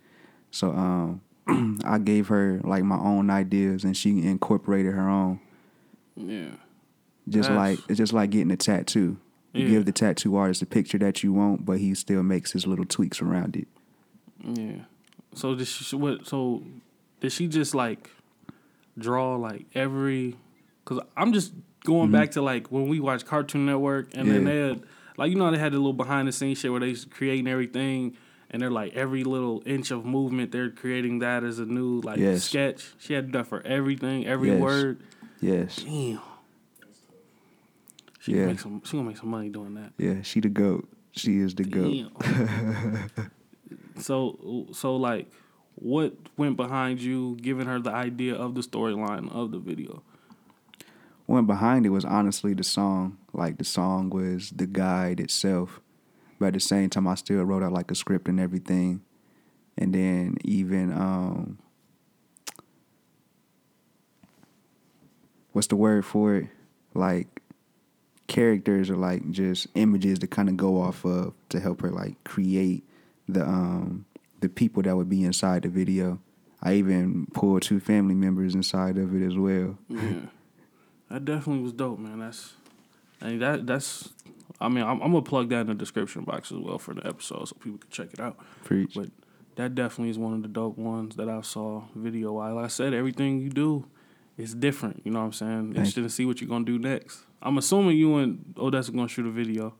So 0.51 0.71
um, 0.73 1.21
I 1.85 1.99
gave 1.99 2.29
her 2.29 2.61
like 2.65 2.85
my 2.85 2.97
own 2.99 3.31
ideas, 3.31 3.85
and 3.85 3.97
she 3.97 4.23
incorporated 4.27 4.93
her 4.95 5.09
own. 5.09 5.41
yeah, 6.17 6.49
Just 7.29 7.49
That's- 7.51 7.57
like 7.79 7.79
it's 7.89 7.99
just 7.99 8.13
like 8.13 8.31
getting 8.31 8.51
a 8.51 8.57
tattoo. 8.57 9.19
You 9.53 9.63
Yeah. 9.65 9.69
give 9.71 9.85
the 9.87 9.93
tattoo 9.93 10.37
artist 10.37 10.61
the 10.61 10.67
picture 10.67 10.99
that 10.99 11.23
you 11.23 11.33
want, 11.33 11.65
but 11.65 11.79
he 11.79 11.95
still 11.95 12.23
makes 12.23 12.53
his 12.53 12.67
little 12.67 12.85
tweaks 12.85 13.23
around 13.23 13.57
it. 13.57 13.69
yeah. 14.45 14.83
So 15.37 15.55
did 15.55 15.67
she? 15.69 15.95
What? 15.97 16.27
So 16.27 16.63
did 17.21 17.31
she 17.33 17.47
just 17.47 17.75
like 17.75 18.11
draw 18.99 19.37
like 19.37 19.67
every? 19.75 20.37
Because 20.85 21.03
I'm 21.17 21.33
just 21.33 21.53
going 21.85 22.11
back 22.11 22.33
to 22.33 22.43
like 22.43 22.73
when 22.73 22.89
we 22.89 22.99
watched 23.01 23.27
Cartoon 23.27 23.67
Network, 23.67 24.09
and 24.15 24.29
then 24.31 24.39
Mm-hmm. 24.39 24.47
They 24.47 24.69
had 24.69 24.83
like 25.17 25.31
you 25.31 25.37
know 25.37 25.51
they 25.51 25.59
had 25.59 25.73
the 25.73 25.77
little 25.79 25.93
behind 25.93 26.27
the 26.29 26.33
scenes 26.33 26.59
shit 26.59 26.71
where 26.71 26.81
they 26.81 26.95
creating 26.95 27.47
everything. 27.49 28.17
And 28.49 28.63
they're 28.63 28.71
like 28.71 28.95
every 28.95 29.25
little 29.25 29.61
inch 29.67 29.91
of 29.91 30.05
movement, 30.07 30.53
they're 30.53 30.71
creating 30.71 31.19
that 31.19 31.43
as 31.43 31.59
a 31.59 31.65
new 31.67 32.01
like 32.03 32.19
Yes. 32.19 32.45
sketch. 32.45 32.95
She 32.99 33.13
had 33.13 33.27
to 33.27 33.33
do 33.33 33.39
that 33.39 33.49
for 33.49 33.61
everything, 33.67 34.25
every 34.25 34.51
Yes. 34.51 34.61
word. 34.61 35.01
Yes, 35.41 35.77
Damn. 35.83 36.21
She 38.21 38.33
Yeah. 38.37 38.47
make 38.47 38.61
some. 38.61 38.83
She 38.85 38.93
gonna 38.97 39.09
make 39.09 39.17
some 39.19 39.31
money 39.31 39.49
doing 39.49 39.75
that. 39.75 39.93
yeah, 39.99 40.23
she 40.23 40.39
the 40.41 40.49
goat. 40.49 40.89
She 41.13 41.39
is 41.39 41.55
the 41.57 41.65
goat. 41.65 42.13
So 43.99 44.67
so 44.73 44.97
like, 44.97 45.31
what 45.75 46.15
went 46.37 46.57
behind 46.57 47.01
you 47.01 47.37
giving 47.41 47.67
her 47.67 47.79
the 47.79 47.93
idea 47.93 48.35
of 48.35 48.55
the 48.55 48.63
storyline 48.63 49.33
of 49.33 49.51
the 49.51 49.59
video? 49.59 50.03
went 51.27 51.47
behind 51.47 51.85
it 51.85 51.91
was 51.91 52.05
honestly 52.05 52.55
the 52.55 52.65
song. 52.65 53.19
Like 53.33 53.59
the 53.59 53.65
song 53.65 54.11
was 54.11 54.51
the 54.51 54.67
guide 54.67 55.21
itself. 55.21 55.81
But 56.39 56.47
at 56.47 56.55
the 56.55 56.61
same 56.61 56.91
time 56.91 57.09
I 57.09 57.15
still 57.15 57.43
wrote 57.43 57.63
out 57.63 57.73
like 57.73 57.91
a 57.91 57.95
script 57.95 58.29
and 58.29 58.39
everything. 58.39 59.03
And 59.77 59.95
then 59.95 60.37
even 60.45 60.93
um 60.93 61.59
what's 65.53 65.69
the 65.69 65.77
word 65.77 66.05
for 66.05 66.37
it? 66.37 66.47
Like 66.95 67.41
characters 68.27 68.91
or 68.91 68.97
like 68.97 69.31
just 69.31 69.67
images 69.75 70.19
to 70.19 70.27
kind 70.27 70.49
of 70.49 70.57
go 70.57 70.81
off 70.81 71.05
of 71.05 71.33
to 71.49 71.61
help 71.61 71.81
her 71.81 71.91
like 71.91 72.23
create 72.25 72.85
the 73.29 73.43
um 73.43 74.07
the 74.41 74.49
people 74.49 74.83
that 74.83 74.97
would 74.97 75.09
be 75.09 75.25
inside 75.25 75.63
the 75.63 75.69
video. 75.69 76.21
I 76.63 76.75
even 76.75 77.27
pulled 77.33 77.63
two 77.63 77.81
family 77.81 78.15
members 78.15 78.55
inside 78.55 78.99
of 78.99 79.15
it 79.15 79.25
as 79.25 79.37
well. 79.37 79.79
Yeah, 79.89 80.27
that 81.11 81.25
definitely 81.25 81.63
was 81.63 81.73
dope, 81.73 81.99
man. 81.99 82.21
That's, 82.21 82.55
I 83.21 83.29
mean, 83.29 83.39
that 83.41 83.67
that's. 83.67 84.11
I 84.59 84.69
mean, 84.69 84.85
I'm, 84.85 85.03
I'm 85.03 85.13
gonna 85.13 85.23
plug 85.23 85.51
that 85.51 85.63
in 85.63 85.67
the 85.67 85.75
description 85.75 86.25
box 86.25 86.51
as 86.51 86.59
well 86.59 86.79
for 86.79 86.95
the 86.95 87.07
episode 87.07 87.47
so 87.47 87.57
people 87.57 87.79
can 87.79 87.91
check 87.91 88.13
it 88.13 88.21
out. 88.21 88.39
Preach. 88.65 88.95
But 88.95 89.11
that 89.57 89.75
definitely 89.75 90.11
is 90.11 90.19
one 90.19 90.33
of 90.33 90.43
the 90.43 90.49
dope 90.49 90.79
ones 90.79 91.17
that 91.17 91.29
I 91.29 91.41
saw 91.43 91.85
video 91.95 92.33
wise. 92.33 92.55
Like 92.55 92.65
I 92.65 92.69
said, 92.69 92.95
everything 92.95 93.39
you 93.41 93.51
do 93.51 93.87
is 94.39 94.55
different. 94.55 95.03
You 95.05 95.13
know 95.13 95.21
what 95.21 95.27
I'm 95.27 95.33
saying? 95.33 95.69
Interested 95.69 96.03
to 96.03 96.11
see 96.11 96.25
what 96.25 96.41
you're 96.41 96.49
gonna 96.49 96.65
do 96.65 96.79
next. 96.79 97.21
I'm 97.43 97.59
assuming 97.59 97.99
you 97.99 98.17
and 98.17 98.55
Odessa 98.57 98.93
gonna 98.93 99.09
shoot 99.09 99.27
a 99.27 99.31
video 99.31 99.75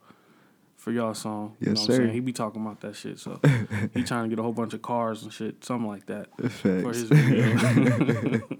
for 0.87 0.93
y'all 0.93 1.15
song. 1.15 1.57
You 1.59 1.71
Yes, 1.71 1.75
know 1.75 1.81
what 1.81 1.87
sir. 1.87 1.93
I'm 1.95 1.99
saying? 2.03 2.13
He 2.15 2.21
be 2.21 2.33
talking 2.33 2.63
about 2.63 2.81
that 2.83 2.95
shit. 2.95 3.19
So 3.19 3.41
he 3.93 4.05
trying 4.05 4.23
to 4.23 4.29
get 4.29 4.39
a 4.39 4.43
whole 4.45 4.53
bunch 4.53 4.73
of 4.73 4.83
cars 4.83 5.25
and 5.25 5.33
shit, 5.33 5.65
something 5.65 5.89
like 5.89 6.07
that. 6.07 6.29
For 6.37 6.49
Facts. 6.49 6.99
his 7.01 7.03
video. 7.11 8.41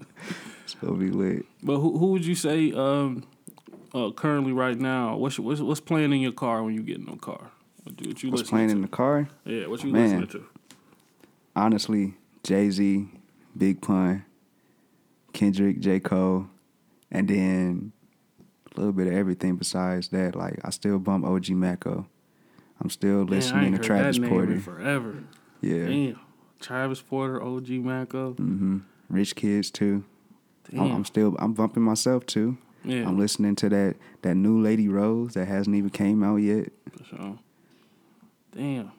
It's 0.65 0.73
gonna 0.73 0.97
be 0.97 1.09
lit. 1.09 1.45
but 1.63 1.77
who 1.79 1.97
who 1.97 2.07
would 2.07 2.25
you 2.25 2.35
say 2.35 2.73
um, 2.73 3.23
uh, 3.95 4.11
currently 4.11 4.51
right 4.51 4.77
now? 4.77 5.15
What's, 5.15 5.39
what's 5.39 5.61
what's 5.61 5.79
playing 5.79 6.11
in 6.11 6.19
your 6.19 6.33
car 6.33 6.61
when 6.63 6.73
you 6.73 6.81
get 6.83 6.97
in 6.97 7.05
the 7.05 7.15
car? 7.15 7.51
What 7.85 8.01
you, 8.01 8.09
what 8.09 8.23
you 8.23 8.31
What's 8.31 8.49
playing 8.49 8.67
to? 8.67 8.75
in 8.75 8.81
the 8.81 8.89
car? 8.89 9.29
Yeah, 9.45 9.67
what 9.67 9.81
you 9.85 9.93
Man. 9.93 10.19
listening 10.19 10.27
to? 10.27 10.45
Honestly, 11.55 12.15
Jay 12.43 12.69
Z, 12.69 13.07
Big 13.57 13.81
Pun, 13.81 14.25
Kendrick, 15.31 15.79
J. 15.79 16.01
Cole, 16.01 16.47
and 17.09 17.29
then 17.29 17.93
a 18.75 18.79
little 18.81 18.91
bit 18.91 19.07
of 19.07 19.13
everything 19.13 19.55
besides 19.55 20.09
that. 20.09 20.35
Like 20.35 20.59
I 20.65 20.71
still 20.71 20.99
bump 20.99 21.23
OG 21.25 21.51
Maco. 21.51 22.05
I'm 22.81 22.89
still 22.89 23.17
Man, 23.19 23.27
listening 23.27 23.63
ain't 23.65 23.71
to 23.75 23.77
heard 23.77 23.85
Travis 23.85 24.15
that 24.17 24.21
name 24.21 24.29
Porter. 24.29 24.59
forever. 24.59 25.15
Yeah. 25.61 25.85
Damn. 25.87 26.19
Travis 26.59 27.01
Porter, 27.01 27.41
OG 27.41 27.69
Maco. 27.69 28.33
hmm 28.33 28.79
Rich 29.09 29.35
Kidz 29.35 29.71
too. 29.71 30.03
Damn. 30.69 30.81
I'm, 30.81 30.91
I'm 30.97 31.05
still 31.05 31.35
I'm 31.39 31.53
bumping 31.53 31.83
myself 31.83 32.25
too. 32.25 32.57
yeah, 32.83 33.07
I'm 33.07 33.17
listening 33.17 33.55
to 33.57 33.69
that 33.69 33.95
that 34.23 34.35
new 34.35 34.61
Lady 34.61 34.87
Rose 34.87 35.33
that 35.35 35.47
hasn't 35.47 35.75
even 35.75 35.89
came 35.89 36.23
out 36.23 36.37
yet. 36.37 36.69
for 36.91 37.03
sure. 37.03 37.39
Damn. 38.55 38.91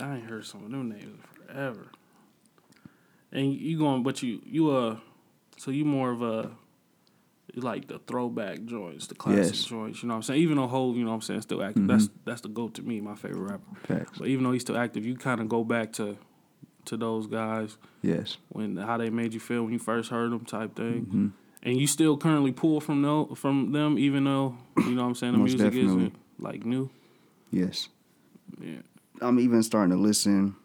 I 0.00 0.16
ain't 0.16 0.24
heard 0.28 0.44
some 0.44 0.64
of 0.64 0.70
them 0.70 0.88
names 0.88 1.04
in 1.04 1.46
forever. 1.46 1.86
And 3.32 3.52
you 3.52 3.78
going, 3.78 4.02
but 4.02 4.22
you, 4.22 4.40
you, 4.44 4.70
uh, 4.70 4.96
so 5.56 5.70
you 5.70 5.84
more 5.84 6.10
of 6.10 6.22
a, 6.22 6.50
like 7.56 7.86
the 7.88 7.98
throwback 8.00 8.64
joints, 8.64 9.06
the 9.06 9.14
classic 9.14 9.54
Yes. 9.54 9.64
joints, 9.64 10.02
you 10.02 10.08
know 10.08 10.14
what 10.14 10.18
I'm 10.18 10.22
saying? 10.22 10.40
Even 10.40 10.56
though 10.56 10.66
Hov, 10.66 10.96
you 10.96 11.04
know 11.04 11.10
what 11.10 11.16
I'm 11.16 11.20
saying, 11.22 11.42
still 11.42 11.62
active. 11.62 11.86
That's 11.86 12.08
that's 12.24 12.40
the 12.40 12.48
GOAT 12.48 12.74
to 12.74 12.82
me, 12.82 13.00
my 13.00 13.14
favorite 13.14 13.50
rapper. 13.50 13.64
Facts. 13.86 14.18
But 14.18 14.28
even 14.28 14.44
though 14.44 14.52
he's 14.52 14.62
still 14.62 14.76
active, 14.76 15.04
you 15.06 15.16
kind 15.16 15.40
of 15.40 15.48
go 15.48 15.62
back 15.64 15.92
to 15.94 16.16
to 16.86 16.96
those 16.96 17.26
guys 17.26 17.78
Yes. 18.02 18.36
when 18.50 18.76
how 18.76 18.98
they 18.98 19.08
made 19.10 19.32
you 19.34 19.40
feel 19.40 19.62
when 19.64 19.72
you 19.72 19.78
first 19.78 20.10
heard 20.10 20.30
them 20.32 20.44
type 20.44 20.74
thing. 20.76 21.06
Mm-hmm. 21.06 21.26
And 21.62 21.80
you 21.80 21.86
still 21.86 22.18
currently 22.18 22.52
pull 22.52 22.80
from 22.80 23.00
no, 23.00 23.34
from 23.34 23.72
them 23.72 23.98
even 23.98 24.24
though, 24.24 24.56
you 24.76 24.90
know 24.94 25.02
what 25.02 25.08
I'm 25.08 25.14
saying, 25.14 25.32
the 25.32 25.38
Most 25.38 25.50
music 25.56 25.66
definitely. 25.72 25.86
isn't 26.06 26.14
like 26.38 26.66
new. 26.66 26.90
Yes. 27.50 27.88
Yeah. 28.60 28.80
I'm 29.22 29.38
even 29.40 29.62
starting 29.62 29.96
to 29.96 30.02
listen 30.02 30.56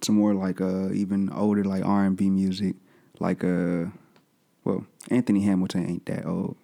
to 0.00 0.12
more 0.12 0.32
like 0.34 0.60
uh 0.60 0.90
even 0.92 1.28
older 1.30 1.64
like 1.64 1.84
R 1.84 2.04
and 2.04 2.16
B 2.16 2.30
music. 2.30 2.76
Like 3.20 3.44
uh 3.44 3.86
well, 4.64 4.86
Anthony 5.10 5.42
Hamilton 5.42 5.86
ain't 5.88 6.06
that 6.06 6.26
old. 6.26 6.56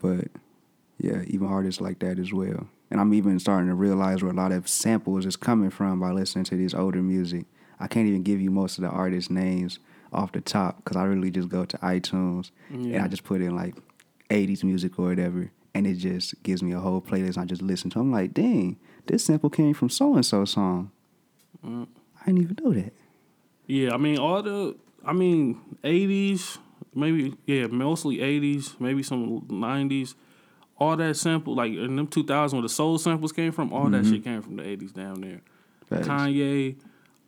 But 0.00 0.28
yeah, 0.98 1.22
even 1.26 1.46
artists 1.46 1.80
like 1.80 2.00
that 2.00 2.18
as 2.18 2.32
well. 2.32 2.66
And 2.90 3.00
I'm 3.00 3.14
even 3.14 3.38
starting 3.38 3.68
to 3.68 3.74
realize 3.74 4.22
where 4.22 4.32
a 4.32 4.36
lot 4.36 4.52
of 4.52 4.68
samples 4.68 5.24
is 5.24 5.36
coming 5.36 5.70
from 5.70 6.00
by 6.00 6.10
listening 6.10 6.44
to 6.46 6.56
this 6.56 6.74
older 6.74 7.00
music. 7.02 7.46
I 7.80 7.86
can't 7.86 8.06
even 8.06 8.22
give 8.22 8.40
you 8.40 8.50
most 8.50 8.78
of 8.78 8.82
the 8.82 8.90
artists' 8.90 9.30
names 9.30 9.78
off 10.12 10.32
the 10.32 10.40
top 10.40 10.76
because 10.76 10.96
I 10.96 11.04
really 11.04 11.30
just 11.30 11.48
go 11.48 11.64
to 11.64 11.78
iTunes 11.78 12.50
and 12.68 12.96
I 12.98 13.08
just 13.08 13.24
put 13.24 13.40
in 13.40 13.56
like 13.56 13.74
80s 14.28 14.62
music 14.62 14.98
or 14.98 15.06
whatever, 15.06 15.50
and 15.74 15.86
it 15.86 15.94
just 15.94 16.42
gives 16.42 16.62
me 16.62 16.72
a 16.72 16.80
whole 16.80 17.00
playlist. 17.00 17.38
I 17.38 17.44
just 17.44 17.62
listen 17.62 17.90
to. 17.90 18.00
I'm 18.00 18.12
like, 18.12 18.34
dang, 18.34 18.78
this 19.06 19.24
sample 19.24 19.50
came 19.50 19.74
from 19.74 19.88
so 19.88 20.14
and 20.14 20.24
so 20.24 20.44
song. 20.44 20.90
Mm. 21.64 21.86
I 22.20 22.26
didn't 22.26 22.42
even 22.42 22.56
know 22.62 22.72
that. 22.72 22.92
Yeah, 23.66 23.94
I 23.94 23.96
mean 23.96 24.18
all 24.18 24.42
the 24.42 24.76
I 25.04 25.12
mean 25.12 25.60
eighties, 25.82 26.58
maybe 26.94 27.34
yeah, 27.46 27.66
mostly 27.66 28.20
eighties, 28.20 28.74
maybe 28.78 29.02
some 29.02 29.46
nineties. 29.48 30.14
All 30.78 30.96
that 30.96 31.16
sample 31.16 31.54
like 31.54 31.72
in 31.72 31.96
them 31.96 32.06
two 32.06 32.24
thousand 32.24 32.58
where 32.58 32.62
the 32.62 32.68
soul 32.68 32.98
samples 32.98 33.32
came 33.32 33.52
from, 33.52 33.72
all 33.72 33.88
that 33.90 34.04
shit 34.04 34.24
came 34.24 34.42
from 34.42 34.56
the 34.56 34.66
eighties 34.66 34.92
down 34.92 35.20
there. 35.20 35.40
Kanye, 36.02 36.76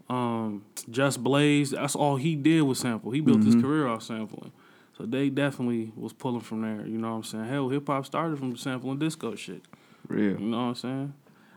um, 0.09 0.65
Just 0.91 1.23
Blaze, 1.23 1.71
that's 1.71 1.95
all 1.95 2.17
he 2.17 2.35
did 2.35 2.63
was 2.63 2.79
sample. 2.79 3.11
He 3.11 3.21
built 3.21 3.45
his 3.45 3.55
career 3.55 3.87
off 3.87 4.03
sampling. 4.03 4.53
So 4.97 5.05
they 5.05 5.29
definitely 5.29 5.93
was 5.97 6.13
pulling 6.13 6.41
from 6.41 6.63
there, 6.63 6.87
you 6.87 6.99
know 6.99 7.11
what 7.11 7.17
I'm 7.17 7.23
saying? 7.25 7.45
Hell, 7.47 7.69
hip 7.69 7.87
hop 7.87 8.07
started 8.07 8.39
from 8.39 8.57
sampling 8.57 8.99
disco 8.99 9.35
shit. 9.35 9.63
Real. 10.09 10.41
You 10.41 10.47
know 10.47 10.57
what 10.57 10.63
I'm 10.63 10.75
saying? 10.75 11.15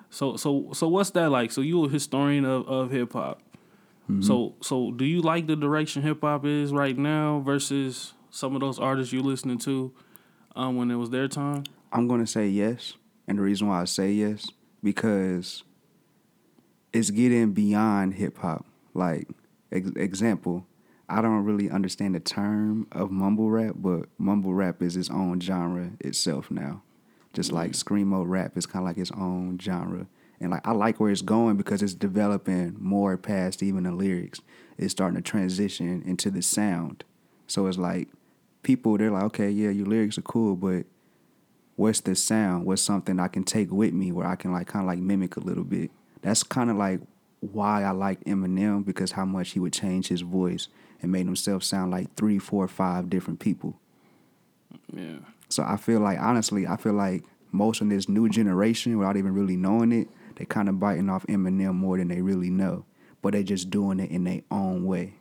So 0.10 0.38
so 0.38 0.70
so 0.74 0.88
what's 0.88 1.12
that 1.12 1.30
like? 1.30 1.52
So 1.52 1.62
you 1.62 1.84
a 1.86 1.90
historian 1.90 2.46
of, 2.46 2.68
of 2.68 2.92
hip 2.92 3.14
hop. 3.14 3.42
So 4.22 4.56
so 4.62 4.92
do 4.92 5.06
you 5.06 5.22
like 5.22 5.48
the 5.48 5.56
direction 5.56 6.02
hip 6.02 6.22
hop 6.22 6.46
is 6.46 6.72
right 6.72 6.98
now 6.98 7.42
versus 7.46 8.14
some 8.30 8.56
of 8.56 8.62
those 8.62 8.80
artists 8.80 9.12
you 9.12 9.22
listening 9.22 9.58
to 9.60 9.92
um, 10.56 10.78
when 10.78 10.90
it 10.92 10.96
was 10.96 11.10
their 11.10 11.28
time? 11.28 11.64
I'm 11.92 12.08
gonna 12.08 12.28
say 12.28 12.48
yes, 12.48 12.94
and 13.28 13.38
the 13.38 13.42
reason 13.42 13.68
why 13.68 13.82
I 13.82 13.86
say 13.86 14.12
yes 14.12 14.48
because 14.84 15.64
it's 16.94 17.10
getting 17.10 17.52
beyond 17.54 18.14
hip 18.16 18.38
hop. 18.38 18.66
Like 18.94 19.28
ex- 19.72 19.92
example, 19.96 20.66
I 21.10 21.22
don't 21.22 21.44
really 21.44 21.70
understand 21.70 22.16
the 22.16 22.20
term 22.20 22.88
of 22.92 23.12
mumble 23.12 23.50
rap, 23.50 23.76
but 23.78 24.08
mumble 24.18 24.54
rap 24.54 24.82
is 24.82 24.96
its 24.96 25.10
own 25.10 25.40
genre 25.40 25.92
itself 26.00 26.50
now. 26.50 26.82
Just 27.34 27.52
like 27.52 27.72
screamo 27.72 28.24
rap 28.26 28.58
is 28.58 28.66
kind 28.66 28.84
of 28.84 28.88
like 28.88 28.98
its 28.98 29.12
own 29.12 29.60
genre, 29.60 30.08
and 30.40 30.52
like 30.52 30.68
I 30.68 30.72
like 30.72 31.00
where 31.00 31.12
it's 31.12 31.22
going 31.22 31.58
because 31.58 31.82
it's 31.82 31.94
developing 31.94 32.76
more 32.80 33.18
past 33.18 33.64
even 33.64 33.84
the 33.84 33.92
lyrics. 33.92 34.42
It's 34.78 34.92
starting 34.92 35.16
to 35.16 35.22
transition 35.22 36.04
into 36.06 36.30
the 36.30 36.42
sound. 36.42 37.04
So 37.48 37.68
it's 37.68 37.78
like 37.78 38.10
people 38.64 38.98
they're 38.98 39.12
like, 39.12 39.24
okay, 39.24 39.50
yeah, 39.50 39.70
your 39.70 39.88
lyrics 39.88 40.18
are 40.18 40.24
cool, 40.24 40.56
but 40.56 40.86
what's 41.76 42.02
the 42.02 42.16
sound? 42.16 42.66
What's 42.66 42.82
something 42.82 43.20
I 43.20 43.28
can 43.28 43.44
take 43.44 43.72
with 43.72 43.94
me 43.94 44.12
where 44.12 44.28
I 44.28 44.36
can 44.36 44.52
like 44.52 44.68
kind 44.68 44.84
of 44.84 44.88
like 44.88 45.00
mimic 45.00 45.38
a 45.38 45.40
little 45.40 45.64
bit? 45.64 45.92
That's 46.22 46.44
kind 46.44 46.70
of 46.70 46.78
like 46.78 47.00
why 47.40 47.84
I 47.84 47.92
like 47.92 48.24
Eminem 48.26 48.86
because 48.86 49.12
how 49.12 49.26
much 49.26 49.52
he 49.52 49.60
would 49.60 49.74
change 49.74 50.08
his 50.08 50.22
voice 50.22 50.68
and 51.02 51.12
made 51.12 51.26
himself 51.26 51.64
sound 51.64 51.92
like 51.92 52.14
three, 52.16 52.40
four, 52.40 52.68
five 52.68 53.10
different 53.10 53.40
people. 53.40 53.80
Yeah. 54.92 55.20
So 55.50 55.64
I 55.64 55.78
feel 55.78 56.00
like 56.00 56.20
honestly, 56.20 56.68
I 56.68 56.78
feel 56.78 56.94
like 56.94 57.24
most 57.52 57.82
of 57.82 57.90
this 57.90 58.10
new 58.10 58.28
generation, 58.30 58.98
without 58.98 59.18
even 59.18 59.34
really 59.34 59.56
knowing 59.56 59.92
it, 59.92 60.10
they 60.38 60.46
kind 60.46 60.70
of 60.70 60.80
biting 60.80 61.10
off 61.10 61.26
Eminem 61.28 61.74
more 61.74 61.98
than 61.98 62.08
they 62.08 62.22
really 62.22 62.50
know, 62.50 62.86
but 63.22 63.34
they 63.34 63.44
just 63.44 63.70
doing 63.70 64.00
it 64.00 64.12
in 64.12 64.24
their 64.24 64.42
own 64.52 64.86
way. 64.86 65.16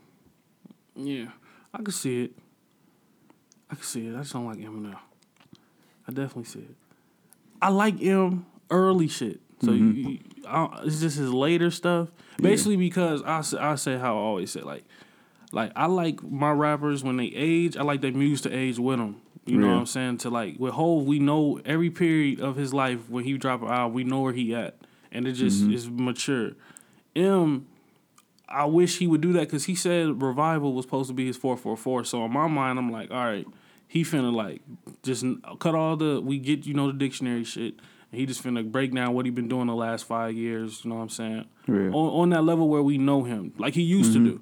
Yeah. 0.95 1.29
I 1.73 1.79
can 1.79 1.93
see 1.93 2.25
it. 2.25 2.33
I 3.71 3.75
can 3.75 3.85
see 3.85 4.07
it. 4.07 4.15
I 4.15 4.19
just 4.19 4.33
don't 4.33 4.47
like 4.47 4.59
Eminem. 4.59 4.97
I 6.07 6.13
definitely 6.13 6.45
see 6.45 6.61
it. 6.61 6.77
I 7.61 7.71
like 7.71 8.01
M 8.03 8.47
early 8.71 9.09
shit. 9.09 9.41
So 9.63 9.69
mm-hmm. 9.69 9.97
you, 9.97 10.09
you, 10.09 10.19
I, 10.47 10.83
it's 10.85 11.01
just 11.01 11.17
his 11.17 11.33
later 11.33 11.71
stuff. 11.71 12.11
Basically, 12.39 12.77
because 12.77 13.23
I 13.23 13.41
say, 13.41 13.57
I 13.59 13.75
say 13.77 13.97
how 13.97 14.17
I 14.17 14.21
always 14.21 14.51
say 14.51 14.61
like, 14.61 14.85
like 15.53 15.73
I 15.75 15.87
like 15.87 16.23
my 16.23 16.51
rappers 16.51 17.03
when 17.03 17.17
they 17.17 17.33
age. 17.35 17.77
I 17.77 17.83
like 17.83 18.03
their 18.03 18.13
music 18.13 18.51
to 18.53 18.57
age 18.57 18.79
with 18.79 18.99
them. 18.99 19.23
You 19.47 19.59
know 19.59 19.69
what 19.69 19.79
I'm 19.79 19.87
saying? 19.87 20.19
To 20.19 20.31
like 20.31 20.59
with 20.59 20.75
Hov, 20.75 21.05
we 21.05 21.21
know 21.21 21.61
every 21.65 21.89
period 21.89 22.41
of 22.41 22.57
his 22.57 22.75
life 22.75 23.09
when 23.09 23.25
he 23.25 23.39
drop 23.39 23.63
an 23.63 23.69
album, 23.69 23.95
we 23.95 24.03
know 24.03 24.21
where 24.21 24.33
he 24.33 24.55
at, 24.55 24.77
and 25.13 25.27
it 25.27 25.33
just 25.33 25.63
mm-hmm. 25.63 25.73
is 25.73 25.89
mature. 25.89 26.53
M, 27.15 27.67
I 28.49 28.65
wish 28.65 28.99
he 28.99 29.07
would 29.07 29.21
do 29.21 29.33
that 29.35 29.41
because 29.41 29.65
he 29.65 29.75
said 29.75 30.23
revival 30.23 30.73
was 30.73 30.85
supposed 30.85 31.09
to 31.09 31.15
be 31.15 31.27
his 31.27 31.37
four 31.37 31.57
four 31.57 31.77
four. 31.77 32.05
So 32.05 32.25
in 32.25 32.33
my 32.33 32.47
mind, 32.47 32.79
I'm 32.79 32.91
like, 32.91 33.11
all 33.11 33.25
right, 33.25 33.47
he 33.89 34.03
finna 34.03 34.33
like 34.33 34.63
just 35.03 35.25
cut 35.59 35.75
all 35.75 35.97
the 35.97 36.21
we 36.21 36.39
get 36.39 36.67
you 36.67 36.75
know 36.75 36.87
the 36.89 36.99
dictionary 36.99 37.45
shit. 37.45 37.75
And 38.13 38.21
he 38.21 38.27
just 38.27 38.43
finna 38.43 38.71
break 38.71 38.95
down 38.95 39.15
what 39.15 39.25
he 39.25 39.31
been 39.33 39.49
doing 39.49 39.67
the 39.67 39.75
last 39.75 40.05
five 40.05 40.35
years. 40.35 40.85
You 40.85 40.91
know 40.91 40.97
what 40.97 41.03
I'm 41.03 41.09
saying? 41.09 41.45
Real. 41.67 41.95
On, 41.95 42.23
on 42.23 42.31
that 42.31 42.45
level 42.45 42.69
where 42.69 42.83
we 42.83 42.99
know 42.99 43.25
him 43.25 43.53
like 43.59 43.75
he 43.75 43.83
used 43.83 44.13
to 44.13 44.19
mm-hmm. 44.19 44.29
do, 44.29 44.41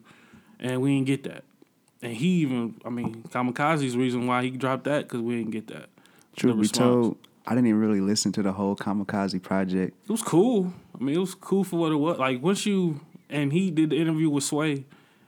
and 0.60 0.82
we 0.82 0.94
didn't 0.94 1.06
get 1.06 1.24
that. 1.24 1.44
And 2.02 2.12
he 2.12 2.26
even, 2.42 2.74
I 2.84 2.90
mean, 2.90 3.22
Kamikaze's 3.30 3.96
reason 3.96 4.26
why 4.26 4.42
he 4.42 4.50
dropped 4.50 4.84
that 4.84 5.04
because 5.04 5.22
we 5.22 5.38
didn't 5.38 5.52
get 5.52 5.68
that. 5.68 5.88
Truth 6.36 6.60
be 6.60 6.68
told, 6.68 7.16
I 7.46 7.54
didn't 7.54 7.66
even 7.66 7.80
really 7.80 8.00
listen 8.00 8.32
to 8.32 8.42
the 8.42 8.52
whole 8.52 8.74
Kamikaze 8.74 9.42
project. 9.42 9.96
It 10.04 10.10
was 10.10 10.22
cool. 10.22 10.72
I 10.98 11.02
mean, 11.02 11.14
it 11.14 11.18
was 11.18 11.34
cool 11.34 11.64
for 11.64 11.78
what 11.78 11.92
it 11.92 11.96
was. 11.96 12.18
Like 12.18 12.42
once 12.42 12.64
you 12.64 13.00
and 13.28 13.52
he 13.52 13.70
did 13.70 13.90
the 13.90 13.96
interview 13.96 14.30
with 14.30 14.44
Sway, 14.44 14.84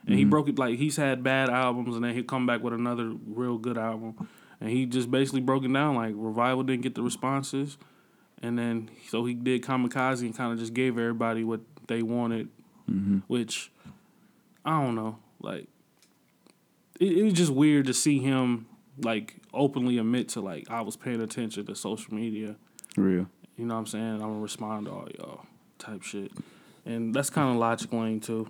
and 0.06 0.14
he 0.14 0.22
mm-hmm. 0.22 0.30
broke 0.30 0.48
it. 0.48 0.58
Like 0.58 0.78
he's 0.78 0.96
had 0.96 1.22
bad 1.22 1.50
albums, 1.50 1.94
and 1.94 2.04
then 2.04 2.14
he'd 2.14 2.26
come 2.26 2.46
back 2.46 2.62
with 2.62 2.72
another 2.72 3.12
real 3.26 3.58
good 3.58 3.76
album, 3.76 4.28
and 4.60 4.70
he 4.70 4.86
just 4.86 5.10
basically 5.10 5.40
broke 5.40 5.64
it 5.64 5.72
down. 5.72 5.96
Like 5.96 6.14
Revival 6.16 6.62
didn't 6.62 6.82
get 6.82 6.94
the 6.94 7.02
responses, 7.02 7.76
and 8.42 8.58
then 8.58 8.90
so 9.08 9.24
he 9.24 9.34
did 9.34 9.62
Kamikaze 9.62 10.22
and 10.22 10.36
kind 10.36 10.52
of 10.52 10.58
just 10.58 10.74
gave 10.74 10.98
everybody 10.98 11.44
what 11.44 11.60
they 11.86 12.02
wanted 12.02 12.48
mm-hmm. 12.90 13.18
which 13.26 13.70
I 14.64 14.82
don't 14.82 14.94
know. 14.94 15.18
Like 15.40 15.66
it, 17.00 17.18
it 17.18 17.22
was 17.22 17.34
just 17.34 17.52
weird 17.52 17.86
to 17.86 17.94
see 17.94 18.18
him 18.18 18.66
like 19.02 19.36
openly 19.52 19.98
admit 19.98 20.28
to 20.30 20.40
like 20.40 20.70
I 20.70 20.80
was 20.80 20.96
paying 20.96 21.20
attention 21.20 21.66
to 21.66 21.74
social 21.74 22.14
media. 22.14 22.56
Real. 22.96 23.28
You 23.56 23.66
know 23.66 23.74
what 23.74 23.80
I'm 23.80 23.86
saying? 23.86 24.14
I'm 24.14 24.20
gonna 24.20 24.40
respond 24.40 24.86
to 24.86 24.92
all 24.92 25.08
y'all 25.18 25.46
type 25.78 26.02
shit. 26.02 26.32
And 26.84 27.14
that's 27.14 27.30
kind 27.30 27.50
of 27.50 27.56
Logic 27.56 27.92
Lane 27.92 28.20
too. 28.20 28.48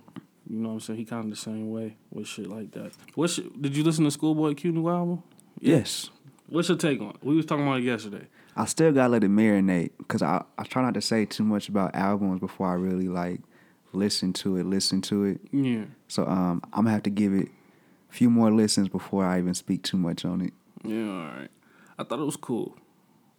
You 0.49 0.59
know 0.59 0.69
what 0.69 0.75
I'm 0.75 0.81
saying? 0.81 0.99
He 0.99 1.05
kind 1.05 1.25
of 1.25 1.31
the 1.31 1.37
same 1.37 1.71
way 1.71 1.97
with 2.11 2.27
shit 2.27 2.49
like 2.49 2.71
that. 2.73 2.93
What 3.15 3.37
did 3.61 3.77
you 3.77 3.83
listen 3.83 4.05
to 4.05 4.11
Schoolboy 4.11 4.55
Q 4.55 4.73
new 4.73 4.89
album? 4.89 5.23
Yes. 5.59 6.11
What's 6.49 6.69
your 6.69 6.79
take 6.79 7.01
on 7.01 7.11
it? 7.11 7.17
We 7.23 7.35
was 7.35 7.47
talking 7.47 7.67
about 7.67 7.81
it 7.81 7.85
yesterday. 7.85 8.27
I 8.55 8.65
still 8.67 8.93
gotta 8.93 9.09
let 9.09 9.25
it 9.25 9.31
marinate 9.31 9.91
because 9.99 10.23
I, 10.23 10.45
I 10.57 10.65
try 10.65 10.83
not 10.83 10.95
to 10.95 11.01
say 11.01 11.25
too 11.25 11.45
much 11.45 11.69
about 11.69 11.95
albums 11.95 12.41
before 12.41 12.69
I 12.69 12.75
really 12.75 13.09
like 13.09 13.41
listen 13.93 14.33
to 14.35 14.57
it, 14.57 14.67
listen 14.67 15.01
to 15.03 15.25
it. 15.25 15.41
Yeah. 15.53 15.85
So 16.09 16.27
um, 16.27 16.63
I'm 16.73 16.85
gonna 16.85 16.93
have 16.93 17.03
to 17.05 17.11
give 17.11 17.33
it 17.33 17.49
few 18.17 18.31
more 18.31 18.51
listens 18.51 18.89
before 18.89 19.25
I 19.25 19.39
even 19.39 19.55
speak 19.55 19.83
too 19.83 19.99
much 19.99 20.25
on 20.25 20.41
it. 20.41 20.55
Yeah, 20.83 21.11
all 21.11 21.27
right. 21.27 21.49
I 21.99 22.05
thought 22.05 22.19
it 22.19 22.25
was 22.25 22.37
cool. 22.37 22.77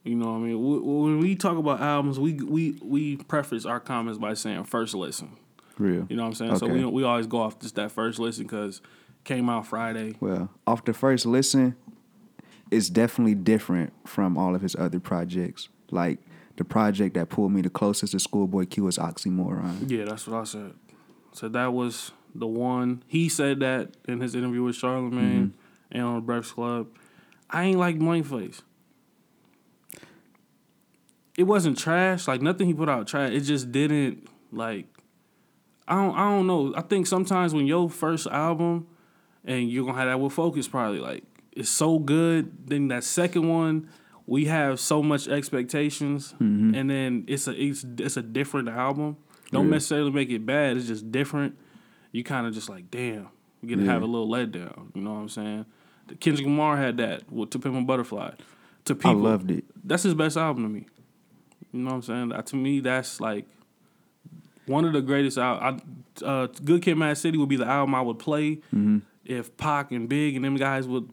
You 0.04 0.16
know 0.16 0.28
what 0.34 0.38
I 0.38 0.40
mean? 0.40 1.04
When 1.04 1.20
we 1.20 1.36
talk 1.36 1.58
about 1.58 1.82
albums, 1.82 2.20
we 2.20 2.34
we 2.34 2.78
we 2.82 3.18
preface 3.18 3.66
our 3.66 3.80
comments 3.80 4.20
by 4.20 4.36
saying 4.36 4.64
first 4.66 4.94
listen. 4.94 5.36
Real. 5.78 6.06
You 6.10 6.16
know 6.16 6.24
what 6.24 6.30
I'm 6.30 6.34
saying? 6.36 6.52
Okay. 6.52 6.60
So 6.60 6.68
we 6.68 6.86
we 6.86 7.04
always 7.04 7.28
go 7.28 7.42
off 7.42 7.60
just 7.60 7.76
that 7.76 7.92
first 7.92 8.20
listen 8.20 8.44
because 8.44 8.82
came 9.24 9.50
out 9.50 9.68
Friday. 9.68 10.16
Well, 10.20 10.50
off 10.66 10.86
the 10.86 10.94
first 10.94 11.26
listen, 11.26 11.76
it's 12.72 12.90
definitely 12.90 13.36
different 13.36 13.94
from 14.08 14.38
all 14.38 14.56
of 14.56 14.62
his 14.62 14.76
other 14.76 15.00
projects. 15.00 15.70
Like 15.92 16.20
the 16.56 16.64
project 16.64 17.16
that 17.16 17.30
pulled 17.30 17.52
me 17.52 17.62
the 17.62 17.70
closest 17.70 18.14
to 18.14 18.20
Schoolboy 18.20 18.66
Q 18.66 18.84
was 18.84 18.98
Oxymoron. 18.98 19.90
Yeah, 19.90 20.06
that's 20.06 20.28
what 20.28 20.40
I 20.40 20.44
said. 20.44 20.74
So 21.34 21.50
that 21.50 21.74
was 21.74 22.12
the 22.38 22.48
one. 22.48 23.04
He 23.08 23.30
said 23.30 23.60
that 23.62 23.96
in 24.08 24.22
his 24.22 24.36
interview 24.36 24.64
with 24.64 24.76
Charlemagne 24.76 25.48
mm-hmm. 25.48 25.98
and 25.98 26.04
on 26.04 26.16
the 26.16 26.22
Breakfast 26.22 26.56
Club. 26.56 26.88
I 27.50 27.64
ain't 27.64 27.80
like 27.80 27.98
Blankface. 27.98 28.62
It 31.38 31.44
wasn't 31.44 31.78
trash. 31.78 32.28
Like 32.28 32.42
nothing 32.42 32.68
he 32.68 32.74
put 32.74 32.90
out 32.90 33.08
trash. 33.08 33.32
It 33.32 33.42
just 33.42 33.72
didn't 33.72 34.28
like. 34.52 34.86
I 35.88 35.96
don't. 35.96 36.16
I 36.16 36.30
don't 36.32 36.48
know. 36.48 36.74
I 36.76 36.82
think 36.82 37.08
sometimes 37.08 37.54
when 37.54 37.68
your 37.68 37.90
first 37.90 38.28
album, 38.28 38.88
and 39.46 39.70
you're 39.70 39.86
gonna 39.86 39.98
have 39.98 40.08
that 40.08 40.20
with 40.20 40.34
Focus 40.34 40.68
probably 40.68 41.00
like 41.00 41.24
it's 41.54 41.70
so 41.70 42.00
good. 42.00 42.68
Then 42.68 42.90
that 42.90 43.04
second 43.04 43.48
one, 43.48 43.90
we 44.26 44.46
have 44.46 44.80
so 44.80 45.02
much 45.02 45.28
expectations, 45.28 46.34
mm-hmm. 46.34 46.76
and 46.76 46.90
then 46.90 47.24
it's 47.28 47.48
a 47.48 47.52
it's 47.52 47.86
it's 47.98 48.18
a 48.18 48.22
different 48.22 48.68
album. 48.68 49.18
Don't 49.52 49.66
Yeah. 49.66 49.72
necessarily 49.72 50.12
make 50.12 50.30
it 50.30 50.46
bad. 50.46 50.76
It's 50.76 50.88
just 50.88 51.12
different. 51.12 51.58
You 52.18 52.24
kind 52.24 52.48
of 52.48 52.54
just 52.54 52.68
like 52.68 52.90
damn. 52.90 53.28
You 53.62 53.70
get 53.70 53.76
to 53.78 53.84
Yeah. 53.86 53.92
have 53.94 54.02
a 54.02 54.06
little 54.08 54.28
letdown. 54.28 54.88
You 54.96 55.02
know 55.02 55.14
what 55.14 55.20
I'm 55.20 55.30
saying? 55.30 55.66
Kendrick 56.20 56.46
Lamar 56.48 56.78
had 56.78 56.98
that 56.98 57.32
with 57.32 57.52
To 57.52 57.60
Pimp 57.60 57.76
a 57.76 57.82
Butterfly. 57.82 58.32
To 58.86 58.96
people, 58.96 59.12
I 59.12 59.14
loved 59.32 59.52
it. 59.52 59.66
that's 59.84 60.04
his 60.04 60.14
best 60.14 60.36
album 60.38 60.64
to 60.64 60.70
me. 60.70 60.86
You 61.74 61.82
know 61.82 61.90
what 61.92 61.96
I'm 61.98 62.02
saying? 62.02 62.30
That, 62.30 62.46
to 62.48 62.56
me, 62.56 62.80
that's 62.80 63.20
like 63.22 63.46
one 64.66 64.86
of 64.86 64.94
the 64.94 65.02
greatest 65.02 65.38
albums. 65.38 65.82
Uh, 66.24 66.48
Good 66.64 66.82
Kid, 66.82 66.96
Mad 66.98 67.18
City 67.18 67.38
would 67.38 67.50
be 67.50 67.58
the 67.58 67.68
album 67.68 67.94
I 67.96 68.02
would 68.02 68.20
play 68.20 68.62
if 69.26 69.56
Pac 69.58 69.92
and 69.92 70.08
Big 70.10 70.36
and 70.36 70.44
them 70.46 70.56
guys 70.56 70.88
would 70.88 71.10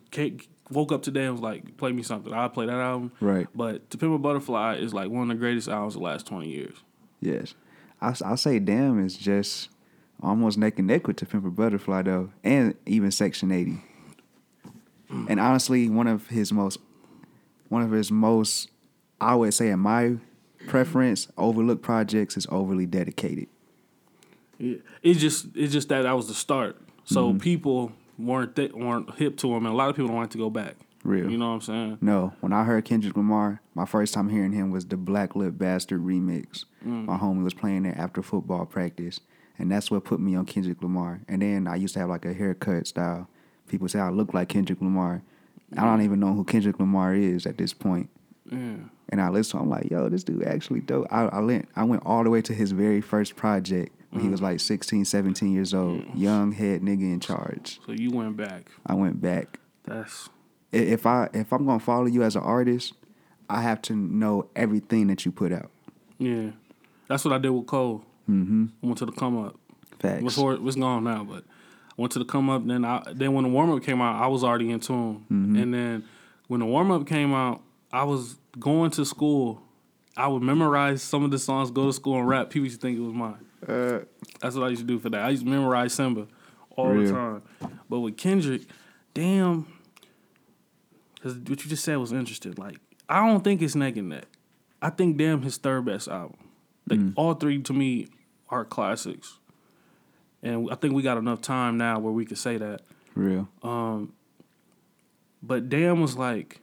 woke 0.70 0.92
up 0.92 1.02
today 1.02 1.24
and 1.24 1.32
was 1.32 1.40
like, 1.42 1.76
"Play 1.76 1.92
me 1.92 2.02
something." 2.02 2.32
I'd 2.32 2.54
play 2.54 2.66
that 2.66 2.78
album. 2.80 3.12
Right. 3.20 3.46
But 3.54 3.90
To 3.90 3.98
Pimp 3.98 4.14
a 4.14 4.18
Butterfly 4.18 4.76
is 4.76 4.94
like 4.94 5.10
one 5.10 5.22
of 5.30 5.36
the 5.36 5.40
greatest 5.40 5.68
albums 5.68 5.96
of 5.96 6.00
the 6.00 6.04
last 6.06 6.26
20 6.26 6.48
years. 6.48 6.76
Yes. 7.20 7.54
I, 8.00 8.14
I 8.24 8.34
say 8.36 8.58
Damn 8.60 9.04
is 9.04 9.16
just 9.16 9.68
almost 10.22 10.58
neck 10.58 10.78
and 10.78 10.86
neck 10.88 11.06
with 11.06 11.16
To 11.16 11.26
Pimp 11.26 11.44
a 11.46 11.50
Butterfly 11.50 12.02
though, 12.02 12.30
and 12.42 12.74
even 12.86 13.10
Section 13.10 13.50
80. 13.52 13.78
And 15.28 15.38
honestly, 15.38 15.88
one 15.88 16.08
of 16.08 16.26
his 16.28 16.52
most, 16.52 16.78
one 17.68 17.82
of 17.82 17.92
his 17.92 18.10
most, 18.10 18.68
I 19.20 19.36
would 19.36 19.54
say 19.54 19.68
in 19.70 19.78
my 19.78 20.16
preference, 20.66 21.28
overlooked 21.38 21.82
projects 21.82 22.36
is 22.36 22.46
Overly 22.50 22.86
Dedicated. 22.86 23.46
Yeah. 24.58 24.76
It's 25.02 25.20
just 25.20 25.46
it's 25.54 25.72
just 25.72 25.88
that 25.90 26.02
that 26.02 26.12
was 26.16 26.26
the 26.28 26.34
start. 26.34 26.76
So 27.04 27.28
Mm-hmm. 27.28 27.38
people 27.38 27.92
weren't 28.18 28.56
th- 28.56 28.72
weren't 28.72 29.14
hip 29.16 29.36
to 29.38 29.48
him, 29.54 29.66
and 29.66 29.74
a 29.74 29.76
lot 29.76 29.88
of 29.88 29.94
people 29.94 30.08
don't 30.08 30.16
want 30.16 30.30
to 30.32 30.38
go 30.38 30.50
back. 30.50 30.74
Real. 31.04 31.30
You 31.30 31.36
know 31.36 31.48
what 31.48 31.54
I'm 31.56 31.60
saying? 31.60 31.98
No, 32.00 32.32
when 32.40 32.52
I 32.52 32.64
heard 32.64 32.84
Kendrick 32.86 33.16
Lamar, 33.16 33.60
my 33.74 33.84
first 33.84 34.14
time 34.14 34.30
hearing 34.30 34.52
him 34.52 34.70
was 34.70 34.86
the 34.86 34.96
Black 34.96 35.36
Lip 35.36 35.58
Bastard 35.58 36.00
remix. 36.00 36.64
My 36.82 37.18
homie 37.18 37.44
was 37.44 37.52
playing 37.54 37.84
it 37.84 37.96
after 37.98 38.22
football 38.22 38.64
practice, 38.66 39.20
and 39.58 39.70
that's 39.70 39.90
what 39.90 40.04
put 40.04 40.20
me 40.20 40.34
on 40.34 40.46
Kendrick 40.46 40.82
Lamar. 40.82 41.20
And 41.28 41.42
then 41.42 41.66
I 41.66 41.76
used 41.76 41.94
to 41.94 42.00
have 42.00 42.08
like 42.08 42.24
a 42.24 42.32
haircut 42.32 42.86
style. 42.86 43.28
People 43.68 43.88
say 43.88 43.98
I 43.98 44.10
look 44.10 44.34
like 44.34 44.48
Kendrick 44.48 44.80
Lamar. 44.80 45.22
I 45.76 45.82
don't 45.84 46.02
even 46.02 46.20
know 46.20 46.34
who 46.34 46.44
Kendrick 46.44 46.78
Lamar 46.78 47.14
is 47.14 47.46
at 47.46 47.58
this 47.58 47.72
point. 47.72 48.08
Yeah. 48.50 48.76
And 49.08 49.20
I 49.20 49.28
listened, 49.28 49.62
I'm 49.62 49.70
like, 49.70 49.90
yo, 49.90 50.08
this 50.08 50.24
dude 50.24 50.44
actually 50.44 50.80
dope. 50.80 51.06
I, 51.10 51.24
I 51.24 51.40
went 51.40 51.68
I 51.76 51.84
went 51.84 52.02
all 52.04 52.24
the 52.24 52.30
way 52.30 52.42
to 52.42 52.54
his 52.54 52.72
very 52.72 53.00
first 53.00 53.36
project 53.36 53.94
when 54.10 54.22
he 54.22 54.28
was 54.28 54.40
mm. 54.40 54.44
like 54.44 54.60
16, 54.60 55.04
17 55.04 55.52
years 55.52 55.74
old. 55.74 56.04
Young 56.14 56.52
head 56.52 56.82
nigga 56.82 57.02
in 57.02 57.20
charge. 57.20 57.80
So 57.86 57.92
you 57.92 58.10
went 58.10 58.36
back. 58.36 58.70
I 58.86 58.94
went 58.94 59.20
back. 59.20 59.58
That's 59.84 60.28
if 60.72 61.06
I 61.06 61.28
if 61.32 61.52
I'm 61.52 61.66
gonna 61.66 61.80
follow 61.80 62.06
you 62.06 62.22
as 62.22 62.36
an 62.36 62.42
artist, 62.42 62.94
I 63.48 63.62
have 63.62 63.82
to 63.82 63.94
know 63.94 64.48
everything 64.56 65.06
that 65.08 65.24
you 65.24 65.32
put 65.32 65.52
out. 65.52 65.70
yeah. 66.18 66.50
That's 67.06 67.22
what 67.24 67.34
I 67.34 67.38
did 67.38 67.50
with 67.50 67.66
Cole. 67.66 68.02
Mm-hmm. 68.28 68.66
I 68.82 68.86
went 68.86 68.98
to 68.98 69.06
the 69.06 69.12
come 69.12 69.44
up. 69.44 69.56
Facts. 69.98 70.22
It's 70.24 70.76
gone 70.76 71.04
now, 71.04 71.24
but 71.24 71.44
I 71.90 71.94
went 71.96 72.12
to 72.12 72.18
the 72.18 72.24
come 72.24 72.50
up. 72.50 72.66
Then 72.66 72.84
I 72.84 73.02
then 73.12 73.32
when 73.34 73.44
the 73.44 73.50
warm 73.50 73.70
up 73.70 73.82
came 73.82 74.00
out, 74.00 74.22
I 74.22 74.26
was 74.26 74.42
already 74.44 74.70
in 74.70 74.80
tune. 74.80 75.24
Mm-hmm. 75.30 75.56
And 75.56 75.74
then 75.74 76.04
when 76.48 76.60
the 76.60 76.66
warm 76.66 76.90
up 76.90 77.06
came 77.06 77.32
out, 77.32 77.62
I 77.92 78.04
was 78.04 78.36
going 78.58 78.90
to 78.92 79.04
school. 79.04 79.62
I 80.16 80.28
would 80.28 80.42
memorize 80.42 81.02
some 81.02 81.24
of 81.24 81.30
the 81.30 81.38
songs, 81.38 81.70
go 81.70 81.86
to 81.86 81.92
school 81.92 82.18
and 82.18 82.28
rap. 82.28 82.50
People 82.50 82.66
used 82.66 82.80
to 82.80 82.86
think 82.86 82.98
it 82.98 83.02
was 83.02 83.14
mine. 83.14 84.06
That's 84.40 84.54
what 84.54 84.64
I 84.64 84.68
used 84.68 84.82
to 84.82 84.86
do 84.86 84.98
for 84.98 85.10
that. 85.10 85.22
I 85.22 85.30
used 85.30 85.44
to 85.44 85.48
memorize 85.48 85.92
Simba 85.94 86.28
all 86.76 86.94
the 86.94 87.10
time. 87.10 87.42
But 87.88 88.00
with 88.00 88.16
Kendrick, 88.16 88.62
damn, 89.12 89.66
because 91.14 91.36
what 91.38 91.64
you 91.64 91.70
just 91.70 91.84
said 91.84 91.96
was 91.96 92.12
interesting. 92.12 92.54
Like 92.56 92.78
I 93.08 93.26
don't 93.26 93.42
think 93.42 93.62
it's 93.62 93.74
neck 93.74 93.96
and 93.96 94.10
neck. 94.10 94.26
I 94.82 94.90
think 94.90 95.16
damn 95.16 95.42
his 95.42 95.56
third 95.56 95.86
best 95.86 96.08
album. 96.08 96.36
Like 96.88 97.00
mm. 97.00 97.12
all 97.16 97.34
three 97.34 97.62
to 97.62 97.72
me 97.72 98.08
are 98.48 98.64
classics. 98.64 99.38
And 100.42 100.70
I 100.70 100.74
think 100.74 100.94
we 100.94 101.02
got 101.02 101.16
enough 101.16 101.40
time 101.40 101.78
now 101.78 101.98
where 101.98 102.12
we 102.12 102.26
could 102.26 102.38
say 102.38 102.58
that. 102.58 102.82
Real. 103.14 103.48
Um, 103.62 104.12
but 105.42 105.68
damn 105.68 106.00
was 106.00 106.16
like, 106.16 106.60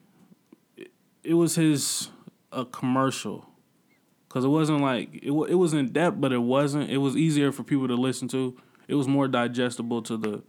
it, 0.78 0.92
it 1.24 1.34
was 1.34 1.56
his 1.56 2.10
a 2.52 2.66
commercial, 2.66 3.46
cause 4.30 4.44
it 4.44 4.50
wasn't 4.50 4.82
like 4.82 5.16
it. 5.16 5.32
It 5.32 5.56
was 5.56 5.74
in 5.74 5.92
depth, 5.92 6.20
but 6.20 6.32
it 6.32 6.42
wasn't. 6.42 6.90
It 6.90 6.98
was 6.98 7.16
easier 7.16 7.52
for 7.52 7.64
people 7.64 7.88
to 7.88 7.96
listen 7.96 8.28
to. 8.30 8.58
It 8.88 8.96
was 8.96 9.08
more 9.08 9.28
digestible 9.28 10.02
to 10.04 10.18
the 10.18 10.44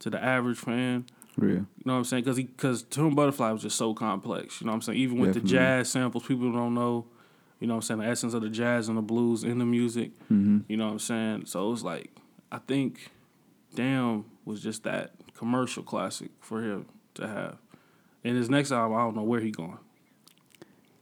to 0.00 0.10
the 0.10 0.22
average 0.22 0.58
fan. 0.58 1.06
Real. 1.36 1.54
You 1.54 1.66
know 1.84 1.92
what 1.92 1.98
I'm 1.98 2.04
saying? 2.04 2.24
Because 2.24 2.36
he 2.36 2.44
because 2.44 2.82
Tune 2.82 3.14
Butterfly 3.14 3.50
was 3.50 3.62
just 3.62 3.76
so 3.76 3.94
complex. 3.94 4.60
You 4.60 4.66
know 4.66 4.72
what 4.72 4.76
I'm 4.76 4.82
saying? 4.82 4.98
Even 4.98 5.18
with 5.18 5.30
Definitely. 5.30 5.50
the 5.50 5.56
jazz 5.56 5.90
samples, 5.90 6.26
people 6.26 6.52
don't 6.52 6.74
know. 6.74 7.06
You 7.60 7.66
know 7.66 7.74
what 7.74 7.78
I'm 7.78 7.82
saying? 7.82 8.00
The 8.00 8.06
essence 8.06 8.34
of 8.34 8.42
the 8.42 8.50
jazz 8.50 8.88
and 8.88 8.96
the 8.96 9.02
blues 9.02 9.42
in 9.42 9.58
the 9.58 9.66
music. 9.66 10.12
Mm-hmm. 10.24 10.60
You 10.68 10.76
know 10.76 10.86
what 10.86 10.92
I'm 10.92 10.98
saying? 10.98 11.46
So 11.46 11.66
it 11.66 11.70
was 11.70 11.82
like 11.84 12.10
I 12.50 12.58
think, 12.58 13.10
Damn 13.74 14.24
was 14.44 14.62
just 14.62 14.84
that 14.84 15.12
commercial 15.34 15.82
classic 15.82 16.30
for 16.40 16.62
him 16.62 16.86
to 17.14 17.28
have. 17.28 17.56
And 18.24 18.36
his 18.36 18.48
next 18.50 18.72
album, 18.72 18.96
I 18.96 19.00
don't 19.00 19.16
know 19.16 19.22
where 19.22 19.40
he 19.40 19.50
going. 19.50 19.78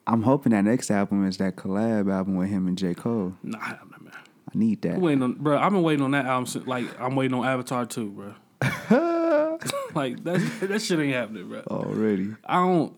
I'm 0.07 0.23
hoping 0.23 0.53
that 0.53 0.63
next 0.63 0.91
album 0.91 1.27
is 1.27 1.39
that 1.39 1.57
collab 1.57 2.13
album 2.13 2.37
with 2.37 2.49
him 2.49 2.67
and 2.67 2.79
J. 2.79 2.95
Cole. 2.95 3.35
Nah, 3.43 3.59
I 3.59 3.79
man. 4.01 4.13
I 4.15 4.59
need 4.59 4.83
that. 4.83 4.95
I'm 4.95 5.01
waiting 5.01 5.23
on, 5.23 5.33
bro. 5.35 5.59
I've 5.59 5.73
been 5.73 5.83
waiting 5.83 6.05
on 6.05 6.13
that 6.13 6.27
album. 6.27 6.47
Since, 6.47 6.67
like 6.67 6.87
I'm 7.01 7.17
waiting 7.17 7.35
on 7.35 7.45
Avatar 7.45 7.87
2, 7.87 8.11
bro. 8.11 8.35
like 9.95 10.23
that, 10.25 10.41
that 10.63 10.83
shit 10.83 10.99
ain't 11.01 11.15
happening, 11.15 11.49
bro. 11.49 11.63
Already. 11.67 12.35
I 12.45 12.57
don't, 12.57 12.97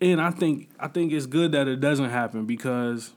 and 0.00 0.20
I 0.20 0.30
think 0.30 0.68
I 0.78 0.88
think 0.88 1.12
it's 1.12 1.26
good 1.26 1.52
that 1.52 1.68
it 1.68 1.80
doesn't 1.80 2.10
happen 2.10 2.46
because 2.46 3.12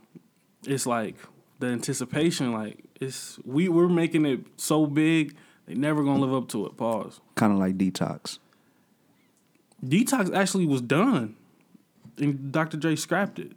it's 0.65 0.85
like 0.85 1.15
the 1.59 1.67
anticipation. 1.67 2.51
Like 2.51 2.83
it's 2.99 3.39
we 3.45 3.69
we're 3.69 3.87
making 3.87 4.25
it 4.25 4.41
so 4.57 4.85
big, 4.85 5.35
they 5.65 5.75
never 5.75 6.03
gonna 6.03 6.19
live 6.19 6.33
up 6.33 6.49
to 6.49 6.65
it. 6.65 6.77
Pause. 6.77 7.21
Kind 7.35 7.53
of 7.53 7.59
like 7.59 7.77
Detox. 7.77 8.39
Detox 9.83 10.33
actually 10.33 10.65
was 10.65 10.81
done, 10.81 11.35
and 12.17 12.51
Dr. 12.51 12.77
Dre 12.77 12.95
scrapped 12.95 13.39
it 13.39 13.51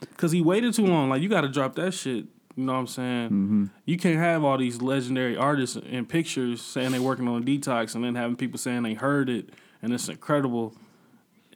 because 0.00 0.32
he 0.32 0.42
waited 0.42 0.74
too 0.74 0.86
long. 0.86 1.08
Like 1.08 1.22
you 1.22 1.28
got 1.28 1.42
to 1.42 1.48
drop 1.48 1.74
that 1.76 1.92
shit. 1.92 2.26
You 2.54 2.64
know 2.64 2.74
what 2.74 2.80
I'm 2.80 2.86
saying? 2.86 3.26
Mm-hmm. 3.28 3.64
You 3.86 3.96
can't 3.96 4.18
have 4.18 4.44
all 4.44 4.58
these 4.58 4.82
legendary 4.82 5.38
artists 5.38 5.76
in 5.76 6.04
pictures 6.04 6.60
saying 6.60 6.92
they're 6.92 7.00
working 7.00 7.26
on 7.26 7.44
Detox, 7.44 7.94
and 7.94 8.04
then 8.04 8.14
having 8.14 8.36
people 8.36 8.58
saying 8.58 8.82
they 8.82 8.92
heard 8.92 9.30
it 9.30 9.48
and 9.82 9.92
it's 9.92 10.08
incredible. 10.08 10.74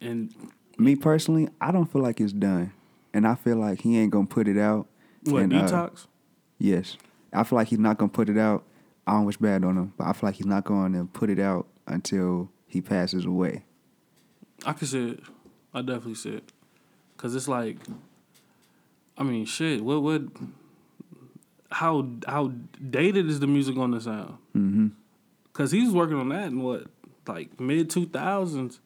And 0.01 0.35
Me 0.79 0.97
personally, 0.97 1.49
I 1.61 1.73
don't 1.73 1.91
feel 1.91 2.03
like 2.03 2.21
it's 2.21 2.33
done. 2.33 2.73
And 3.15 3.27
I 3.27 3.35
feel 3.35 3.57
like 3.57 3.81
he 3.81 3.99
ain't 3.99 4.11
gonna 4.11 4.27
put 4.27 4.47
it 4.47 4.59
out. 4.59 4.87
what 5.25 5.43
And, 5.43 5.53
uh, 5.55 5.63
Detox? 5.63 6.07
Yes. 6.59 6.97
I 7.33 7.45
feel 7.45 7.57
like 7.57 7.69
he's 7.69 7.79
not 7.79 7.99
gonna 7.99 8.11
put 8.11 8.29
it 8.29 8.39
out. 8.39 8.65
I 9.07 9.13
don't 9.13 9.25
wish 9.25 9.37
bad 9.37 9.65
on 9.65 9.77
him, 9.77 9.93
but 9.97 10.07
I 10.07 10.13
feel 10.13 10.29
like 10.29 10.35
he's 10.35 10.47
not 10.47 10.65
going 10.65 10.93
to 10.95 11.05
put 11.05 11.31
it 11.31 11.39
out 11.39 11.67
until 11.87 12.51
he 12.67 12.81
passes 12.81 13.25
away. 13.25 13.65
I 14.65 14.73
can 14.73 14.87
see 14.87 15.11
it. 15.11 15.21
I 15.73 15.83
definitely 15.83 16.15
see 16.15 16.31
it. 16.31 16.53
Cause 17.17 17.35
it's 17.35 17.49
like, 17.49 17.77
I 19.17 19.23
mean, 19.23 19.47
shit. 19.47 19.83
What 19.83 20.03
would 20.03 20.31
how 21.71 22.09
how 22.27 22.53
dated 22.91 23.29
is 23.29 23.41
the 23.41 23.47
music 23.47 23.77
on 23.77 23.93
the 23.93 24.01
sound? 24.01 24.39
Mm-hmm. 24.57 24.89
Cause 25.53 25.71
he 25.73 25.83
was 25.85 25.95
working 25.95 26.17
on 26.17 26.29
that 26.31 26.49
in 26.49 26.63
what 26.63 26.87
like 27.27 27.59
mid 27.61 27.89
two 27.89 28.07
thousands. 28.07 28.81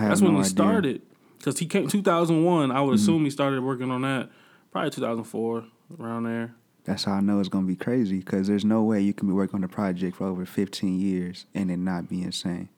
That's 0.00 0.20
no 0.20 0.26
when 0.28 0.34
he 0.36 0.40
idea. 0.40 0.50
started. 0.50 1.02
Cause 1.42 1.58
he 1.58 1.66
came 1.66 1.88
two 1.88 2.02
thousand 2.02 2.44
one. 2.44 2.70
I 2.70 2.76
Mm-hmm. 2.76 2.86
would 2.86 2.94
assume 2.96 3.24
he 3.24 3.30
started 3.30 3.62
working 3.62 3.90
on 3.90 4.02
that 4.02 4.30
probably 4.70 4.90
two 4.90 5.00
thousand 5.00 5.24
four 5.24 5.64
around 5.98 6.24
there. 6.24 6.54
That's 6.84 7.04
how 7.04 7.12
I 7.14 7.20
know 7.20 7.38
it's 7.40 7.48
gonna 7.48 7.66
be 7.66 7.76
crazy 7.76 8.18
because 8.18 8.46
there's 8.48 8.64
no 8.64 8.82
way 8.82 9.00
you 9.00 9.12
can 9.12 9.26
be 9.28 9.34
working 9.34 9.56
on 9.56 9.64
a 9.64 9.68
project 9.68 10.16
for 10.16 10.26
over 10.26 10.44
15 10.44 10.98
years 11.00 11.46
and 11.54 11.70
it 11.70 11.76
not 11.76 12.08
be 12.08 12.22
insane. 12.22 12.68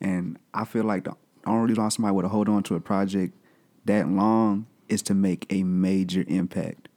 And 0.00 0.38
I 0.52 0.64
feel 0.66 0.84
like 0.84 1.04
the 1.04 1.14
only 1.46 1.68
reason 1.70 1.82
why 1.84 1.88
somebody 1.88 2.14
would 2.14 2.24
hold 2.26 2.48
on 2.50 2.62
to 2.64 2.74
a 2.74 2.80
project 2.80 3.34
that 3.86 4.08
long 4.08 4.66
is 4.88 5.00
to 5.02 5.14
make 5.14 5.46
a 5.50 5.62
major 5.62 6.24
impact. 6.26 6.88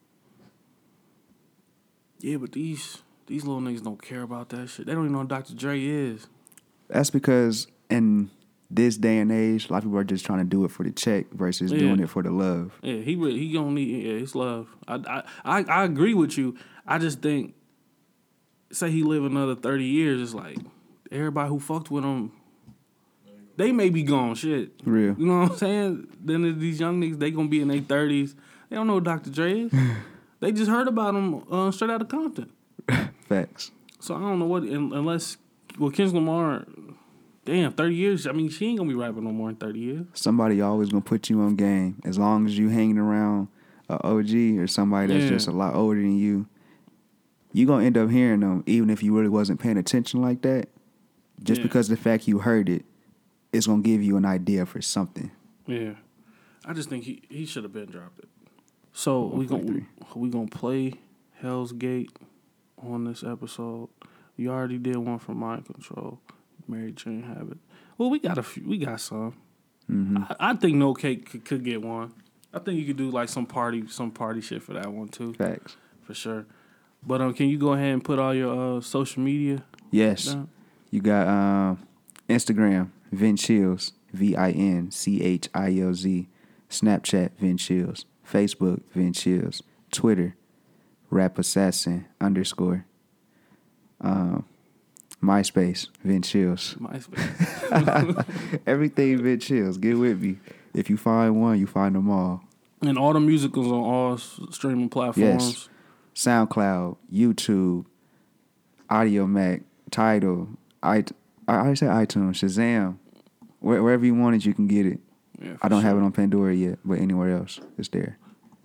Yeah, 2.20 2.38
but 2.38 2.52
these 2.54 3.04
these 3.28 3.46
little 3.46 3.62
niggas 3.62 3.84
don't 3.84 4.02
care 4.02 4.22
about 4.22 4.50
that 4.50 4.68
shit. 4.68 4.86
They 4.86 4.94
don't 4.94 5.04
even 5.04 5.14
know 5.14 5.22
who 5.22 5.28
Dr. 5.28 5.54
Dre 5.54 5.82
is. 5.84 6.28
That's 6.88 7.10
because 7.10 7.68
in 7.90 8.30
this 8.70 8.98
day 8.98 9.20
and 9.20 9.32
age, 9.32 9.70
a 9.70 9.72
lot 9.74 9.78
of 9.80 9.84
people 9.86 9.98
are 9.98 10.04
just 10.04 10.26
trying 10.26 10.40
to 10.40 10.46
do 10.46 10.66
it 10.66 10.72
for 10.72 10.84
the 10.84 10.92
check 10.92 11.32
versus 11.32 11.72
Yeah. 11.72 11.80
doing 11.80 12.00
it 12.00 12.10
for 12.10 12.22
the 12.24 12.32
love. 12.32 12.78
Yeah, 12.82 12.98
he 12.98 13.16
really, 13.16 13.40
he 13.40 13.52
gonna 13.54 13.72
need 13.72 14.06
yeah, 14.06 14.14
it's 14.14 14.36
love. 14.36 14.68
I, 14.88 14.96
I 14.96 15.24
I 15.60 15.64
I 15.64 15.84
agree 15.84 16.14
with 16.14 16.38
you. 16.38 16.58
I 16.86 16.98
just 16.98 17.22
think 17.22 17.54
say 18.72 18.92
he 18.92 19.04
live 19.04 19.24
another 19.24 19.56
thirty 19.56 19.86
years, 19.86 20.22
it's 20.22 20.34
like 20.34 20.58
everybody 21.12 21.50
who 21.50 21.60
fucked 21.60 21.90
with 21.90 22.04
him, 22.04 22.32
they 23.56 23.72
may 23.72 23.90
be 23.90 24.04
gone. 24.04 24.36
Shit, 24.36 24.72
Real. 24.84 25.16
you 25.18 25.26
know 25.26 25.40
what 25.42 25.52
I'm 25.52 25.58
saying? 25.58 26.08
Then 26.24 26.60
these 26.60 26.80
young 26.80 27.02
niggas, 27.02 27.20
they 27.20 27.32
gonna 27.32 27.48
be 27.48 27.62
in 27.62 27.70
their 27.70 27.80
thirties. 27.82 28.36
They 28.70 28.76
don't 28.76 28.88
know 28.88 28.96
who 28.96 29.02
Dr. 29.02 29.30
Dre 29.30 29.62
is. 29.62 29.72
they 30.42 30.52
just 30.52 30.70
heard 30.70 30.90
about 30.90 31.16
him 31.16 31.42
uh, 31.50 31.72
straight 31.72 31.90
out 31.90 32.02
of 32.02 32.10
Compton. 32.10 32.52
Facts. 33.30 33.72
So 34.02 34.14
I 34.16 34.20
don't 34.20 34.40
know 34.40 34.46
what 34.46 34.64
unless 34.64 35.38
well, 35.80 35.90
Kendrick 35.90 36.16
Lamar. 36.16 36.66
Damn, 37.48 37.72
thirty 37.72 37.96
years. 37.96 38.28
I 38.28 38.34
mean, 38.34 38.50
she 38.50 38.66
ain't 38.68 38.78
gonna 38.78 38.90
be 38.90 38.96
rapping 38.96 39.24
no 39.24 39.32
more 39.32 39.48
in 39.50 39.56
thirty 39.56 39.80
years. 39.80 40.06
Somebody 40.14 40.60
always 40.62 40.90
gonna 40.90 41.02
put 41.02 41.30
you 41.30 41.40
on 41.40 41.56
game 41.56 42.02
as 42.04 42.20
long 42.20 42.46
as 42.46 42.58
you 42.58 42.68
hanging 42.68 42.98
around 42.98 43.48
a 43.88 44.06
OG 44.06 44.60
or 44.60 44.68
somebody 44.68 45.08
that's 45.14 45.24
Yeah. 45.24 45.30
just 45.30 45.48
a 45.48 45.52
lot 45.52 45.74
older 45.74 46.02
than 46.02 46.18
you. 46.18 46.46
You 47.54 47.66
gonna 47.66 47.86
end 47.86 47.98
up 47.98 48.10
hearing 48.10 48.42
them 48.42 48.64
even 48.66 48.90
if 48.90 49.02
you 49.02 49.16
really 49.16 49.30
wasn't 49.30 49.62
paying 49.62 49.78
attention 49.78 50.22
like 50.22 50.42
that. 50.42 50.68
Just 51.42 51.62
Yeah. 51.62 51.68
because 51.68 51.88
the 51.88 51.96
fact 51.96 52.28
you 52.28 52.40
heard 52.40 52.68
it, 52.68 52.84
it's 53.54 53.66
gonna 53.66 53.82
give 53.82 54.04
you 54.04 54.18
an 54.18 54.26
idea 54.26 54.66
for 54.66 54.82
something. 54.82 55.32
Yeah, 55.66 55.94
I 56.66 56.74
just 56.74 56.90
think 56.90 57.06
he, 57.06 57.22
he 57.30 57.46
should 57.46 57.64
have 57.64 57.72
been 57.72 57.86
dropped 57.90 58.20
it. 58.20 58.28
So 58.92 59.28
we 59.28 59.46
gonna 59.46 59.84
we 60.16 60.30
gonna 60.30 60.48
play 60.48 60.96
Hell's 61.40 61.72
Gate 61.72 62.12
on 62.84 63.06
this 63.06 63.24
episode. 63.24 63.88
You 64.36 64.50
already 64.52 64.78
did 64.80 64.98
one 64.98 65.20
for 65.20 65.34
Mind 65.34 65.66
Control, 65.66 66.20
Mary 66.68 66.92
Jane 66.92 67.24
Habit. 67.24 67.58
Well, 67.98 68.10
we 68.10 68.20
got 68.20 68.38
a 68.38 68.44
few. 68.44 68.68
We 68.68 68.78
got 68.78 69.00
some. 69.02 69.36
I, 69.90 70.36
I 70.52 70.54
think 70.56 70.76
No 70.76 70.94
Cake 70.94 71.30
could, 71.30 71.46
could 71.46 71.64
get 71.64 71.82
one. 71.82 72.14
I 72.54 72.60
think 72.60 72.80
you 72.80 72.86
could 72.86 72.98
do 72.98 73.10
like 73.10 73.30
some 73.30 73.46
party 73.46 73.88
some 73.88 74.12
party 74.12 74.42
shit 74.42 74.62
for 74.64 74.74
that 74.74 74.92
one 74.92 75.08
too, 75.08 75.34
Facts. 75.34 75.78
for 76.04 76.14
sure. 76.14 76.46
But 77.06 77.22
um, 77.22 77.34
can 77.34 77.48
you 77.48 77.58
go 77.58 77.74
ahead 77.74 77.94
and 77.94 78.04
put 78.04 78.20
all 78.20 78.34
your 78.34 78.78
uh, 78.78 78.82
social 78.82 79.22
media 79.22 79.64
Yes. 79.92 80.26
down? 80.26 80.50
You 80.92 81.02
got 81.02 81.28
um, 81.28 81.80
Instagram, 82.28 82.90
Vin 83.12 83.36
Chilz, 83.36 83.92
V 84.14 84.36
I 84.36 84.52
N 84.52 84.92
C 84.92 85.22
H 85.22 85.50
I 85.54 85.78
L 85.80 85.94
Z. 85.94 86.28
Snapchat, 86.70 87.32
Vin 87.40 87.56
Chilz. 87.58 88.04
Facebook, 88.30 88.82
Vin 88.94 89.14
Chilz. 89.14 89.62
Twitter, 89.92 90.36
Rap 91.10 91.38
Assassin 91.40 92.06
underscore. 92.20 92.86
Um, 94.02 94.46
MySpace, 95.24 95.88
Vin 96.04 96.22
Chilz. 96.22 96.78
MySpace. 96.78 98.62
Everything 98.68 99.22
Vin 99.24 99.40
Chilz. 99.40 99.80
Get 99.80 99.98
with 99.98 100.22
me. 100.22 100.38
If 100.74 100.90
you 100.90 100.98
find 100.98 101.42
one, 101.42 101.60
you 101.60 101.66
find 101.68 101.96
them 101.96 102.10
all. 102.10 102.44
and 102.82 102.98
all 102.98 103.14
the 103.14 103.20
musicals 103.20 103.68
on 103.68 103.74
all 103.80 104.18
streaming 104.52 104.90
platforms. 104.90 105.68
Yes. 105.68 105.70
SoundCloud, 106.16 106.98
YouTube, 107.14 107.86
Audiomack, 108.90 109.64
Tidal, 109.92 110.50
I 110.84 111.04
I 111.48 111.56
already 111.56 111.76
said 111.76 111.90
iTunes, 111.90 112.36
Shazam. 112.44 112.98
Where, 113.60 113.82
wherever 113.82 114.06
you 114.06 114.14
want 114.16 114.36
it, 114.36 114.46
you 114.46 114.54
can 114.54 114.68
get 114.68 114.86
it. 114.86 115.00
Yeah, 115.42 115.58
I 115.62 115.68
don't 115.68 115.82
have 115.82 115.98
it 115.98 116.02
on 116.02 116.12
Pandora 116.12 116.54
yet, 116.54 116.80
but 116.86 117.00
anywhere 117.00 117.36
else, 117.38 117.60
it's 117.78 117.88
there. 117.90 118.18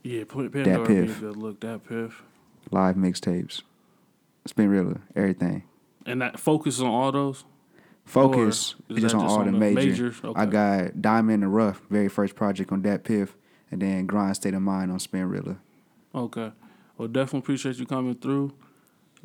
Yeah, 0.03 0.25
Pandora 0.25 0.83
a 0.83 0.87
Piff. 0.87 1.23
look. 1.23 1.61
DatPiff. 1.61 2.13
Live 2.71 2.97
mixtapes, 2.97 3.63
Spinrilla, 4.49 5.01
everything. 5.17 5.65
And 6.07 6.23
that 6.23 6.39
focus 6.39 6.81
on 6.81 6.87
all 6.87 7.13
those. 7.13 7.45
Focus 8.05 8.75
is 8.89 9.03
just 9.03 9.15
on 9.15 9.21
just 9.21 9.33
all 9.33 9.41
on 9.41 9.53
the 9.53 9.59
major. 9.59 9.81
majors? 9.81 10.21
I 10.35 10.47
got 10.47 11.01
Diamond 11.01 11.35
in 11.35 11.41
the 11.41 11.49
Rough, 11.49 11.83
very 11.89 12.09
first 12.09 12.35
project 12.35 12.73
on 12.73 12.83
DatPiff, 12.83 13.31
and 13.71 13.81
then 13.81 14.07
Grind 14.07 14.37
State 14.37 14.55
of 14.55 14.63
Mind 14.63 14.91
on 14.91 14.99
Spinrilla. 14.99 15.59
Okay. 16.15 16.53
Well, 16.99 17.09
definitely 17.09 17.41
appreciate 17.41 17.77
you 17.77 17.87
coming 17.87 18.15
through. 18.17 18.53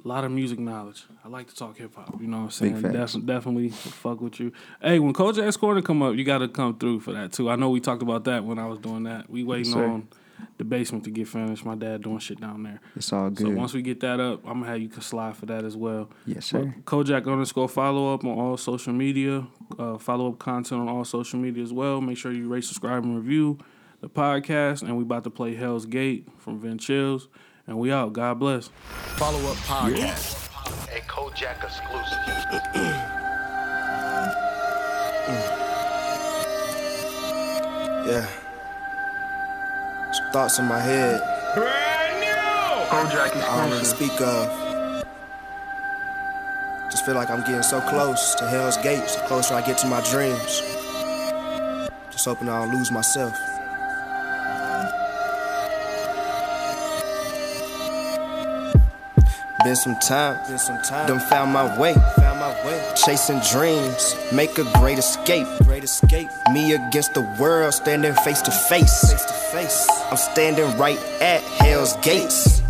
A 0.04 0.08
lot 0.08 0.24
of 0.24 0.32
music 0.32 0.60
knowledge. 0.60 1.06
I 1.26 1.28
like 1.28 1.48
to 1.48 1.56
talk 1.56 1.78
hip 1.78 1.96
hop. 1.96 2.22
You 2.22 2.28
know 2.28 2.38
what 2.38 2.44
I'm 2.44 2.50
saying? 2.52 2.82
Def- 2.82 3.26
definitely 3.26 3.70
fuck 3.70 4.22
with 4.22 4.40
you. 4.40 4.52
Hey, 4.80 5.00
when 5.00 5.12
Kojak's 5.12 5.58
Corner 5.58 5.82
come 5.82 6.04
up, 6.04 6.16
you 6.16 6.24
got 6.24 6.38
to 6.38 6.48
come 6.48 6.78
through 6.78 7.00
for 7.00 7.14
that 7.14 7.34
too. 7.34 7.50
I 7.50 7.56
know 7.56 7.72
we 7.72 7.80
talked 7.80 8.04
about 8.04 8.26
that 8.26 8.46
when 8.46 8.60
I 8.60 8.68
was 8.68 8.78
doing 8.78 9.04
that. 9.04 9.28
We 9.28 9.44
waiting 9.44 9.74
sir. 9.74 9.86
on 9.86 10.08
the 10.58 10.64
basement 10.64 11.04
to 11.06 11.12
get 11.12 11.28
finished. 11.28 11.66
My 11.66 11.76
dad 11.76 12.02
doing 12.04 12.20
shit 12.20 12.40
down 12.42 12.64
there. 12.64 12.80
It's 12.96 13.12
all 13.14 13.30
good. 13.30 13.48
So 13.48 13.54
once 13.54 13.74
we 13.74 13.82
get 13.82 14.00
that 14.02 14.20
up, 14.20 14.46
I'm 14.46 14.60
gonna 14.62 14.72
have 14.72 14.82
you 14.82 14.90
slide 15.00 15.36
for 15.36 15.46
that 15.48 15.64
as 15.64 15.76
well. 15.76 16.10
Yes, 16.26 16.46
sir. 16.46 16.74
But 16.76 16.86
Kojak 16.86 17.32
underscore 17.32 17.70
follow 17.70 18.14
up 18.14 18.24
on 18.24 18.38
all 18.38 18.58
social 18.58 18.94
media. 18.94 19.48
Uh, 19.78 19.98
follow 19.98 20.30
up 20.30 20.40
content 20.40 20.82
on 20.82 20.88
all 20.90 21.04
social 21.06 21.40
media 21.40 21.64
as 21.64 21.74
well. 21.74 22.02
Make 22.02 22.18
sure 22.18 22.32
you 22.32 22.48
rate, 22.48 22.64
subscribe, 22.64 23.04
and 23.04 23.16
review 23.16 23.58
the 24.02 24.10
podcast. 24.10 24.82
And 24.84 24.98
we 24.98 25.04
about 25.04 25.24
to 25.26 25.30
play 25.30 25.56
Hell's 25.56 25.86
Gate 25.86 26.28
from 26.38 26.60
Vin 26.60 26.78
Chilz. 26.78 27.28
And 27.66 27.78
we 27.78 27.92
out. 27.92 28.14
God 28.14 28.40
bless. 28.40 28.70
Follow 29.18 29.40
up 29.52 29.58
podcast. 29.58 30.48
A 30.96 31.02
Kojak 31.02 31.64
exclusive. 31.64 33.14
Yeah. 38.08 38.47
Thoughts 40.34 40.60
in 40.60 40.66
my 40.66 40.80
head 40.80 41.22
Brand 41.56 41.98
Kojak 42.90 43.36
I 43.36 43.62
don't 43.62 43.72
really 43.72 43.84
speak 43.84 44.22
of. 44.22 45.06
Just 46.90 47.06
feel 47.06 47.16
like 47.16 47.30
I'm 47.30 47.42
getting 47.42 47.64
so 47.64 47.82
close 47.82 48.34
to 48.36 48.48
Hell's 48.48 48.78
Gates, 48.78 49.16
the 49.16 49.24
closer 49.24 49.56
I 49.56 49.62
get 49.62 49.78
to 49.80 49.88
my 49.88 50.02
dreams. 50.10 50.62
Just 52.12 52.26
hoping 52.26 52.48
I 52.48 52.64
don't 52.64 52.74
lose 52.74 52.92
myself. 52.92 53.38
Been 59.64 59.76
some 59.76 60.00
time, 60.00 60.48
been 60.48 60.58
some 60.58 60.82
time. 60.82 61.08
Done 61.08 61.20
found 61.20 61.52
my 61.52 61.78
way, 61.78 61.94
found 62.16 62.40
my 62.40 62.54
way. 62.66 62.94
Chasing 62.96 63.42
dreams, 63.52 64.16
make 64.32 64.58
a 64.58 64.64
great 64.80 64.98
escape, 64.98 65.48
escape. 65.88 66.30
Me 66.52 66.74
against 66.74 67.14
the 67.14 67.22
world, 67.40 67.74
standing 67.74 68.14
face 68.26 68.42
to 68.42 68.52
face, 68.52 69.10
face 69.10 69.24
to 69.24 69.34
face. 69.56 69.88
I'm 70.12 70.18
standing 70.18 70.78
right 70.78 71.00
at 71.22 71.42
Hell's 71.62 71.96
Gates. 71.98 72.62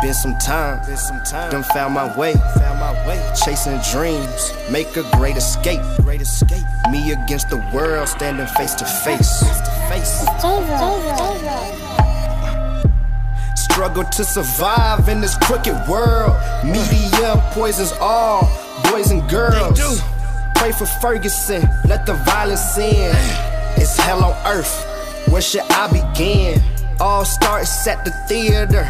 Been 0.00 0.14
some 0.14 0.38
time, 0.38 0.86
been 0.86 0.96
some 0.96 1.20
time. 1.24 1.50
Done 1.50 1.64
found 1.74 1.94
my 1.94 2.16
way, 2.16 2.34
found 2.58 2.78
my 2.78 2.92
way. 3.08 3.18
Chasing 3.44 3.80
dreams, 3.90 4.52
make 4.70 4.96
a 4.96 5.02
great 5.16 5.36
escape, 5.36 5.80
great 6.02 6.20
escape. 6.20 6.64
Me 6.92 7.10
against 7.10 7.50
the 7.50 7.58
world, 7.74 8.06
standing 8.08 8.46
face 8.58 8.74
to 8.74 8.84
face, 8.84 9.42
face 9.42 9.60
to 9.66 9.72
face. 9.90 10.14
Struggle 13.56 14.04
to 14.04 14.22
survive 14.24 15.08
in 15.08 15.20
this 15.20 15.36
crooked 15.38 15.76
world. 15.88 16.36
Media 16.64 17.34
poisons 17.52 17.92
all 18.00 18.42
boys 18.90 19.10
and 19.10 19.28
girls. 19.28 20.04
Pray 20.64 20.72
for 20.72 20.86
Ferguson, 20.86 21.60
let 21.84 22.06
the 22.06 22.14
violence 22.24 22.78
end. 22.78 23.14
It's 23.76 23.98
hell 23.98 24.24
on 24.24 24.34
earth. 24.46 25.28
Where 25.28 25.42
should 25.42 25.60
I 25.68 25.92
begin? 25.92 26.62
All 27.00 27.26
starts 27.26 27.86
at 27.86 28.02
the 28.06 28.12
theater. 28.26 28.88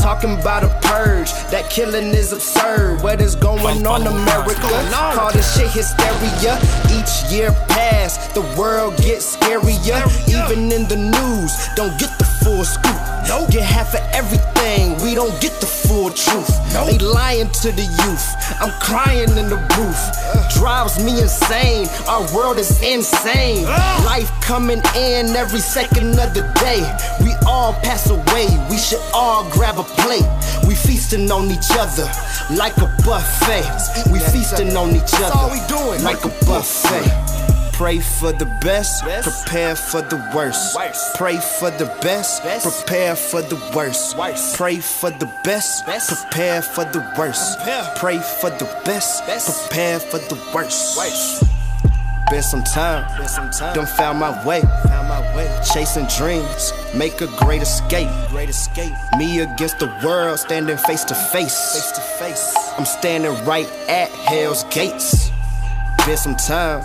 Talking 0.00 0.40
about 0.40 0.64
a 0.64 0.68
purge, 0.88 1.30
that 1.50 1.68
killing 1.68 2.16
is 2.16 2.32
absurd. 2.32 3.02
What 3.02 3.20
is 3.20 3.36
going 3.36 3.86
on, 3.86 4.06
America? 4.06 4.88
Call 5.12 5.32
this 5.32 5.54
shit 5.54 5.70
hysteria. 5.70 6.56
Each 6.88 7.30
year 7.30 7.50
pass, 7.68 8.32
the 8.32 8.40
world 8.58 8.96
gets 8.96 9.36
scarier. 9.36 10.00
Even 10.26 10.72
in 10.72 10.88
the 10.88 10.96
news, 10.96 11.52
don't 11.76 11.92
get 12.00 12.16
the 12.18 12.24
full 12.42 12.64
scoop. 12.64 12.96
Nope. 13.28 13.50
Get 13.50 13.64
half 13.64 13.92
of 13.92 14.00
everything, 14.14 14.53
we 15.14 15.20
don't 15.20 15.40
get 15.40 15.60
the 15.60 15.66
full 15.66 16.10
truth. 16.10 16.50
Nope. 16.72 16.90
They 16.90 16.98
lying 16.98 17.48
to 17.62 17.70
the 17.70 17.86
youth. 18.02 18.26
I'm 18.60 18.72
crying 18.80 19.30
in 19.38 19.48
the 19.48 19.62
booth. 19.76 20.58
Drives 20.58 20.98
me 21.04 21.20
insane. 21.20 21.86
Our 22.08 22.26
world 22.34 22.58
is 22.58 22.82
insane. 22.82 23.62
Life 24.04 24.28
coming 24.40 24.82
in 24.96 25.36
every 25.36 25.60
second 25.60 26.18
of 26.18 26.34
the 26.34 26.42
day. 26.58 26.82
We 27.22 27.32
all 27.46 27.74
pass 27.74 28.10
away. 28.10 28.48
We 28.68 28.76
should 28.76 29.02
all 29.14 29.48
grab 29.52 29.78
a 29.78 29.84
plate. 29.84 30.26
We 30.66 30.74
feasting 30.74 31.30
on 31.30 31.48
each 31.48 31.70
other 31.78 32.10
like 32.50 32.76
a 32.78 32.90
buffet. 33.06 34.10
We 34.10 34.18
feasting 34.18 34.76
on 34.76 34.96
each 34.96 35.14
other. 35.14 35.30
all 35.32 35.50
we 35.50 35.60
doing. 35.68 36.02
Like 36.02 36.24
a 36.24 36.32
buffet. 36.44 37.33
Pray 37.76 37.98
for 37.98 38.32
the 38.32 38.46
best, 38.62 39.02
prepare 39.02 39.74
for 39.74 40.00
the 40.00 40.16
worst. 40.32 40.76
Pray 41.16 41.38
for 41.58 41.72
the 41.72 41.86
best, 42.00 42.40
prepare 42.62 43.16
for 43.16 43.42
the 43.42 43.56
worst. 43.74 44.16
Pray 44.56 44.76
for 44.76 45.10
the 45.10 45.26
best, 45.42 45.84
prepare 45.84 46.62
for 46.62 46.84
the 46.84 47.00
worst. 47.18 47.58
Pray 47.96 48.18
for 48.40 48.50
the 48.50 48.64
best, 48.84 49.24
prepare 49.24 49.98
for 49.98 50.18
the 50.18 50.40
worst. 50.54 51.42
Been 52.30 52.42
some 52.42 52.62
time, 52.62 53.04
done 53.74 53.86
found 53.86 54.20
my 54.20 54.46
way. 54.46 54.62
Chasing 55.74 56.06
dreams, 56.16 56.72
make 56.94 57.20
a 57.20 57.26
great 57.38 57.60
escape. 57.60 58.08
Great 58.28 58.50
escape. 58.50 58.94
Me 59.18 59.40
against 59.40 59.80
the 59.80 59.92
world, 60.04 60.38
standing 60.38 60.76
face 60.76 61.02
to 61.04 61.14
face. 61.14 61.74
Face 61.74 61.90
to 61.90 62.00
face. 62.00 62.54
I'm 62.78 62.86
standing 62.86 63.34
right 63.44 63.68
at 63.88 64.10
hell's 64.10 64.62
gates. 64.64 65.33
Been 66.06 66.18
some 66.18 66.36
time, 66.36 66.80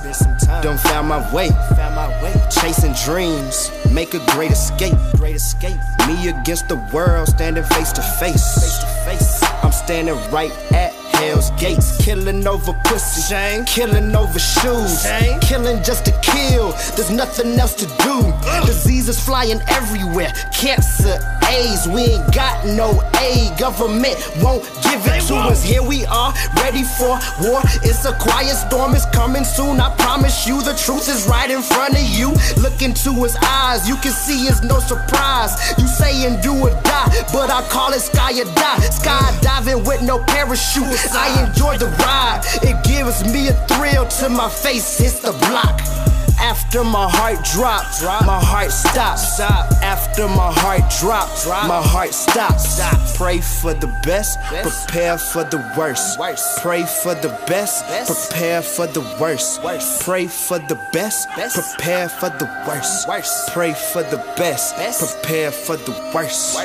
done 0.63 0.77
found 0.77 1.09
my 1.09 1.19
way. 1.33 1.49
Found 1.75 1.95
my 1.95 2.07
way. 2.23 2.33
Chasing 2.49 2.93
dreams, 3.05 3.69
make 3.91 4.13
a 4.13 4.25
great 4.31 4.51
escape. 4.51 4.93
Great 5.17 5.35
escape. 5.35 5.77
Me 6.07 6.29
against 6.29 6.69
the 6.69 6.77
world, 6.93 7.27
standing 7.27 7.65
face 7.65 7.91
to 7.91 8.01
face. 8.01 8.41
Face 8.55 8.77
to 8.79 8.85
face. 9.05 9.43
I'm 9.61 9.73
standing 9.73 10.15
right 10.31 10.51
at 10.71 10.93
hell's 11.19 11.51
gates. 11.59 11.97
Killing 12.03 12.47
over 12.47 12.71
pussy, 12.85 13.21
Shame. 13.21 13.65
killing 13.65 14.15
over 14.15 14.39
shoes, 14.39 15.03
Shame. 15.03 15.37
killing 15.41 15.83
just 15.83 16.05
to 16.05 16.11
kill. 16.21 16.71
There's 16.95 17.11
nothing 17.11 17.59
else 17.59 17.73
to 17.75 17.87
do. 18.01 18.33
Diseases 18.65 19.19
flying 19.19 19.59
everywhere, 19.67 20.31
cancer, 20.53 21.19
AIDS. 21.45 21.89
We 21.89 22.01
ain't 22.03 22.33
got 22.33 22.65
no 22.65 23.01
aid. 23.19 23.57
Government 23.57 24.15
won't 24.41 24.63
give 24.83 25.01
it 25.05 25.21
to 25.27 25.35
us. 25.35 25.63
Here 25.63 25.83
we 25.83 26.05
are, 26.05 26.33
ready 26.55 26.83
for 26.83 27.19
war. 27.43 27.61
It's 27.83 28.05
a 28.05 28.13
quiet 28.17 28.55
storm, 28.55 28.95
it's 28.95 29.05
coming 29.07 29.43
soon. 29.43 29.79
I 29.79 29.93
promise 29.95 30.47
you, 30.47 30.61
the 30.63 30.73
truth 30.73 31.07
is 31.09 31.27
right 31.27 31.49
in 31.49 31.61
front 31.61 31.95
of 31.95 32.03
you. 32.03 32.31
Look 32.57 32.81
into 32.81 33.13
his 33.23 33.35
eyes, 33.43 33.87
you 33.87 33.95
can 33.97 34.11
see 34.11 34.47
it's 34.47 34.63
no 34.63 34.79
surprise. 34.79 35.53
You 35.77 35.87
saying 35.87 36.41
do 36.41 36.53
or 36.55 36.71
die, 36.83 37.09
but 37.31 37.49
I 37.49 37.61
call 37.69 37.93
it 37.93 38.01
sky 38.01 38.31
or 38.39 38.45
die. 38.55 38.79
Skydiving 38.89 39.85
with 39.87 40.01
no 40.01 40.19
parachute. 40.23 40.99
I 41.13 41.45
enjoy 41.45 41.77
the 41.77 41.87
ride. 42.03 42.41
It 42.63 42.83
gives 42.83 43.23
me 43.31 43.49
a 43.49 43.53
thrill 43.67 44.05
till 44.07 44.29
my 44.29 44.49
face 44.49 44.97
hits 44.97 45.19
the 45.19 45.31
block. 45.47 45.98
After 46.41 46.83
my 46.83 47.09
heart 47.09 47.43
drops, 47.43 48.01
my 48.01 48.39
heart 48.43 48.71
stops. 48.71 49.39
After 49.39 50.27
my 50.27 50.51
heart 50.53 50.89
drops, 50.99 51.45
my 51.45 51.81
heart 51.81 52.13
stops. 52.13 52.79
Pray 53.17 53.41
for 53.41 53.73
the 53.73 53.87
best, 54.03 54.39
prepare 54.47 55.17
for 55.17 55.43
the 55.43 55.57
worst. 55.77 56.17
Pray 56.61 56.83
for 56.83 57.13
the 57.15 57.29
best, 57.47 57.85
prepare 58.07 58.61
for 58.61 58.87
the 58.87 59.01
worst. 59.19 59.61
Pray 60.01 60.27
for 60.27 60.59
the 60.59 60.79
best, 60.93 61.27
prepare 61.29 62.07
for 62.07 62.29
the 62.29 62.45
worst. 62.67 63.07
Pray 63.51 63.73
for 63.73 64.03
the 64.03 64.17
best, 64.37 64.75
prepare 64.99 65.51
for 65.51 65.75
the 65.75 66.11
worst. 66.13 66.57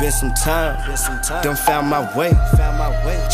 Been 0.00 0.10
some 0.10 0.34
time, 0.34 0.76
done 1.42 1.56
found 1.56 1.88
my 1.88 2.02
way, 2.16 2.32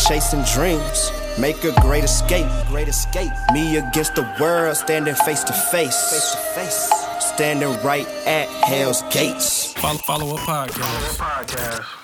chasing 0.07 0.43
dreams. 0.53 1.11
Make 1.39 1.63
a 1.63 1.71
great 1.81 2.03
escape, 2.03 2.47
great 2.67 2.87
escape. 2.87 3.31
Me 3.53 3.77
against 3.77 4.15
the 4.15 4.27
world, 4.39 4.75
standing 4.75 5.15
face 5.15 5.43
to 5.43 5.53
face, 5.53 6.11
face 6.11 6.31
to 6.31 6.37
face. 6.59 6.91
Standing 7.19 7.81
right 7.83 8.07
at 8.27 8.47
hell's 8.49 9.01
gates. 9.03 9.73
Follow, 9.73 9.97
follow 9.99 10.35
up 10.35 10.41
podcast. 10.41 12.00